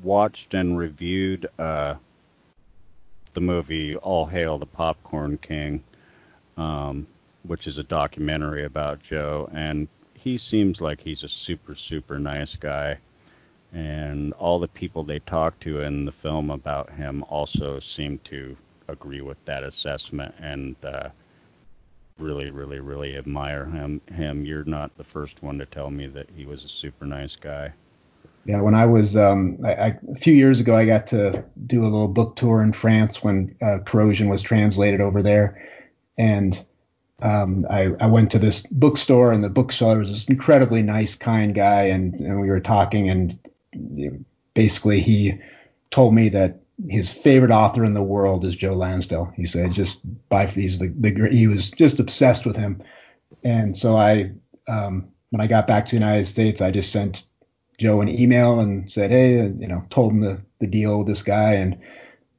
watched 0.01 0.53
and 0.53 0.77
reviewed 0.77 1.45
uh, 1.59 1.95
the 3.33 3.41
movie 3.41 3.97
All 3.97 4.25
Hail 4.25 4.57
the 4.57 4.65
Popcorn 4.65 5.37
King, 5.39 5.83
um, 6.55 7.05
which 7.43 7.67
is 7.67 7.77
a 7.77 7.83
documentary 7.83 8.63
about 8.63 9.03
Joe, 9.03 9.49
and 9.51 9.89
he 10.13 10.37
seems 10.37 10.79
like 10.79 11.01
he's 11.01 11.23
a 11.25 11.27
super 11.27 11.75
super 11.75 12.19
nice 12.19 12.55
guy, 12.55 12.97
and 13.73 14.31
all 14.35 14.57
the 14.57 14.69
people 14.69 15.03
they 15.03 15.19
talk 15.19 15.59
to 15.59 15.81
in 15.81 16.05
the 16.05 16.13
film 16.13 16.49
about 16.49 16.89
him 16.93 17.21
also 17.27 17.81
seem 17.81 18.17
to 18.23 18.55
agree 18.87 19.19
with 19.19 19.43
that 19.43 19.65
assessment 19.65 20.33
and 20.39 20.77
uh, 20.85 21.09
really 22.17 22.49
really 22.49 22.79
really 22.79 23.17
admire 23.17 23.65
him. 23.65 24.01
Him, 24.11 24.45
you're 24.45 24.63
not 24.65 24.97
the 24.97 25.03
first 25.03 25.41
one 25.41 25.57
to 25.59 25.65
tell 25.65 25.89
me 25.89 26.07
that 26.07 26.29
he 26.35 26.45
was 26.45 26.63
a 26.63 26.69
super 26.69 27.05
nice 27.05 27.35
guy. 27.35 27.73
Yeah, 28.45 28.61
when 28.61 28.75
I 28.75 28.85
was 28.85 29.17
um, 29.17 29.59
I, 29.63 29.73
I, 29.73 29.87
a 30.09 30.15
few 30.15 30.33
years 30.33 30.59
ago, 30.59 30.75
I 30.75 30.85
got 30.85 31.07
to 31.07 31.43
do 31.65 31.81
a 31.81 31.89
little 31.89 32.07
book 32.07 32.35
tour 32.35 32.61
in 32.61 32.71
France 32.71 33.23
when 33.23 33.55
uh, 33.61 33.79
Corrosion 33.85 34.29
was 34.29 34.41
translated 34.41 35.01
over 35.01 35.21
there, 35.21 35.61
and 36.17 36.65
um, 37.21 37.65
I, 37.69 37.89
I, 37.99 38.05
went 38.05 38.31
to 38.31 38.39
this 38.39 38.61
bookstore, 38.67 39.31
and 39.31 39.43
the 39.43 39.49
bookseller 39.49 39.97
was 39.97 40.09
this 40.09 40.25
incredibly 40.25 40.83
nice, 40.83 41.15
kind 41.15 41.53
guy, 41.53 41.83
and, 41.83 42.13
and 42.15 42.39
we 42.39 42.49
were 42.49 42.59
talking, 42.59 43.09
and 43.09 43.35
basically 44.53 45.01
he 45.01 45.39
told 45.89 46.13
me 46.13 46.29
that 46.29 46.59
his 46.87 47.09
favorite 47.09 47.51
author 47.51 47.83
in 47.83 47.93
the 47.93 48.03
world 48.03 48.45
is 48.45 48.55
Joe 48.55 48.73
Lansdale. 48.73 49.31
He 49.35 49.45
said 49.45 49.71
just 49.71 50.05
by 50.29 50.45
he's 50.47 50.79
the, 50.79 50.87
the 50.87 51.29
he 51.31 51.47
was 51.47 51.71
just 51.71 51.99
obsessed 51.99 52.45
with 52.45 52.55
him, 52.55 52.81
and 53.43 53.75
so 53.75 53.97
I 53.97 54.31
um, 54.67 55.09
when 55.29 55.41
I 55.41 55.47
got 55.47 55.67
back 55.67 55.85
to 55.85 55.95
the 55.95 55.99
United 55.99 56.25
States, 56.25 56.61
I 56.61 56.71
just 56.71 56.91
sent 56.91 57.23
Joe 57.77 58.01
an 58.01 58.09
email 58.09 58.59
and 58.59 58.91
said, 58.91 59.11
hey, 59.11 59.35
you 59.35 59.67
know, 59.67 59.85
told 59.89 60.11
him 60.11 60.21
the, 60.21 60.41
the 60.59 60.67
deal 60.67 60.99
with 60.99 61.07
this 61.07 61.21
guy. 61.21 61.53
And, 61.53 61.77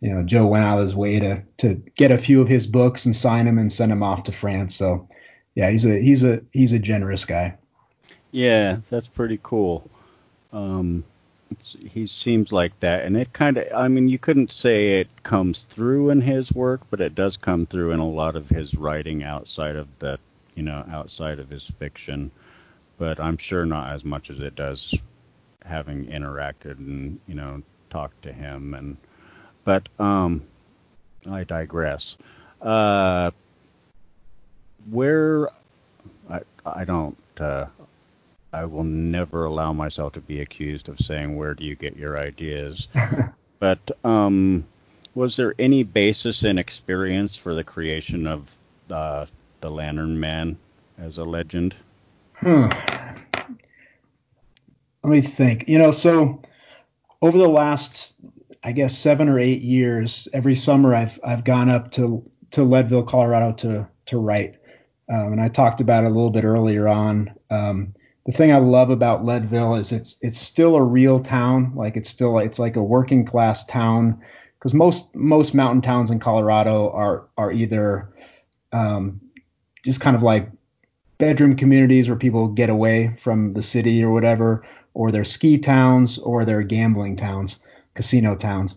you 0.01 0.13
know, 0.13 0.23
Joe 0.23 0.47
went 0.47 0.65
out 0.65 0.79
of 0.79 0.85
his 0.85 0.95
way 0.95 1.21
to, 1.21 1.43
to 1.59 1.75
get 1.97 2.11
a 2.11 2.19
few 2.19 2.41
of 2.41 2.49
his 2.49 2.67
books 2.67 3.05
and 3.05 3.15
sign 3.15 3.47
them 3.47 3.59
and 3.59 3.73
send 3.73 3.93
them 3.93 4.03
off 4.03 4.25
to 4.25 4.33
France. 4.33 4.75
So, 4.75 5.09
yeah, 5.55 5.71
he's 5.71 5.85
a, 5.85 5.99
he's 6.01 6.25
a, 6.25 6.41
he's 6.53 6.73
a 6.73 6.79
generous 6.79 7.25
guy. 7.25 7.57
Yeah, 8.31 8.79
that's 8.91 9.09
pretty 9.09 9.39
cool. 9.43 9.89
Um, 10.53 11.05
he 11.63 12.07
seems 12.07 12.53
like 12.53 12.79
that. 12.81 13.05
And 13.05 13.17
it 13.17 13.33
kind 13.33 13.57
of, 13.59 13.67
I 13.75 13.89
mean, 13.89 14.09
you 14.09 14.19
couldn't 14.19 14.53
say 14.53 15.01
it 15.01 15.09
comes 15.25 15.65
through 15.65 16.11
in 16.11 16.21
his 16.21 16.53
work, 16.53 16.83
but 16.91 17.01
it 17.01 17.15
does 17.15 17.37
come 17.37 17.67
through 17.67 17.93
in 17.93 18.01
a 18.01 18.09
lot 18.09 18.37
of 18.37 18.49
his 18.49 18.75
writing 18.75 19.23
outside 19.23 19.77
of 19.77 19.89
the, 20.01 20.19
you 20.55 20.63
know, 20.63 20.85
outside 20.91 21.39
of 21.39 21.51
his 21.51 21.65
fiction. 21.79 22.31
but 22.99 23.21
I'm 23.21 23.37
sure 23.39 23.65
not 23.65 23.93
as 23.95 24.05
much 24.05 24.31
as 24.31 24.41
it 24.41 24.57
does 24.57 24.95
having 25.65 26.07
interacted 26.07 26.79
and 26.79 27.21
you 27.27 27.35
know 27.35 27.63
talked 27.91 28.23
to 28.23 28.33
him 28.33 28.75
and 28.75 28.97
but 29.65 29.89
um 29.99 30.43
I 31.31 31.45
digress. 31.45 32.17
Uh, 32.61 33.31
where 34.91 35.49
I 36.31 36.41
I 36.65 36.85
don't 36.85 37.17
uh, 37.41 37.67
I 38.53 38.65
will 38.65 38.85
never 38.85 39.45
allow 39.45 39.73
myself 39.73 40.15
to 40.15 40.21
be 40.21 40.41
accused 40.41 40.89
of 40.89 40.99
saying 40.99 41.37
where 41.37 41.55
do 41.55 41.65
you 41.65 41.75
get 41.75 41.97
your 41.97 42.19
ideas. 42.19 42.89
but 43.59 43.91
um, 44.05 44.65
was 45.15 45.37
there 45.37 45.55
any 45.59 45.83
basis 45.83 46.45
in 46.45 46.59
experience 46.59 47.37
for 47.37 47.55
the 47.55 47.65
creation 47.65 48.27
of 48.27 48.47
uh, 48.91 49.27
the 49.61 49.71
Lantern 49.71 50.19
Man 50.19 50.57
as 50.99 51.19
a 51.19 51.25
legend? 51.25 51.75
Hmm. 52.37 52.69
Let 55.03 55.11
me 55.11 55.21
think. 55.21 55.69
You 55.69 55.79
know, 55.79 55.91
so 55.91 56.41
over 57.21 57.37
the 57.37 57.49
last, 57.49 58.15
I 58.63 58.73
guess, 58.73 58.97
seven 58.97 59.29
or 59.29 59.39
eight 59.39 59.61
years, 59.61 60.29
every 60.33 60.55
summer 60.55 60.95
I've 60.95 61.19
I've 61.23 61.45
gone 61.45 61.69
up 61.69 61.91
to 61.93 62.29
to 62.53 62.63
Leadville, 62.63 63.03
Colorado 63.05 63.53
to 63.59 63.89
to 64.07 64.19
write, 64.19 64.57
um, 65.09 65.33
and 65.33 65.41
I 65.41 65.49
talked 65.49 65.81
about 65.81 66.05
it 66.05 66.09
a 66.09 66.11
little 66.11 66.31
bit 66.31 66.45
earlier 66.45 66.89
on. 66.89 67.33
Um, 67.51 67.95
the 68.29 68.37
thing 68.37 68.53
I 68.53 68.59
love 68.59 68.91
about 68.91 69.25
Leadville 69.25 69.77
is 69.77 69.91
it's 69.91 70.19
it's 70.21 70.39
still 70.39 70.77
a 70.77 70.83
real 70.83 71.19
town. 71.19 71.73
Like 71.75 71.97
it's 71.97 72.11
still 72.11 72.39
it's 72.39 72.59
like 72.59 72.77
a 72.77 72.83
working 72.83 73.25
class 73.25 73.65
town 73.65 74.21
because 74.59 74.75
most 74.75 75.15
most 75.15 75.55
mountain 75.55 75.81
towns 75.81 76.11
in 76.11 76.19
Colorado 76.19 76.91
are 76.91 77.27
are 77.39 77.51
either 77.51 78.13
um, 78.71 79.23
just 79.83 80.03
kind 80.03 80.15
of 80.15 80.23
like 80.23 80.51
bedroom 81.17 81.57
communities 81.57 82.07
where 82.07 82.19
people 82.19 82.49
get 82.49 82.69
away 82.69 83.17
from 83.19 83.55
the 83.55 83.63
city 83.63 84.05
or 84.05 84.11
whatever, 84.11 84.63
or 84.93 85.11
they're 85.11 85.25
ski 85.25 85.57
towns 85.57 86.19
or 86.19 86.45
they're 86.45 86.63
gambling 86.63 87.17
towns, 87.17 87.61
casino 87.95 88.37
towns. 88.37 88.75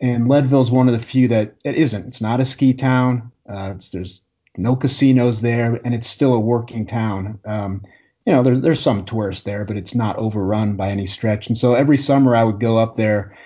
And 0.00 0.28
Leadville's 0.28 0.70
one 0.70 0.88
of 0.88 0.98
the 0.98 1.06
few 1.06 1.28
that 1.28 1.56
it 1.62 1.74
isn't. 1.74 2.06
It's 2.06 2.22
not 2.22 2.40
a 2.40 2.46
ski 2.46 2.72
town. 2.72 3.32
Uh, 3.46 3.74
there's 3.92 4.22
no 4.56 4.76
casinos 4.76 5.42
there, 5.42 5.78
and 5.84 5.94
it's 5.94 6.08
still 6.08 6.32
a 6.32 6.40
working 6.40 6.86
town. 6.86 7.38
Um, 7.44 7.82
you 8.26 8.32
know, 8.32 8.42
there's 8.42 8.60
there's 8.60 8.80
some 8.80 9.04
tourists 9.04 9.44
there, 9.44 9.64
but 9.64 9.76
it's 9.76 9.94
not 9.94 10.16
overrun 10.16 10.76
by 10.76 10.90
any 10.90 11.06
stretch. 11.06 11.46
And 11.46 11.56
so 11.56 11.74
every 11.74 11.98
summer 11.98 12.34
I 12.34 12.44
would 12.44 12.60
go 12.60 12.78
up 12.78 12.96
there 12.96 13.36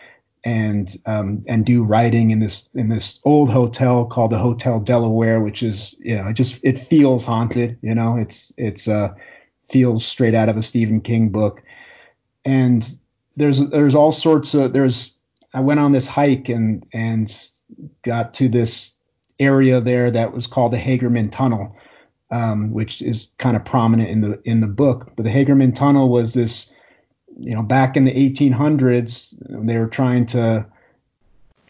and 0.44 0.94
um, 1.06 1.44
and 1.48 1.66
do 1.66 1.82
writing 1.82 2.30
in 2.30 2.38
this 2.38 2.68
in 2.74 2.88
this 2.88 3.20
old 3.24 3.50
hotel 3.50 4.06
called 4.06 4.30
the 4.30 4.38
Hotel 4.38 4.78
Delaware, 4.80 5.40
which 5.40 5.62
is 5.62 5.94
you 5.98 6.16
know 6.16 6.28
it 6.28 6.34
just 6.34 6.60
it 6.62 6.78
feels 6.78 7.24
haunted. 7.24 7.78
You 7.82 7.94
know, 7.94 8.16
it's 8.16 8.52
it's 8.56 8.86
uh 8.86 9.14
feels 9.68 10.04
straight 10.04 10.34
out 10.34 10.48
of 10.48 10.56
a 10.56 10.62
Stephen 10.62 11.00
King 11.00 11.28
book. 11.28 11.62
And 12.44 12.88
there's 13.36 13.60
there's 13.70 13.94
all 13.94 14.12
sorts 14.12 14.54
of 14.54 14.72
there's 14.72 15.14
I 15.52 15.60
went 15.60 15.80
on 15.80 15.92
this 15.92 16.06
hike 16.06 16.48
and 16.48 16.86
and 16.92 17.50
got 18.02 18.34
to 18.34 18.48
this 18.48 18.92
area 19.38 19.80
there 19.80 20.10
that 20.10 20.32
was 20.32 20.46
called 20.46 20.72
the 20.72 20.78
Hagerman 20.78 21.30
Tunnel, 21.30 21.76
um, 22.30 22.72
which 22.72 23.02
is 23.02 23.28
kind 23.38 23.56
of 23.56 23.64
prominent 23.64 24.10
in 24.10 24.20
the 24.20 24.40
in 24.44 24.60
the 24.60 24.66
book. 24.66 25.12
But 25.16 25.24
the 25.24 25.30
Hagerman 25.30 25.74
Tunnel 25.74 26.08
was 26.08 26.34
this 26.34 26.70
you 27.38 27.54
know, 27.54 27.62
back 27.62 27.96
in 27.96 28.04
the 28.04 28.12
1800s, 28.12 29.34
they 29.48 29.78
were 29.78 29.86
trying 29.86 30.26
to 30.26 30.66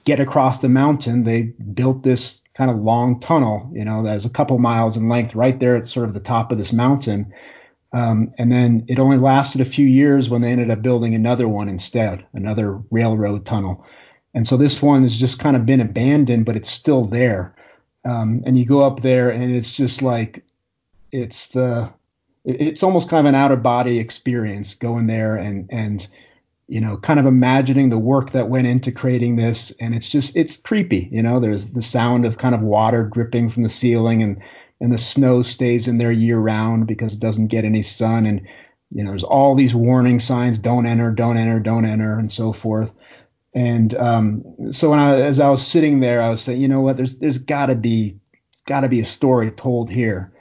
get 0.05 0.19
across 0.19 0.61
the 0.61 0.69
mountain. 0.69 1.25
They 1.25 1.43
built 1.43 2.03
this 2.03 2.41
kind 2.55 2.71
of 2.71 2.79
long 2.79 3.21
tunnel, 3.21 3.71
you 3.73 3.85
know, 3.85 4.03
that 4.03 4.15
was 4.15 4.25
a 4.25 4.31
couple 4.31 4.59
miles 4.59 4.97
in 4.97 5.09
length 5.09 5.35
right 5.35 5.61
there 5.61 5.77
at 5.77 5.87
sort 5.87 6.09
of 6.09 6.15
the 6.15 6.21
top 6.21 6.51
of 6.51 6.59
this 6.59 6.73
mountain. 6.73 7.33
Um, 7.93 8.33
and 8.39 8.51
then 8.51 8.85
it 8.89 8.99
only 8.99 9.19
lasted 9.19 9.61
a 9.61 9.67
few 9.67 9.87
years 9.87 10.29
when 10.29 10.41
they 10.41 10.51
ended 10.51 10.71
up 10.71 10.83
building 10.83 11.15
another 11.15 11.47
one 11.47 11.69
instead, 11.69 12.25
another 12.33 12.83
railroad 12.91 13.45
tunnel. 13.45 13.87
And 14.35 14.47
so 14.47 14.57
this 14.57 14.83
one 14.83 15.03
has 15.03 15.17
just 15.17 15.39
kind 15.39 15.57
of 15.57 15.67
been 15.67 15.81
abandoned, 15.81 16.47
but 16.47 16.57
it's 16.57 16.71
still 16.71 17.05
there. 17.05 17.55
Um, 18.09 18.43
and 18.47 18.59
you 18.59 18.65
go 18.65 18.81
up 18.81 19.03
there 19.03 19.29
and 19.29 19.55
it's 19.55 19.71
just 19.71 20.01
like, 20.01 20.43
it's 21.13 21.49
the, 21.49 21.93
it's 22.45 22.83
almost 22.83 23.11
kind 23.11 23.27
of 23.27 23.29
an 23.29 23.35
out 23.35 23.53
of 23.53 23.63
body 23.63 23.99
experience 23.99 24.73
going 24.73 25.07
there 25.07 25.37
and 25.37 25.69
and 25.71 26.09
you 26.67 26.81
know 26.81 26.97
kind 26.97 27.21
of 27.21 27.27
imagining 27.27 27.91
the 27.91 27.99
work 27.99 28.31
that 28.31 28.49
went 28.49 28.67
into 28.67 28.91
creating 28.91 29.37
this. 29.37 29.71
And 29.81 29.95
it's 29.95 30.09
just 30.09 30.37
it's 30.37 30.57
creepy 30.57 31.09
you 31.13 31.23
know 31.23 31.41
there's 31.41 31.71
the 31.73 31.83
sound 31.83 32.25
of 32.25 32.39
kind 32.39 32.55
of 32.55 32.63
water 32.63 33.05
dripping 33.05 33.51
from 33.51 33.65
the 33.65 33.69
ceiling 33.69 34.23
and 34.23 34.41
and 34.81 34.93
the 34.93 34.99
snow 34.99 35.43
stays 35.43 35.89
in 35.89 35.99
there 35.99 36.13
year 36.13 36.39
round 36.39 36.87
because 36.87 37.15
it 37.15 37.21
doesn't 37.21 37.49
get 37.49 37.65
any 37.65 37.83
sun. 37.83 38.25
And 38.25 38.47
you 38.91 39.05
know 39.05 39.11
there's 39.11 39.25
all 39.25 39.55
these 39.55 39.75
warning 39.75 40.19
signs 40.19 40.59
don't 40.59 40.87
enter 40.87 41.11
don't 41.11 41.37
enter 41.37 41.61
don't 41.61 41.85
enter 41.85 42.19
and 42.19 42.33
so 42.33 42.55
forth 42.55 42.95
and 43.55 43.95
um, 43.95 44.45
so 44.71 44.91
when 44.91 44.99
I 44.99 45.21
as 45.21 45.41
I 45.41 45.49
was 45.49 45.67
sitting 45.67 46.01
there 46.01 46.23
I 46.23 46.29
was 46.29 46.41
saying 46.41 46.61
you 46.61 46.69
know 46.69 46.81
what 46.81 46.97
there's 46.97 47.17
there's 47.17 47.39
got 47.39 47.67
to 47.67 47.75
be 47.75 48.19
got 48.67 48.81
to 48.81 48.89
be 48.89 49.01
a 49.01 49.05
story 49.05 49.51
told 49.51 49.91
here 49.91 50.33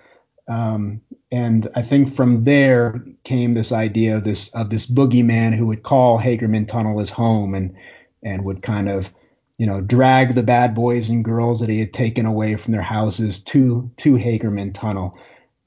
um, 0.47 1.01
and 1.31 1.67
I 1.75 1.81
think 1.81 2.13
from 2.13 2.45
there 2.45 3.03
came 3.23 3.53
this 3.53 3.71
idea 3.71 4.17
of 4.17 4.23
this 4.23 4.49
of 4.49 4.69
this 4.69 4.85
boogeyman 4.85 5.53
who 5.53 5.67
would 5.67 5.83
call 5.83 6.19
Hagerman 6.19 6.67
Tunnel 6.67 6.99
his 6.99 7.09
home 7.09 7.53
and 7.53 7.75
and 8.23 8.45
would 8.45 8.63
kind 8.63 8.89
of 8.89 9.11
you 9.57 9.65
know 9.65 9.81
drag 9.81 10.35
the 10.35 10.43
bad 10.43 10.73
boys 10.73 11.09
and 11.09 11.25
girls 11.25 11.59
that 11.59 11.69
he 11.69 11.79
had 11.79 11.93
taken 11.93 12.25
away 12.25 12.55
from 12.55 12.71
their 12.71 12.81
houses 12.81 13.39
to 13.41 13.91
to 13.97 14.13
Hagerman 14.13 14.73
Tunnel. 14.73 15.17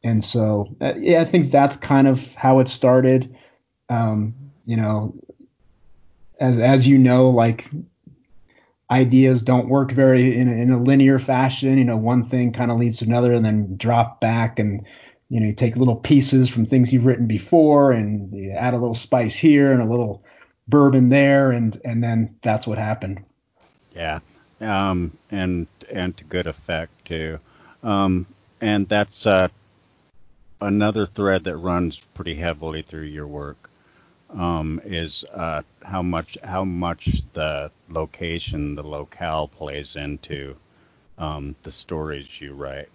And 0.02 0.24
so 0.24 0.74
uh, 0.80 0.94
yeah, 0.96 1.20
I 1.20 1.24
think 1.24 1.52
that's 1.52 1.76
kind 1.76 2.08
of 2.08 2.34
how 2.34 2.58
it 2.60 2.68
started. 2.68 3.36
Um, 3.90 4.34
you 4.64 4.76
know, 4.76 5.14
as 6.40 6.58
as 6.58 6.86
you 6.86 6.98
know, 6.98 7.30
like 7.30 7.70
ideas 8.90 9.42
don't 9.42 9.68
work 9.68 9.92
very 9.92 10.36
in 10.36 10.48
a, 10.48 10.52
in 10.52 10.70
a 10.72 10.82
linear 10.82 11.18
fashion. 11.18 11.78
You 11.78 11.84
know, 11.84 11.96
one 11.96 12.28
thing 12.28 12.52
kind 12.52 12.70
of 12.70 12.78
leads 12.78 12.98
to 12.98 13.04
another 13.04 13.32
and 13.32 13.44
then 13.44 13.76
drop 13.76 14.20
back 14.20 14.58
and 14.58 14.86
you 15.28 15.38
know, 15.38 15.46
you 15.46 15.52
take 15.52 15.76
little 15.76 15.96
pieces 15.96 16.48
from 16.50 16.66
things 16.66 16.92
you've 16.92 17.06
written 17.06 17.28
before 17.28 17.92
and 17.92 18.34
you 18.34 18.50
add 18.50 18.74
a 18.74 18.78
little 18.78 18.96
spice 18.96 19.36
here 19.36 19.72
and 19.72 19.80
a 19.80 19.86
little 19.86 20.24
bourbon 20.70 21.08
there, 21.08 21.50
and 21.50 21.80
and 21.84 22.02
then 22.02 22.36
that's 22.42 22.66
what 22.66 22.78
happened. 22.78 23.22
Yeah, 23.94 24.20
um, 24.60 25.16
and 25.30 25.66
and 25.92 26.16
to 26.16 26.24
good 26.24 26.46
effect 26.46 27.04
too. 27.04 27.38
Um, 27.82 28.26
and 28.60 28.88
that's 28.88 29.26
uh, 29.26 29.48
another 30.60 31.06
thread 31.06 31.44
that 31.44 31.56
runs 31.56 32.00
pretty 32.14 32.34
heavily 32.34 32.82
through 32.82 33.02
your 33.02 33.26
work. 33.26 33.69
Um, 34.32 34.80
is 34.84 35.24
uh, 35.34 35.62
how 35.82 36.02
much 36.02 36.38
how 36.44 36.64
much 36.64 37.22
the 37.32 37.70
location, 37.88 38.76
the 38.76 38.82
locale 38.82 39.48
plays 39.48 39.96
into 39.96 40.56
um, 41.18 41.56
the 41.64 41.72
stories 41.72 42.40
you 42.40 42.54
write. 42.54 42.88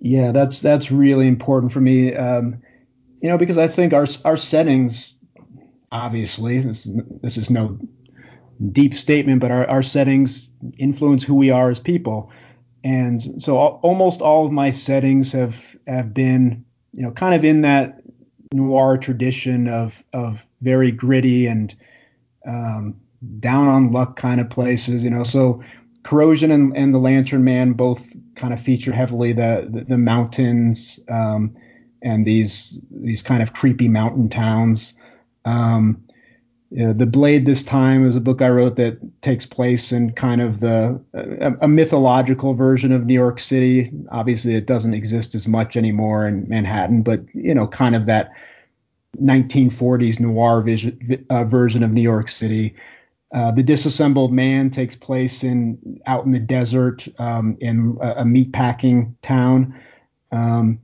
Yeah, 0.00 0.32
that's 0.32 0.60
that's 0.60 0.90
really 0.90 1.26
important 1.26 1.72
for 1.72 1.80
me. 1.80 2.14
Um, 2.14 2.62
you 3.20 3.28
know, 3.28 3.38
because 3.38 3.58
I 3.58 3.68
think 3.68 3.92
our 3.92 4.06
our 4.24 4.36
settings, 4.36 5.14
obviously, 5.90 6.60
this 6.60 6.88
this 7.22 7.36
is 7.36 7.50
no 7.50 7.78
deep 8.72 8.94
statement, 8.94 9.40
but 9.40 9.50
our, 9.50 9.66
our 9.68 9.82
settings 9.82 10.48
influence 10.78 11.22
who 11.22 11.34
we 11.34 11.50
are 11.50 11.70
as 11.70 11.80
people. 11.80 12.30
And 12.84 13.42
so 13.42 13.56
almost 13.56 14.22
all 14.22 14.46
of 14.46 14.52
my 14.52 14.70
settings 14.70 15.32
have 15.32 15.76
have 15.86 16.14
been, 16.14 16.64
you 16.92 17.02
know, 17.02 17.10
kind 17.10 17.34
of 17.34 17.44
in 17.44 17.62
that 17.62 18.00
noir 18.52 18.98
tradition 18.98 19.68
of 19.68 20.02
of 20.12 20.44
very 20.60 20.90
gritty 20.90 21.46
and 21.46 21.74
um, 22.46 22.94
down 23.40 23.68
on 23.68 23.92
luck 23.92 24.16
kind 24.16 24.40
of 24.40 24.50
places. 24.50 25.04
You 25.04 25.10
know, 25.10 25.22
so 25.22 25.62
Corrosion 26.04 26.50
and, 26.50 26.76
and 26.76 26.94
the 26.94 26.98
Lantern 26.98 27.44
Man 27.44 27.72
both 27.72 28.06
kind 28.34 28.54
of 28.54 28.60
feature 28.60 28.92
heavily 28.92 29.32
the 29.32 29.68
the, 29.70 29.84
the 29.84 29.98
mountains 29.98 31.00
um, 31.08 31.54
and 32.02 32.26
these 32.26 32.80
these 32.90 33.22
kind 33.22 33.42
of 33.42 33.52
creepy 33.52 33.88
mountain 33.88 34.28
towns. 34.28 34.94
Um, 35.44 36.02
the 36.70 37.06
Blade 37.06 37.46
this 37.46 37.62
time 37.62 38.06
is 38.06 38.14
a 38.14 38.20
book 38.20 38.42
I 38.42 38.48
wrote 38.50 38.76
that 38.76 38.98
takes 39.22 39.46
place 39.46 39.90
in 39.90 40.12
kind 40.12 40.42
of 40.42 40.60
the 40.60 41.00
a, 41.14 41.52
a, 41.62 41.68
mythological 41.68 42.52
version 42.52 42.92
of 42.92 43.06
New 43.06 43.14
York 43.14 43.40
City. 43.40 43.90
Obviously, 44.10 44.54
it 44.54 44.66
doesn't 44.66 44.92
exist 44.92 45.34
as 45.34 45.48
much 45.48 45.76
anymore 45.76 46.26
in 46.26 46.46
Manhattan, 46.48 47.02
but 47.02 47.20
you 47.32 47.54
know, 47.54 47.66
kind 47.66 47.96
of 47.96 48.04
that 48.06 48.32
1940s 49.22 50.20
noir 50.20 50.60
vision, 50.60 51.24
uh, 51.30 51.44
version 51.44 51.82
of 51.82 51.92
New 51.92 52.02
York 52.02 52.28
City. 52.28 52.74
Uh, 53.32 53.50
the 53.50 53.62
disassembled 53.62 54.32
man 54.32 54.70
takes 54.70 54.96
place 54.96 55.42
in 55.42 56.00
out 56.06 56.24
in 56.24 56.32
the 56.32 56.38
desert 56.38 57.08
um, 57.18 57.56
in 57.60 57.96
a, 58.02 58.10
a 58.10 58.24
meatpacking 58.24 59.14
town, 59.22 59.74
um, 60.32 60.78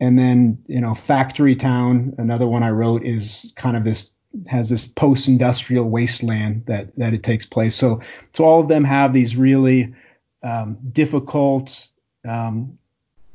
and 0.00 0.18
then 0.18 0.58
you 0.66 0.80
know 0.80 0.94
factory 0.94 1.56
town. 1.56 2.14
Another 2.16 2.46
one 2.46 2.62
I 2.62 2.70
wrote 2.70 3.02
is 3.02 3.52
kind 3.56 3.76
of 3.76 3.84
this 3.84 4.15
has 4.48 4.68
this 4.68 4.86
post-industrial 4.86 5.88
wasteland 5.88 6.64
that 6.66 6.94
that 6.96 7.14
it 7.14 7.22
takes 7.22 7.46
place. 7.46 7.74
So 7.74 8.00
so 8.32 8.44
all 8.44 8.60
of 8.60 8.68
them 8.68 8.84
have 8.84 9.12
these 9.12 9.36
really 9.36 9.94
um, 10.42 10.78
difficult, 10.92 11.88
um, 12.26 12.78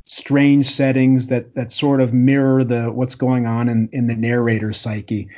strange 0.05 0.69
settings 0.69 1.27
that 1.27 1.55
that 1.55 1.71
sort 1.71 2.01
of 2.01 2.13
mirror 2.13 2.63
the 2.63 2.91
what's 2.91 3.15
going 3.15 3.45
on 3.45 3.69
in, 3.69 3.89
in 3.91 4.07
the 4.07 4.15
narrator's 4.15 4.79
psyche. 4.79 5.29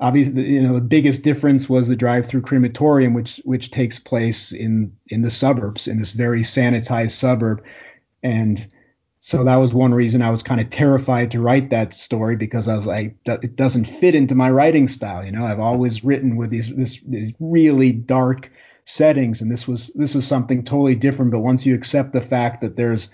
Obviously, 0.00 0.50
you 0.50 0.62
know, 0.62 0.74
the 0.74 0.80
biggest 0.80 1.22
difference 1.22 1.68
was 1.68 1.86
the 1.86 1.96
drive-through 1.96 2.42
crematorium, 2.42 3.14
which 3.14 3.40
which 3.44 3.70
takes 3.70 3.98
place 3.98 4.52
in 4.52 4.92
in 5.08 5.22
the 5.22 5.30
suburbs, 5.30 5.86
in 5.86 5.98
this 5.98 6.10
very 6.10 6.42
sanitized 6.42 7.12
suburb, 7.12 7.62
and 8.22 8.66
so 9.26 9.42
that 9.42 9.56
was 9.56 9.72
one 9.72 9.94
reason 9.94 10.20
I 10.20 10.28
was 10.28 10.42
kind 10.42 10.60
of 10.60 10.68
terrified 10.68 11.30
to 11.30 11.40
write 11.40 11.70
that 11.70 11.94
story 11.94 12.36
because 12.36 12.68
I 12.68 12.76
was 12.76 12.86
like, 12.86 13.16
it 13.24 13.56
doesn't 13.56 13.86
fit 13.86 14.14
into 14.14 14.34
my 14.34 14.50
writing 14.50 14.86
style. 14.86 15.24
You 15.24 15.32
know, 15.32 15.46
I've 15.46 15.60
always 15.60 16.04
written 16.04 16.36
with 16.36 16.50
these 16.50 16.68
this, 16.76 17.00
these 17.08 17.32
really 17.40 17.90
dark 17.90 18.52
settings, 18.84 19.40
and 19.40 19.50
this 19.50 19.66
was 19.66 19.90
this 19.94 20.14
was 20.14 20.26
something 20.26 20.62
totally 20.62 20.94
different. 20.94 21.30
But 21.30 21.38
once 21.38 21.64
you 21.64 21.74
accept 21.74 22.12
the 22.12 22.20
fact 22.20 22.60
that 22.60 22.76
there's 22.76 23.08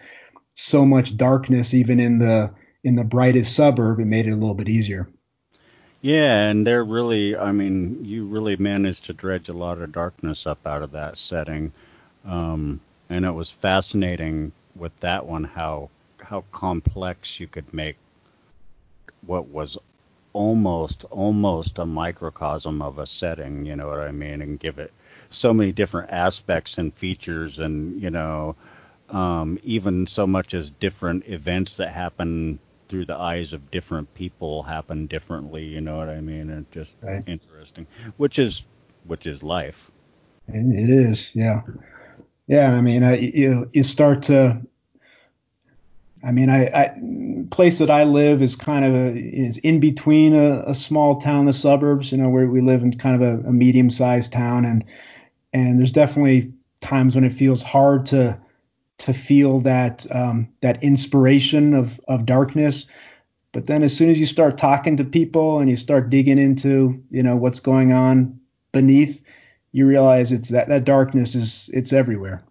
so 0.55 0.85
much 0.85 1.17
darkness 1.17 1.75
even 1.75 2.01
in 2.01 2.19
the 2.19 2.51
in 2.83 2.97
the 2.97 3.05
brightest 3.05 3.55
suburb, 3.55 4.01
it 4.01 4.07
made 4.07 4.27
it 4.27 4.33
a 4.33 4.37
little 4.37 4.57
bit 4.57 4.69
easier. 4.69 5.09
Yeah, 6.01 6.49
and 6.49 6.67
they're 6.67 6.83
really, 6.83 7.37
I 7.37 7.53
mean, 7.53 8.05
you 8.05 8.27
really 8.27 8.57
managed 8.57 9.05
to 9.05 9.13
dredge 9.13 9.49
a 9.49 9.53
lot 9.53 9.79
of 9.79 9.93
darkness 9.93 10.45
up 10.45 10.67
out 10.67 10.83
of 10.83 10.91
that 10.91 11.19
setting. 11.19 11.71
Um, 12.25 12.81
and 13.09 13.25
it 13.25 13.31
was 13.31 13.53
fascinating 13.53 14.51
with 14.75 14.99
that 15.01 15.25
one 15.25 15.45
how 15.45 15.89
how 16.31 16.45
complex 16.53 17.41
you 17.41 17.49
could 17.49 17.75
make 17.75 17.97
what 19.27 19.49
was 19.49 19.77
almost 20.33 21.05
almost 21.11 21.81
a 21.81 21.85
microcosm 21.85 22.81
of 22.81 23.01
a 23.01 23.07
setting 23.07 23.65
you 23.67 23.75
know 23.75 23.89
what 23.89 23.99
i 23.99 24.13
mean 24.13 24.41
and 24.41 24.61
give 24.61 24.79
it 24.79 24.93
so 25.29 25.53
many 25.53 25.73
different 25.73 26.09
aspects 26.11 26.79
and 26.79 26.95
features 26.95 27.59
and 27.59 28.01
you 28.01 28.11
know 28.11 28.55
um, 29.09 29.59
even 29.65 30.07
so 30.07 30.25
much 30.25 30.55
as 30.55 30.71
different 30.79 31.27
events 31.27 31.79
that 31.79 31.89
happen 31.89 32.61
through 32.89 33.05
the 33.05 33.17
eyes 33.17 33.53
of 33.53 33.73
different 33.73 34.15
people 34.15 34.63
happen 34.63 35.07
differently 35.07 35.65
you 35.65 35.81
know 35.81 35.97
what 35.97 36.09
i 36.09 36.21
mean 36.21 36.49
and 36.51 36.71
just 36.71 36.95
right. 37.03 37.25
interesting 37.27 37.89
which 38.19 38.39
is 38.39 38.63
which 39.05 39.27
is 39.27 39.43
life 39.43 39.91
it 40.47 40.91
is 40.91 41.35
yeah 41.35 41.63
yeah 42.47 42.71
i 42.71 42.81
mean 42.81 43.03
I, 43.03 43.17
you 43.17 43.69
you 43.73 43.83
start 43.83 44.23
to 44.25 44.63
I 46.23 46.33
mean, 46.33 46.51
I, 46.51 46.67
I 46.67 47.01
place 47.51 47.79
that 47.79 47.91
I 47.91 48.05
live 48.05 48.43
is 48.43 48.57
kind 48.57 48.85
of 48.85 48.95
a, 48.95 49.19
is 49.19 49.59
in 49.59 49.81
between 49.81 50.35
a, 50.35 50.63
a, 50.67 50.75
small 50.75 51.21
town, 51.21 51.47
the 51.47 51.53
suburbs. 51.53 52.13
You 52.13 52.19
know, 52.19 52.29
where 52.29 52.47
we 52.47 52.61
live 52.61 52.83
in 52.83 52.93
kind 52.93 53.21
of 53.21 53.23
a, 53.23 53.49
a 53.49 53.53
medium-sized 53.53 54.33
town, 54.33 54.65
and 54.65 54.85
and 55.53 55.79
there's 55.79 55.91
definitely 55.91 56.53
times 56.81 57.15
when 57.15 57.25
it 57.25 57.33
feels 57.33 57.63
hard 57.63 58.07
to 58.07 58.39
to 58.99 59.15
feel 59.15 59.61
that 59.61 60.07
um, 60.15 60.49
that 60.61 60.83
inspiration 60.83 61.75
of 61.75 61.99
of 62.07 62.27
darkness. 62.27 62.87
But 63.53 63.67
then, 63.67 63.83
as 63.83 63.97
soon 63.97 64.11
as 64.11 64.19
you 64.19 64.27
start 64.27 64.59
talking 64.59 64.99
to 64.99 65.05
people 65.05 65.59
and 65.59 65.69
you 65.69 65.77
start 65.77 66.11
digging 66.11 66.39
into 66.39 67.03
you 67.11 67.23
know 67.23 67.37
what's 67.37 67.61
going 67.61 67.93
on 67.93 68.39
beneath, 68.73 69.23
you 69.73 69.87
realize 69.87 70.33
it's 70.33 70.51
that 70.51 70.69
that 70.69 70.85
darkness 70.85 71.35
is 71.35 71.71
it's 71.73 71.93
everywhere. 71.93 72.43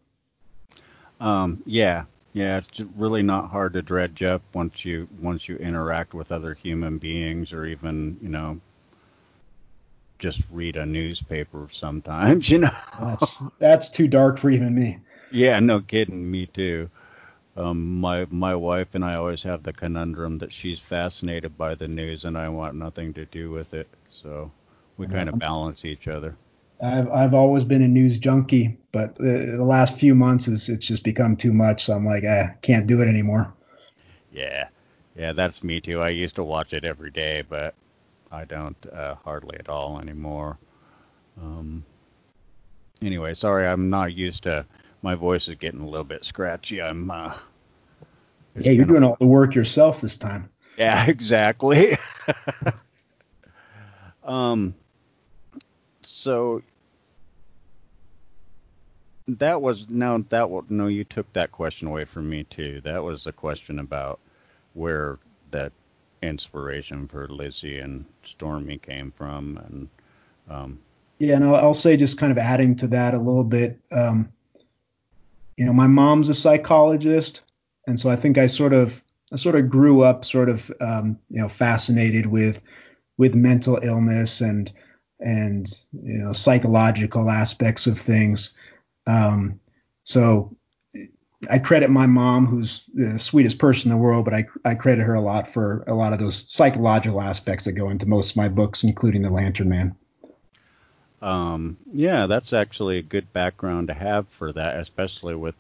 Um, 1.20 1.62
yeah, 1.66 2.06
yeah, 2.34 2.58
it's 2.58 2.80
really 2.96 3.24
not 3.24 3.50
hard 3.50 3.74
to 3.74 3.82
dredge 3.82 4.22
up 4.24 4.42
once 4.54 4.86
you 4.86 5.08
once 5.20 5.48
you 5.48 5.58
interact 5.58 6.14
with 6.14 6.32
other 6.32 6.54
human 6.54 6.98
beings 6.98 7.54
or 7.54 7.66
even, 7.66 8.18
you 8.22 8.30
know, 8.30 8.60
just 10.20 10.42
read 10.52 10.76
a 10.78 10.86
newspaper 10.86 11.68
sometimes, 11.72 12.50
you 12.50 12.60
know. 12.60 12.70
that's 13.00 13.42
that's 13.60 13.90
too 13.90 14.08
dark 14.08 14.38
for 14.38 14.50
even 14.50 14.76
me. 14.76 15.00
Yeah, 15.32 15.60
no 15.60 15.82
kidding, 15.82 16.30
me 16.30 16.46
too. 16.46 16.90
Um, 17.58 18.00
my 18.00 18.28
my 18.30 18.56
wife 18.56 18.90
and 18.94 19.04
I 19.04 19.16
always 19.16 19.44
have 19.44 19.64
the 19.64 19.74
conundrum 19.74 20.38
that 20.40 20.54
she's 20.54 20.80
fascinated 20.80 21.58
by 21.58 21.76
the 21.76 21.88
news 21.88 22.26
and 22.26 22.38
I 22.38 22.50
want 22.50 22.76
nothing 22.76 23.14
to 23.14 23.26
do 23.26 23.52
with 23.52 23.74
it. 23.74 23.88
So 24.12 24.52
we 24.98 25.08
kind 25.08 25.30
of 25.30 25.40
balance 25.40 25.84
each 25.84 26.08
other. 26.08 26.36
I've 26.82 27.10
I've 27.12 27.34
always 27.34 27.64
been 27.64 27.82
a 27.82 27.88
news 27.88 28.18
junkie, 28.18 28.78
but 28.92 29.16
the, 29.16 29.56
the 29.58 29.64
last 29.64 29.98
few 29.98 30.16
months 30.16 30.48
is 30.48 30.70
it's 30.70 30.86
just 30.86 31.04
become 31.04 31.36
too 31.36 31.54
much. 31.54 31.86
So 31.86 31.94
I'm 31.94 32.06
like, 32.06 32.24
I 32.24 32.38
eh, 32.38 32.48
can't 32.62 32.88
do 32.88 33.02
it 33.02 33.08
anymore. 33.08 33.54
Yeah, 34.32 34.68
yeah, 35.16 35.34
that's 35.34 35.64
me 35.64 35.82
too. 35.82 36.02
I 36.02 36.10
used 36.10 36.36
to 36.36 36.44
watch 36.44 36.74
it 36.74 36.86
every 36.86 37.12
day, 37.12 37.44
but 37.48 37.76
I 38.32 38.46
don't 38.46 38.78
uh, 38.94 39.16
hardly 39.16 39.58
at 39.60 39.68
all 39.68 40.00
anymore. 40.00 40.58
Um, 41.42 41.84
anyway, 43.02 43.34
sorry, 43.34 43.68
I'm 43.68 43.90
not 43.90 44.14
used 44.14 44.44
to. 44.44 44.66
My 45.02 45.16
voice 45.16 45.48
is 45.48 45.56
getting 45.56 45.82
a 45.82 45.88
little 45.88 46.06
bit 46.06 46.26
scratchy. 46.26 46.82
I'm. 46.82 47.10
Uh, 47.10 47.34
yeah, 48.56 48.72
you're 48.72 48.86
doing 48.86 49.04
all 49.04 49.18
the 49.20 49.26
work 49.26 49.56
yourself 49.56 50.02
this 50.02 50.18
time. 50.18 50.50
Yeah, 50.78 51.06
exactly. 51.08 51.98
um, 54.24 54.74
so 56.20 56.62
that 59.26 59.62
was 59.62 59.86
no 59.88 60.26
that 60.30 60.50
no 60.70 60.88
you 60.88 61.06
took 61.06 61.32
that 61.32 61.52
question 61.54 61.88
away 61.88 62.04
from 62.04 62.30
me 62.30 62.44
too. 62.44 62.82
That 62.84 63.04
was 63.04 63.26
a 63.26 63.32
question 63.32 63.80
about 63.80 64.20
where 64.74 65.18
that 65.52 65.72
inspiration 66.22 67.08
for 67.08 67.28
Lizzie 67.30 67.80
and 67.80 68.04
Stormy 68.26 68.80
came 68.80 69.12
from, 69.12 69.62
and 69.66 69.90
um, 70.50 70.80
yeah, 71.20 71.36
and 71.36 71.46
I'll, 71.46 71.56
I'll, 71.56 71.74
say 71.74 71.96
just 71.96 72.18
kind 72.18 72.34
of 72.34 72.38
adding 72.38 72.76
to 72.78 72.88
that 72.88 73.14
a 73.14 73.18
little 73.20 73.46
bit. 73.46 73.80
Um, 73.90 74.30
you 75.56 75.66
know, 75.66 75.74
my 75.74 75.88
mom's 75.88 76.28
a 76.28 76.34
psychologist, 76.34 77.44
and 77.88 77.98
so 77.98 78.10
I 78.10 78.18
think 78.18 78.38
I 78.38 78.48
sort 78.48 78.74
of 78.74 79.02
I 79.32 79.38
sort 79.38 79.56
of 79.56 79.70
grew 79.70 80.02
up 80.02 80.26
sort 80.26 80.50
of 80.50 80.70
um, 80.82 81.18
you 81.30 81.42
know 81.42 81.48
fascinated 81.48 82.26
with 82.26 82.60
with 83.18 83.36
mental 83.36 83.80
illness 83.82 84.42
and 84.42 84.70
and 85.20 85.68
you 85.92 86.20
know 86.20 86.34
psychological 86.34 87.30
aspects 87.30 87.88
of 87.88 88.00
things. 88.00 88.54
Um, 89.08 89.60
so 90.04 90.56
I 91.50 91.60
credit 91.60 91.90
my 91.90 92.06
mom, 92.06 92.48
who's 92.48 92.84
the 92.94 93.18
sweetest 93.18 93.60
person 93.60 93.92
in 93.92 93.98
the 93.98 94.04
world, 94.04 94.26
but 94.26 94.34
I, 94.34 94.46
I 94.66 94.76
credit 94.76 95.04
her 95.04 95.14
a 95.14 95.22
lot 95.22 95.48
for 95.48 95.84
a 95.88 95.94
lot 95.94 96.12
of 96.12 96.20
those 96.20 96.46
psychological 96.50 97.22
aspects 97.22 97.64
that 97.66 97.74
go 97.74 97.90
into 97.90 98.10
most 98.10 98.32
of 98.32 98.36
my 98.36 98.50
books, 98.50 98.84
including 98.84 99.22
The 99.22 99.30
Lantern 99.30 99.70
Man. 99.70 99.96
Um, 101.22 101.78
yeah, 101.94 102.28
that's 102.28 102.52
actually 102.52 102.98
a 102.98 103.02
good 103.02 103.32
background 103.32 103.88
to 103.88 103.94
have 103.94 104.28
for 104.38 104.52
that, 104.54 104.80
especially 104.80 105.36
with, 105.36 105.56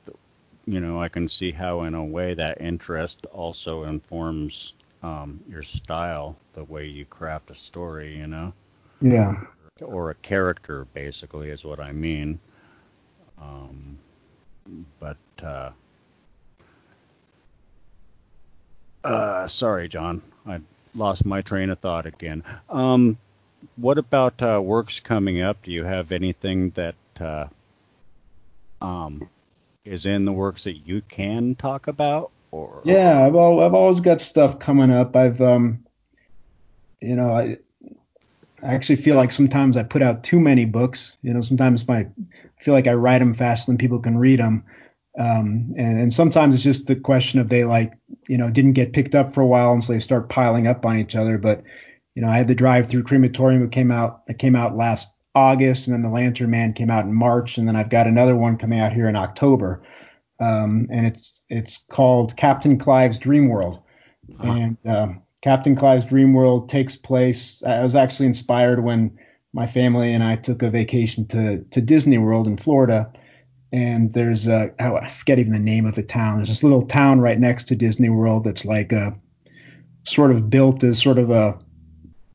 you 0.66 0.82
know, 0.82 1.02
I 1.02 1.08
can 1.08 1.30
see 1.30 1.52
how 1.52 1.84
in 1.84 1.94
a 1.94 2.04
way 2.04 2.34
that 2.34 2.62
interest 2.62 3.26
also 3.32 3.84
informs 3.84 4.74
um, 5.02 5.40
your 5.50 5.64
style, 5.64 6.36
the 6.54 6.64
way 6.66 6.88
you 6.88 7.06
craft 7.06 7.52
a 7.52 7.56
story, 7.56 8.18
you 8.18 8.28
know. 8.28 8.54
Yeah. 9.02 9.36
Or 9.82 10.10
a 10.10 10.16
character, 10.16 10.86
basically, 10.94 11.50
is 11.50 11.64
what 11.64 11.80
I 11.80 11.92
mean. 11.92 12.40
Um, 13.42 13.98
but 15.00 15.18
uh, 15.42 15.72
uh, 19.04 19.48
sorry, 19.48 19.88
John, 19.88 20.22
I 20.46 20.60
lost 20.96 21.26
my 21.26 21.42
train 21.42 21.70
of 21.70 21.80
thought 21.80 22.06
again. 22.06 22.44
Um, 22.70 23.18
what 23.78 23.98
about 23.98 24.42
uh, 24.42 24.62
works 24.62 25.00
coming 25.00 25.42
up? 25.42 25.64
Do 25.64 25.72
you 25.72 25.84
have 25.84 26.12
anything 26.12 26.72
that 26.72 26.96
uh, 27.20 27.48
um, 28.82 29.30
is 29.86 30.06
in 30.06 30.26
the 30.26 30.32
works 30.34 30.64
that 30.66 30.86
you 30.86 31.02
can 31.02 31.56
talk 31.56 31.88
about? 31.88 32.32
Or 32.52 32.82
yeah, 32.84 33.26
I've 33.26 33.36
I've 33.36 33.74
always 33.74 34.00
got 34.00 34.22
stuff 34.22 34.60
coming 34.60 34.92
up. 34.92 35.16
I've 35.16 35.42
um, 35.42 35.86
you 37.02 37.16
know, 37.16 37.32
I 37.32 37.58
I 38.64 38.74
actually 38.74 38.98
feel 38.98 39.16
like 39.16 39.32
sometimes 39.32 39.78
I 39.78 39.84
put 39.84 40.02
out 40.02 40.24
too 40.24 40.40
many 40.40 40.66
books. 40.66 41.18
You 41.22 41.34
know, 41.34 41.42
sometimes 41.42 41.88
my 41.88 42.00
I 42.00 42.62
feel 42.62 42.74
like 42.74 42.88
I 42.88 42.94
write 42.94 43.20
them 43.20 43.34
faster 43.34 43.72
than 43.72 43.78
people 43.78 44.00
can 44.00 44.18
read 44.18 44.40
them. 44.40 44.64
Um, 45.18 45.74
and, 45.76 46.00
and, 46.00 46.14
sometimes 46.14 46.56
it's 46.56 46.64
just 46.64 46.88
the 46.88 46.96
question 46.96 47.40
of 47.40 47.50
they 47.50 47.66
like, 47.66 47.94
you 48.28 48.38
know, 48.38 48.50
didn't 48.50 48.74
get 48.74 48.94
picked 48.94 49.16
up 49.16 49.34
for 49.34 49.42
a 49.42 49.46
while, 49.46 49.74
and 49.74 49.84
so 49.84 49.92
they 49.92 50.00
start 50.00 50.30
piling 50.30 50.68
up 50.68 50.86
on 50.86 50.98
each 50.98 51.16
other. 51.16 51.38
But 51.38 51.64
you 52.16 52.22
know, 52.22 52.30
I 52.30 52.38
had 52.38 52.48
the 52.48 52.56
drive-through 52.56 53.04
crematorium 53.04 53.62
that 53.62 53.72
came 53.72 53.92
out. 53.92 54.26
that 54.28 54.40
came 54.40 54.56
out 54.56 54.78
last 54.78 55.14
August, 55.36 55.88
and 55.88 55.94
then 55.94 56.04
the 56.04 56.10
Lantern 56.10 56.52
Man 56.52 56.74
came 56.74 56.90
out 56.90 57.06
in 57.06 57.14
March, 57.14 57.58
and 57.58 57.68
then 57.68 57.76
I've 57.76 57.90
got 57.90 58.08
another 58.08 58.36
one 58.36 58.58
coming 58.58 58.80
out 58.80 58.94
here 58.94 59.10
in 59.10 59.16
October. 59.16 59.82
Um, 60.40 60.88
and 60.92 61.06
it's 61.06 61.44
it's 61.50 61.78
called 61.78 62.38
Captain 62.38 62.78
Clive's 62.78 63.18
Dream 63.18 63.50
World. 63.50 63.82
And 64.42 64.78
um, 64.86 65.22
Captain 65.42 65.76
Clive's 65.76 66.06
Dream 66.06 66.34
World 66.34 66.70
takes 66.70 66.96
place. 66.96 67.64
I 67.64 67.82
was 67.82 67.96
actually 67.96 68.28
inspired 68.28 68.84
when 68.84 69.18
my 69.54 69.68
family 69.68 70.14
and 70.14 70.24
I 70.24 70.36
took 70.36 70.62
a 70.62 70.70
vacation 70.70 71.28
to 71.28 71.64
to 71.72 71.82
Disney 71.82 72.18
World 72.18 72.48
in 72.48 72.58
Florida. 72.58 73.12
And 73.72 74.14
there's 74.14 74.48
a 74.48 74.74
oh, 74.80 74.96
I 74.96 75.10
forget 75.10 75.40
even 75.40 75.54
the 75.54 75.60
name 75.60 75.86
of 75.86 75.96
the 75.96 76.04
town. 76.04 76.38
There's 76.38 76.50
this 76.50 76.64
little 76.64 76.86
town 76.86 77.22
right 77.22 77.40
next 77.40 77.66
to 77.66 77.76
Disney 77.76 78.10
World 78.10 78.44
that's 78.44 78.66
like 78.66 78.92
a 78.92 79.18
sort 80.04 80.32
of 80.32 80.50
built 80.50 80.84
as 80.84 81.00
sort 81.02 81.20
of 81.20 81.30
a 81.30 81.58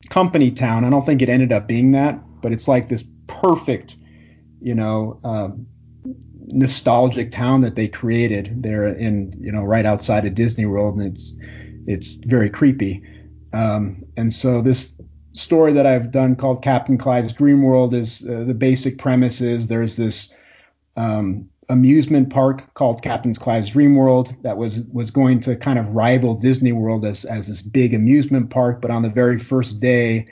company 0.09 0.51
town. 0.51 0.85
I 0.85 0.89
don't 0.89 1.05
think 1.05 1.21
it 1.21 1.29
ended 1.29 1.51
up 1.51 1.67
being 1.67 1.91
that, 1.91 2.19
but 2.41 2.51
it's 2.51 2.67
like 2.67 2.89
this 2.89 3.03
perfect, 3.27 3.95
you 4.61 4.73
know, 4.73 5.19
um, 5.23 5.67
nostalgic 6.47 7.31
town 7.31 7.61
that 7.61 7.75
they 7.75 7.87
created 7.87 8.63
there 8.63 8.87
in 8.87 9.35
you 9.39 9.51
know 9.51 9.63
right 9.63 9.85
outside 9.85 10.25
of 10.25 10.35
Disney 10.35 10.65
World, 10.65 10.97
and 10.97 11.07
it's 11.07 11.35
it's 11.85 12.11
very 12.25 12.49
creepy. 12.49 13.03
Um, 13.53 14.03
and 14.17 14.31
so 14.33 14.61
this 14.61 14.93
story 15.33 15.73
that 15.73 15.85
I've 15.85 16.11
done 16.11 16.35
called 16.35 16.63
Captain 16.63 16.97
Clive's 16.97 17.33
Dream 17.33 17.63
World 17.63 17.93
is 17.93 18.25
uh, 18.27 18.43
the 18.45 18.53
basic 18.53 18.97
premise 18.97 19.41
is 19.41 19.67
there's 19.67 19.95
this 19.95 20.33
um, 20.97 21.49
amusement 21.69 22.29
park 22.29 22.73
called 22.73 23.01
Captain 23.01 23.33
Clive's 23.33 23.69
Dream 23.69 23.95
World 23.95 24.35
that 24.43 24.57
was 24.57 24.81
was 24.93 25.11
going 25.11 25.39
to 25.41 25.55
kind 25.55 25.79
of 25.79 25.89
rival 25.89 26.35
Disney 26.35 26.71
World 26.71 27.05
as 27.05 27.25
as 27.25 27.47
this 27.47 27.61
big 27.61 27.93
amusement 27.93 28.49
park, 28.49 28.81
but 28.81 28.91
on 28.91 29.01
the 29.01 29.09
very 29.09 29.39
first 29.39 29.79
day 29.79 30.27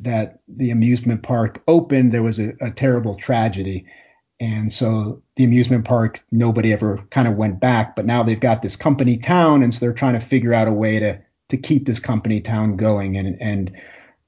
that 0.00 0.40
the 0.46 0.70
amusement 0.70 1.22
park 1.22 1.62
opened, 1.66 2.12
there 2.12 2.22
was 2.22 2.38
a, 2.38 2.54
a 2.60 2.70
terrible 2.70 3.14
tragedy. 3.14 3.84
And 4.40 4.72
so 4.72 5.22
the 5.38 5.44
amusement 5.44 5.84
park, 5.84 6.20
nobody 6.32 6.72
ever 6.72 6.98
kind 7.10 7.28
of 7.28 7.36
went 7.36 7.60
back, 7.60 7.94
but 7.94 8.04
now 8.04 8.24
they've 8.24 8.40
got 8.40 8.60
this 8.60 8.74
company 8.74 9.16
town, 9.16 9.62
and 9.62 9.72
so 9.72 9.78
they're 9.78 9.92
trying 9.92 10.14
to 10.14 10.20
figure 10.20 10.52
out 10.52 10.66
a 10.66 10.72
way 10.72 10.98
to 10.98 11.18
to 11.48 11.56
keep 11.56 11.86
this 11.86 12.00
company 12.00 12.40
town 12.40 12.76
going. 12.76 13.16
And 13.16 13.40
and 13.40 13.72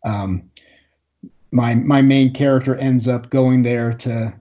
um, 0.05 0.51
my 1.51 1.75
my 1.75 2.01
main 2.01 2.33
character 2.33 2.77
ends 2.77 3.09
up 3.09 3.29
going 3.29 3.63
there 3.63 3.93
to 3.93 4.33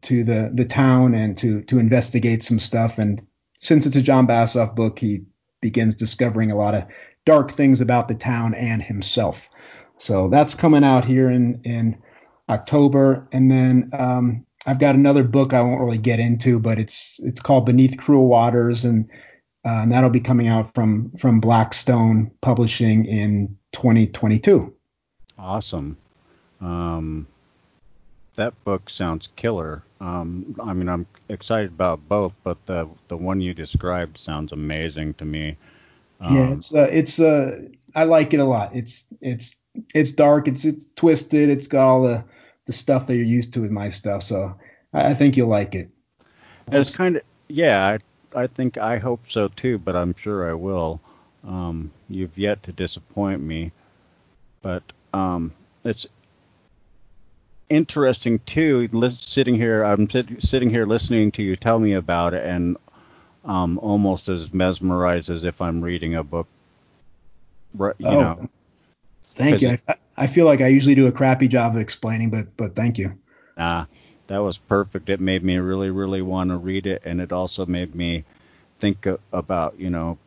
to 0.00 0.24
the 0.24 0.50
the 0.54 0.64
town 0.64 1.14
and 1.14 1.36
to 1.38 1.60
to 1.64 1.78
investigate 1.78 2.42
some 2.42 2.58
stuff. 2.58 2.98
And 2.98 3.22
since 3.58 3.84
it's 3.84 3.96
a 3.96 4.02
John 4.02 4.26
Bassoff 4.26 4.74
book, 4.74 4.98
he 4.98 5.26
begins 5.60 5.94
discovering 5.94 6.50
a 6.50 6.56
lot 6.56 6.74
of 6.74 6.84
dark 7.26 7.52
things 7.52 7.82
about 7.82 8.08
the 8.08 8.14
town 8.14 8.54
and 8.54 8.82
himself. 8.82 9.50
So 9.98 10.28
that's 10.28 10.54
coming 10.54 10.84
out 10.84 11.04
here 11.04 11.28
in 11.28 11.60
in 11.64 11.98
October, 12.48 13.28
and 13.30 13.50
then 13.50 13.90
um, 13.92 14.46
I've 14.66 14.78
got 14.78 14.94
another 14.94 15.24
book 15.24 15.52
I 15.52 15.60
won't 15.60 15.80
really 15.80 15.98
get 15.98 16.20
into, 16.20 16.58
but 16.58 16.78
it's 16.78 17.20
it's 17.22 17.40
called 17.40 17.66
Beneath 17.66 17.98
Cruel 17.98 18.26
Waters, 18.26 18.84
and, 18.84 19.08
uh, 19.64 19.80
and 19.82 19.92
that'll 19.92 20.10
be 20.10 20.20
coming 20.20 20.48
out 20.48 20.72
from 20.74 21.10
from 21.18 21.40
Blackstone 21.40 22.30
Publishing 22.40 23.04
in 23.04 23.56
2022. 23.72 24.72
Awesome. 25.38 25.96
Um, 26.60 27.26
that 28.36 28.52
book 28.64 28.88
sounds 28.88 29.28
killer. 29.36 29.82
Um, 30.00 30.56
I 30.62 30.72
mean, 30.72 30.88
I'm 30.88 31.06
excited 31.28 31.70
about 31.70 32.08
both, 32.08 32.32
but 32.42 32.64
the 32.66 32.88
the 33.08 33.16
one 33.16 33.40
you 33.40 33.54
described 33.54 34.18
sounds 34.18 34.52
amazing 34.52 35.14
to 35.14 35.24
me. 35.24 35.56
Um, 36.20 36.36
yeah, 36.36 36.50
it's 36.52 36.74
uh, 36.74 36.88
it's 36.90 37.20
uh, 37.20 37.60
I 37.94 38.04
like 38.04 38.32
it 38.32 38.40
a 38.40 38.44
lot. 38.44 38.74
It's 38.74 39.04
it's 39.20 39.54
it's 39.94 40.10
dark. 40.10 40.48
It's 40.48 40.64
it's 40.64 40.86
twisted. 40.96 41.48
It's 41.48 41.66
got 41.66 41.86
all 41.86 42.02
the 42.02 42.24
the 42.66 42.72
stuff 42.72 43.06
that 43.06 43.14
you're 43.14 43.24
used 43.24 43.52
to 43.54 43.60
with 43.60 43.70
my 43.70 43.88
stuff. 43.88 44.22
So 44.22 44.54
I, 44.92 45.10
I 45.10 45.14
think 45.14 45.36
you'll 45.36 45.48
like 45.48 45.74
it. 45.74 45.90
It's 46.72 46.96
kind 46.96 47.16
of 47.16 47.22
yeah. 47.48 47.86
I 47.86 47.98
I 48.42 48.46
think 48.46 48.78
I 48.78 48.98
hope 48.98 49.20
so 49.28 49.48
too, 49.48 49.78
but 49.78 49.96
I'm 49.96 50.14
sure 50.16 50.48
I 50.48 50.54
will. 50.54 51.00
Um, 51.46 51.92
you've 52.08 52.36
yet 52.38 52.62
to 52.62 52.72
disappoint 52.72 53.42
me, 53.42 53.70
but 54.62 54.82
um, 55.12 55.52
it's 55.84 56.06
interesting 57.68 58.38
too. 58.40 58.88
Sitting 59.20 59.54
here, 59.54 59.84
I'm 59.84 60.08
sit, 60.08 60.42
sitting 60.42 60.70
here 60.70 60.86
listening 60.86 61.32
to 61.32 61.42
you 61.42 61.56
tell 61.56 61.78
me 61.78 61.92
about 61.92 62.32
it, 62.32 62.46
and 62.46 62.78
um, 63.44 63.78
almost 63.78 64.28
as 64.28 64.54
mesmerized 64.54 65.28
as 65.28 65.44
if 65.44 65.60
I'm 65.60 65.82
reading 65.82 66.14
a 66.14 66.24
book. 66.24 66.46
You 67.78 67.92
oh, 68.04 68.20
know, 68.20 68.48
thank 69.34 69.60
you. 69.60 69.76
I, 69.86 69.96
I 70.16 70.26
feel 70.26 70.46
like 70.46 70.60
I 70.60 70.68
usually 70.68 70.94
do 70.94 71.06
a 71.06 71.12
crappy 71.12 71.48
job 71.48 71.74
of 71.74 71.80
explaining, 71.80 72.30
but 72.30 72.56
but 72.56 72.74
thank 72.74 72.98
you. 72.98 73.12
Nah, 73.56 73.86
that 74.26 74.38
was 74.38 74.58
perfect. 74.58 75.08
It 75.08 75.20
made 75.20 75.44
me 75.44 75.58
really, 75.58 75.90
really 75.90 76.22
want 76.22 76.50
to 76.50 76.56
read 76.56 76.86
it, 76.86 77.02
and 77.04 77.20
it 77.20 77.32
also 77.32 77.66
made 77.66 77.94
me 77.94 78.24
think 78.80 79.06
about, 79.32 79.78
you 79.78 79.90
know, 79.90 80.18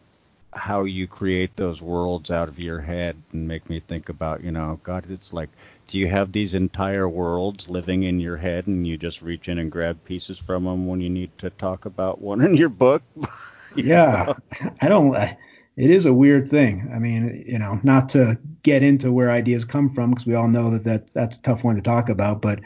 how 0.54 0.84
you 0.84 1.08
create 1.08 1.56
those 1.56 1.82
worlds 1.82 2.32
out 2.32 2.48
of 2.48 2.60
your 2.60 2.80
head, 2.80 3.16
and 3.32 3.48
make 3.48 3.70
me 3.70 3.80
think 3.80 4.10
about, 4.10 4.44
you 4.44 4.52
know, 4.52 4.80
God, 4.84 5.06
it's 5.10 5.34
like, 5.34 5.50
do 5.88 5.98
you 5.98 6.08
have 6.08 6.32
these 6.32 6.54
entire 6.54 7.08
worlds 7.08 7.70
living 7.70 8.04
in 8.04 8.20
your 8.20 8.38
head, 8.38 8.68
and 8.68 8.86
you 8.86 8.98
just 8.98 9.22
reach 9.22 9.48
in 9.48 9.60
and 9.60 9.72
grab 9.72 10.04
pieces 10.06 10.38
from 10.38 10.66
them 10.66 10.88
when 10.88 11.02
you 11.02 11.10
need 11.10 11.32
to 11.38 11.50
talk 11.52 11.86
about 11.86 12.22
one 12.22 12.42
in 12.42 12.58
your 12.58 12.70
book? 12.70 13.04
yeah, 13.76 14.34
I 14.82 14.90
don't. 14.90 15.16
I, 15.16 15.38
it 15.78 15.92
is 15.92 16.08
a 16.08 16.14
weird 16.14 16.50
thing. 16.50 16.92
I 16.94 16.98
mean, 16.98 17.46
you 17.48 17.60
know, 17.60 17.80
not 17.84 18.10
to 18.10 18.40
get 18.64 18.82
into 18.82 19.12
where 19.12 19.30
ideas 19.32 19.64
come 19.64 19.94
from 19.94 20.10
because 20.10 20.26
we 20.26 20.34
all 20.34 20.48
know 20.48 20.72
that, 20.72 20.84
that 20.86 21.14
that's 21.14 21.38
a 21.38 21.42
tough 21.42 21.64
one 21.64 21.76
to 21.76 21.82
talk 21.82 22.10
about, 22.10 22.42
but 22.42 22.60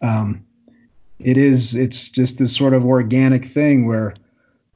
um, 0.00 0.44
it 1.18 1.36
is 1.36 1.74
it's 1.74 2.08
just 2.08 2.38
this 2.38 2.56
sort 2.56 2.72
of 2.72 2.84
organic 2.84 3.46
thing 3.46 3.86
where 3.86 4.14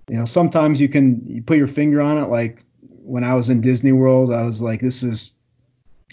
you 0.09 0.17
know 0.17 0.27
sometimes 0.27 0.81
you 0.81 0.89
can 0.89 1.23
you 1.27 1.43
put 1.43 1.57
your 1.57 1.67
finger 1.67 2.03
on 2.03 2.19
it 2.19 2.29
like 2.29 2.65
when 3.03 3.25
I 3.25 3.35
was 3.35 3.49
in 3.49 3.61
Disney 3.61 3.93
World, 3.93 4.33
I 4.33 4.43
was 4.43 4.61
like, 4.61 4.81
this 4.81 5.03
is 5.03 5.33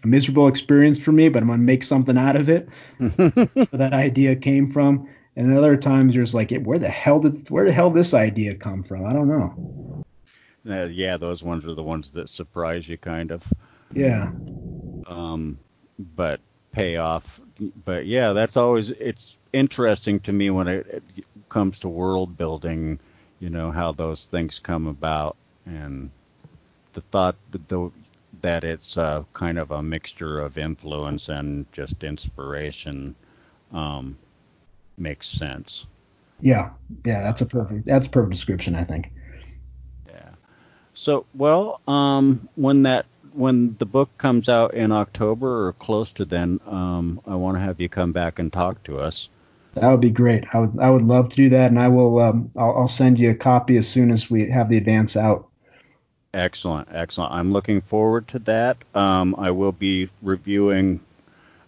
a 0.03 0.07
miserable 0.07 0.47
experience 0.47 0.97
for 0.97 1.11
me, 1.11 1.29
but 1.29 1.43
I'm 1.43 1.49
gonna 1.49 1.59
make 1.59 1.83
something 1.83 2.17
out 2.17 2.35
of 2.35 2.49
it. 2.49 2.69
where 2.97 3.67
that 3.73 3.93
idea 3.93 4.35
came 4.35 4.69
from. 4.69 5.09
And 5.35 5.55
other 5.55 5.77
times 5.77 6.15
you're 6.15 6.23
just 6.23 6.33
like, 6.33 6.51
where 6.63 6.79
the 6.79 6.89
hell 6.89 7.19
did 7.19 7.49
where 7.49 7.65
the 7.65 7.71
hell 7.71 7.91
this 7.91 8.13
idea 8.13 8.55
come 8.55 8.83
from? 8.83 9.05
I 9.05 9.13
don't 9.13 9.27
know. 9.27 9.96
Uh, 10.69 10.85
yeah, 10.85 11.17
those 11.17 11.43
ones 11.43 11.65
are 11.65 11.73
the 11.73 11.83
ones 11.83 12.11
that 12.11 12.29
surprise 12.29 12.87
you, 12.87 12.97
kind 12.97 13.31
of. 13.31 13.43
Yeah. 13.93 14.31
Um, 15.07 15.57
but 16.15 16.39
pay 16.71 16.97
off. 16.97 17.39
But 17.85 18.05
yeah, 18.05 18.33
that's 18.33 18.57
always 18.57 18.89
it's 18.89 19.35
interesting 19.53 20.19
to 20.21 20.31
me 20.31 20.49
when 20.49 20.67
it, 20.67 21.03
it 21.15 21.25
comes 21.49 21.79
to 21.79 21.89
world 21.89 22.37
building. 22.37 22.99
You 23.39 23.49
know 23.49 23.71
how 23.71 23.91
those 23.91 24.25
things 24.25 24.59
come 24.59 24.87
about, 24.87 25.35
and 25.65 26.09
the 26.93 27.01
thought 27.01 27.35
that 27.51 27.67
the, 27.69 27.91
that 28.41 28.63
it's 28.63 28.97
uh, 28.97 29.23
kind 29.33 29.57
of 29.59 29.71
a 29.71 29.81
mixture 29.81 30.39
of 30.39 30.57
influence 30.57 31.29
and 31.29 31.65
just 31.71 32.03
inspiration 32.03 33.15
um, 33.71 34.17
makes 34.97 35.27
sense. 35.27 35.85
Yeah, 36.41 36.71
yeah, 37.05 37.21
that's 37.21 37.41
a 37.41 37.45
perfect 37.45 37.85
that's 37.85 38.07
a 38.07 38.09
perfect 38.09 38.33
description, 38.33 38.75
I 38.75 38.83
think. 38.83 39.11
So, 40.99 41.25
well, 41.33 41.79
um, 41.87 42.49
when 42.55 42.83
that 42.83 43.05
when 43.33 43.75
the 43.77 43.85
book 43.85 44.09
comes 44.17 44.49
out 44.49 44.73
in 44.73 44.91
October 44.91 45.67
or 45.67 45.73
close 45.73 46.11
to 46.13 46.25
then, 46.25 46.59
um, 46.65 47.21
I 47.27 47.35
want 47.35 47.55
to 47.57 47.61
have 47.61 47.79
you 47.79 47.87
come 47.87 48.11
back 48.11 48.39
and 48.39 48.51
talk 48.51 48.83
to 48.83 48.97
us. 48.97 49.29
That 49.75 49.91
would 49.91 50.01
be 50.01 50.09
great. 50.09 50.43
I 50.53 50.59
would 50.59 50.79
I 50.79 50.89
would 50.89 51.03
love 51.03 51.29
to 51.29 51.35
do 51.35 51.49
that, 51.49 51.69
and 51.69 51.79
I 51.79 51.87
will. 51.87 52.19
Um, 52.19 52.51
I'll, 52.57 52.79
I'll 52.79 52.87
send 52.87 53.19
you 53.19 53.29
a 53.29 53.35
copy 53.35 53.77
as 53.77 53.87
soon 53.87 54.11
as 54.11 54.29
we 54.29 54.49
have 54.49 54.69
the 54.69 54.77
advance 54.77 55.15
out. 55.15 55.47
Excellent, 56.33 56.89
excellent. 56.91 57.31
I'm 57.31 57.53
looking 57.53 57.81
forward 57.81 58.27
to 58.29 58.39
that. 58.39 58.77
Um, 58.95 59.35
I 59.37 59.51
will 59.51 59.71
be 59.71 60.09
reviewing 60.23 60.99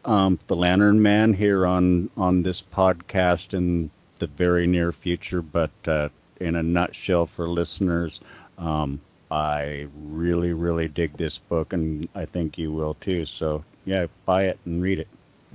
um, 0.05 0.39
the 0.47 0.55
Lantern 0.55 1.01
Man 1.01 1.33
here 1.33 1.67
on 1.67 2.09
on 2.17 2.41
this 2.41 2.63
podcast 2.73 3.53
in 3.53 3.91
the 4.17 4.27
very 4.27 4.65
near 4.65 4.91
future. 4.91 5.43
But 5.43 5.71
uh, 5.85 6.09
in 6.41 6.55
a 6.55 6.63
nutshell, 6.63 7.27
for 7.27 7.47
listeners, 7.47 8.19
um, 8.57 8.99
I 9.31 9.87
really, 9.95 10.53
really 10.53 10.87
dig 10.87 11.15
this 11.17 11.37
book, 11.37 11.73
and 11.73 12.07
I 12.15 12.25
think 12.25 12.57
you 12.57 12.71
will 12.71 12.95
too. 12.95 13.25
So, 13.25 13.63
yeah, 13.85 14.07
buy 14.25 14.45
it 14.45 14.59
and 14.65 14.81
read 14.81 14.99
it. 14.99 15.07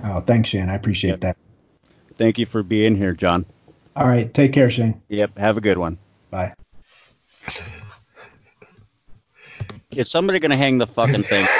Oh, 0.03 0.21
thanks, 0.21 0.49
Shane. 0.49 0.69
I 0.69 0.75
appreciate 0.75 1.11
yep. 1.11 1.19
that. 1.21 1.37
Thank 2.17 2.37
you 2.37 2.45
for 2.45 2.63
being 2.63 2.95
here, 2.95 3.13
John. 3.13 3.45
All 3.95 4.07
right. 4.07 4.33
Take 4.33 4.53
care, 4.53 4.69
Shane. 4.69 5.01
Yep. 5.09 5.37
Have 5.37 5.57
a 5.57 5.61
good 5.61 5.77
one. 5.77 5.97
Bye. 6.29 6.53
Is 9.91 10.09
somebody 10.09 10.39
going 10.39 10.51
to 10.51 10.57
hang 10.57 10.77
the 10.77 10.87
fucking 10.87 11.23
thing? 11.23 11.45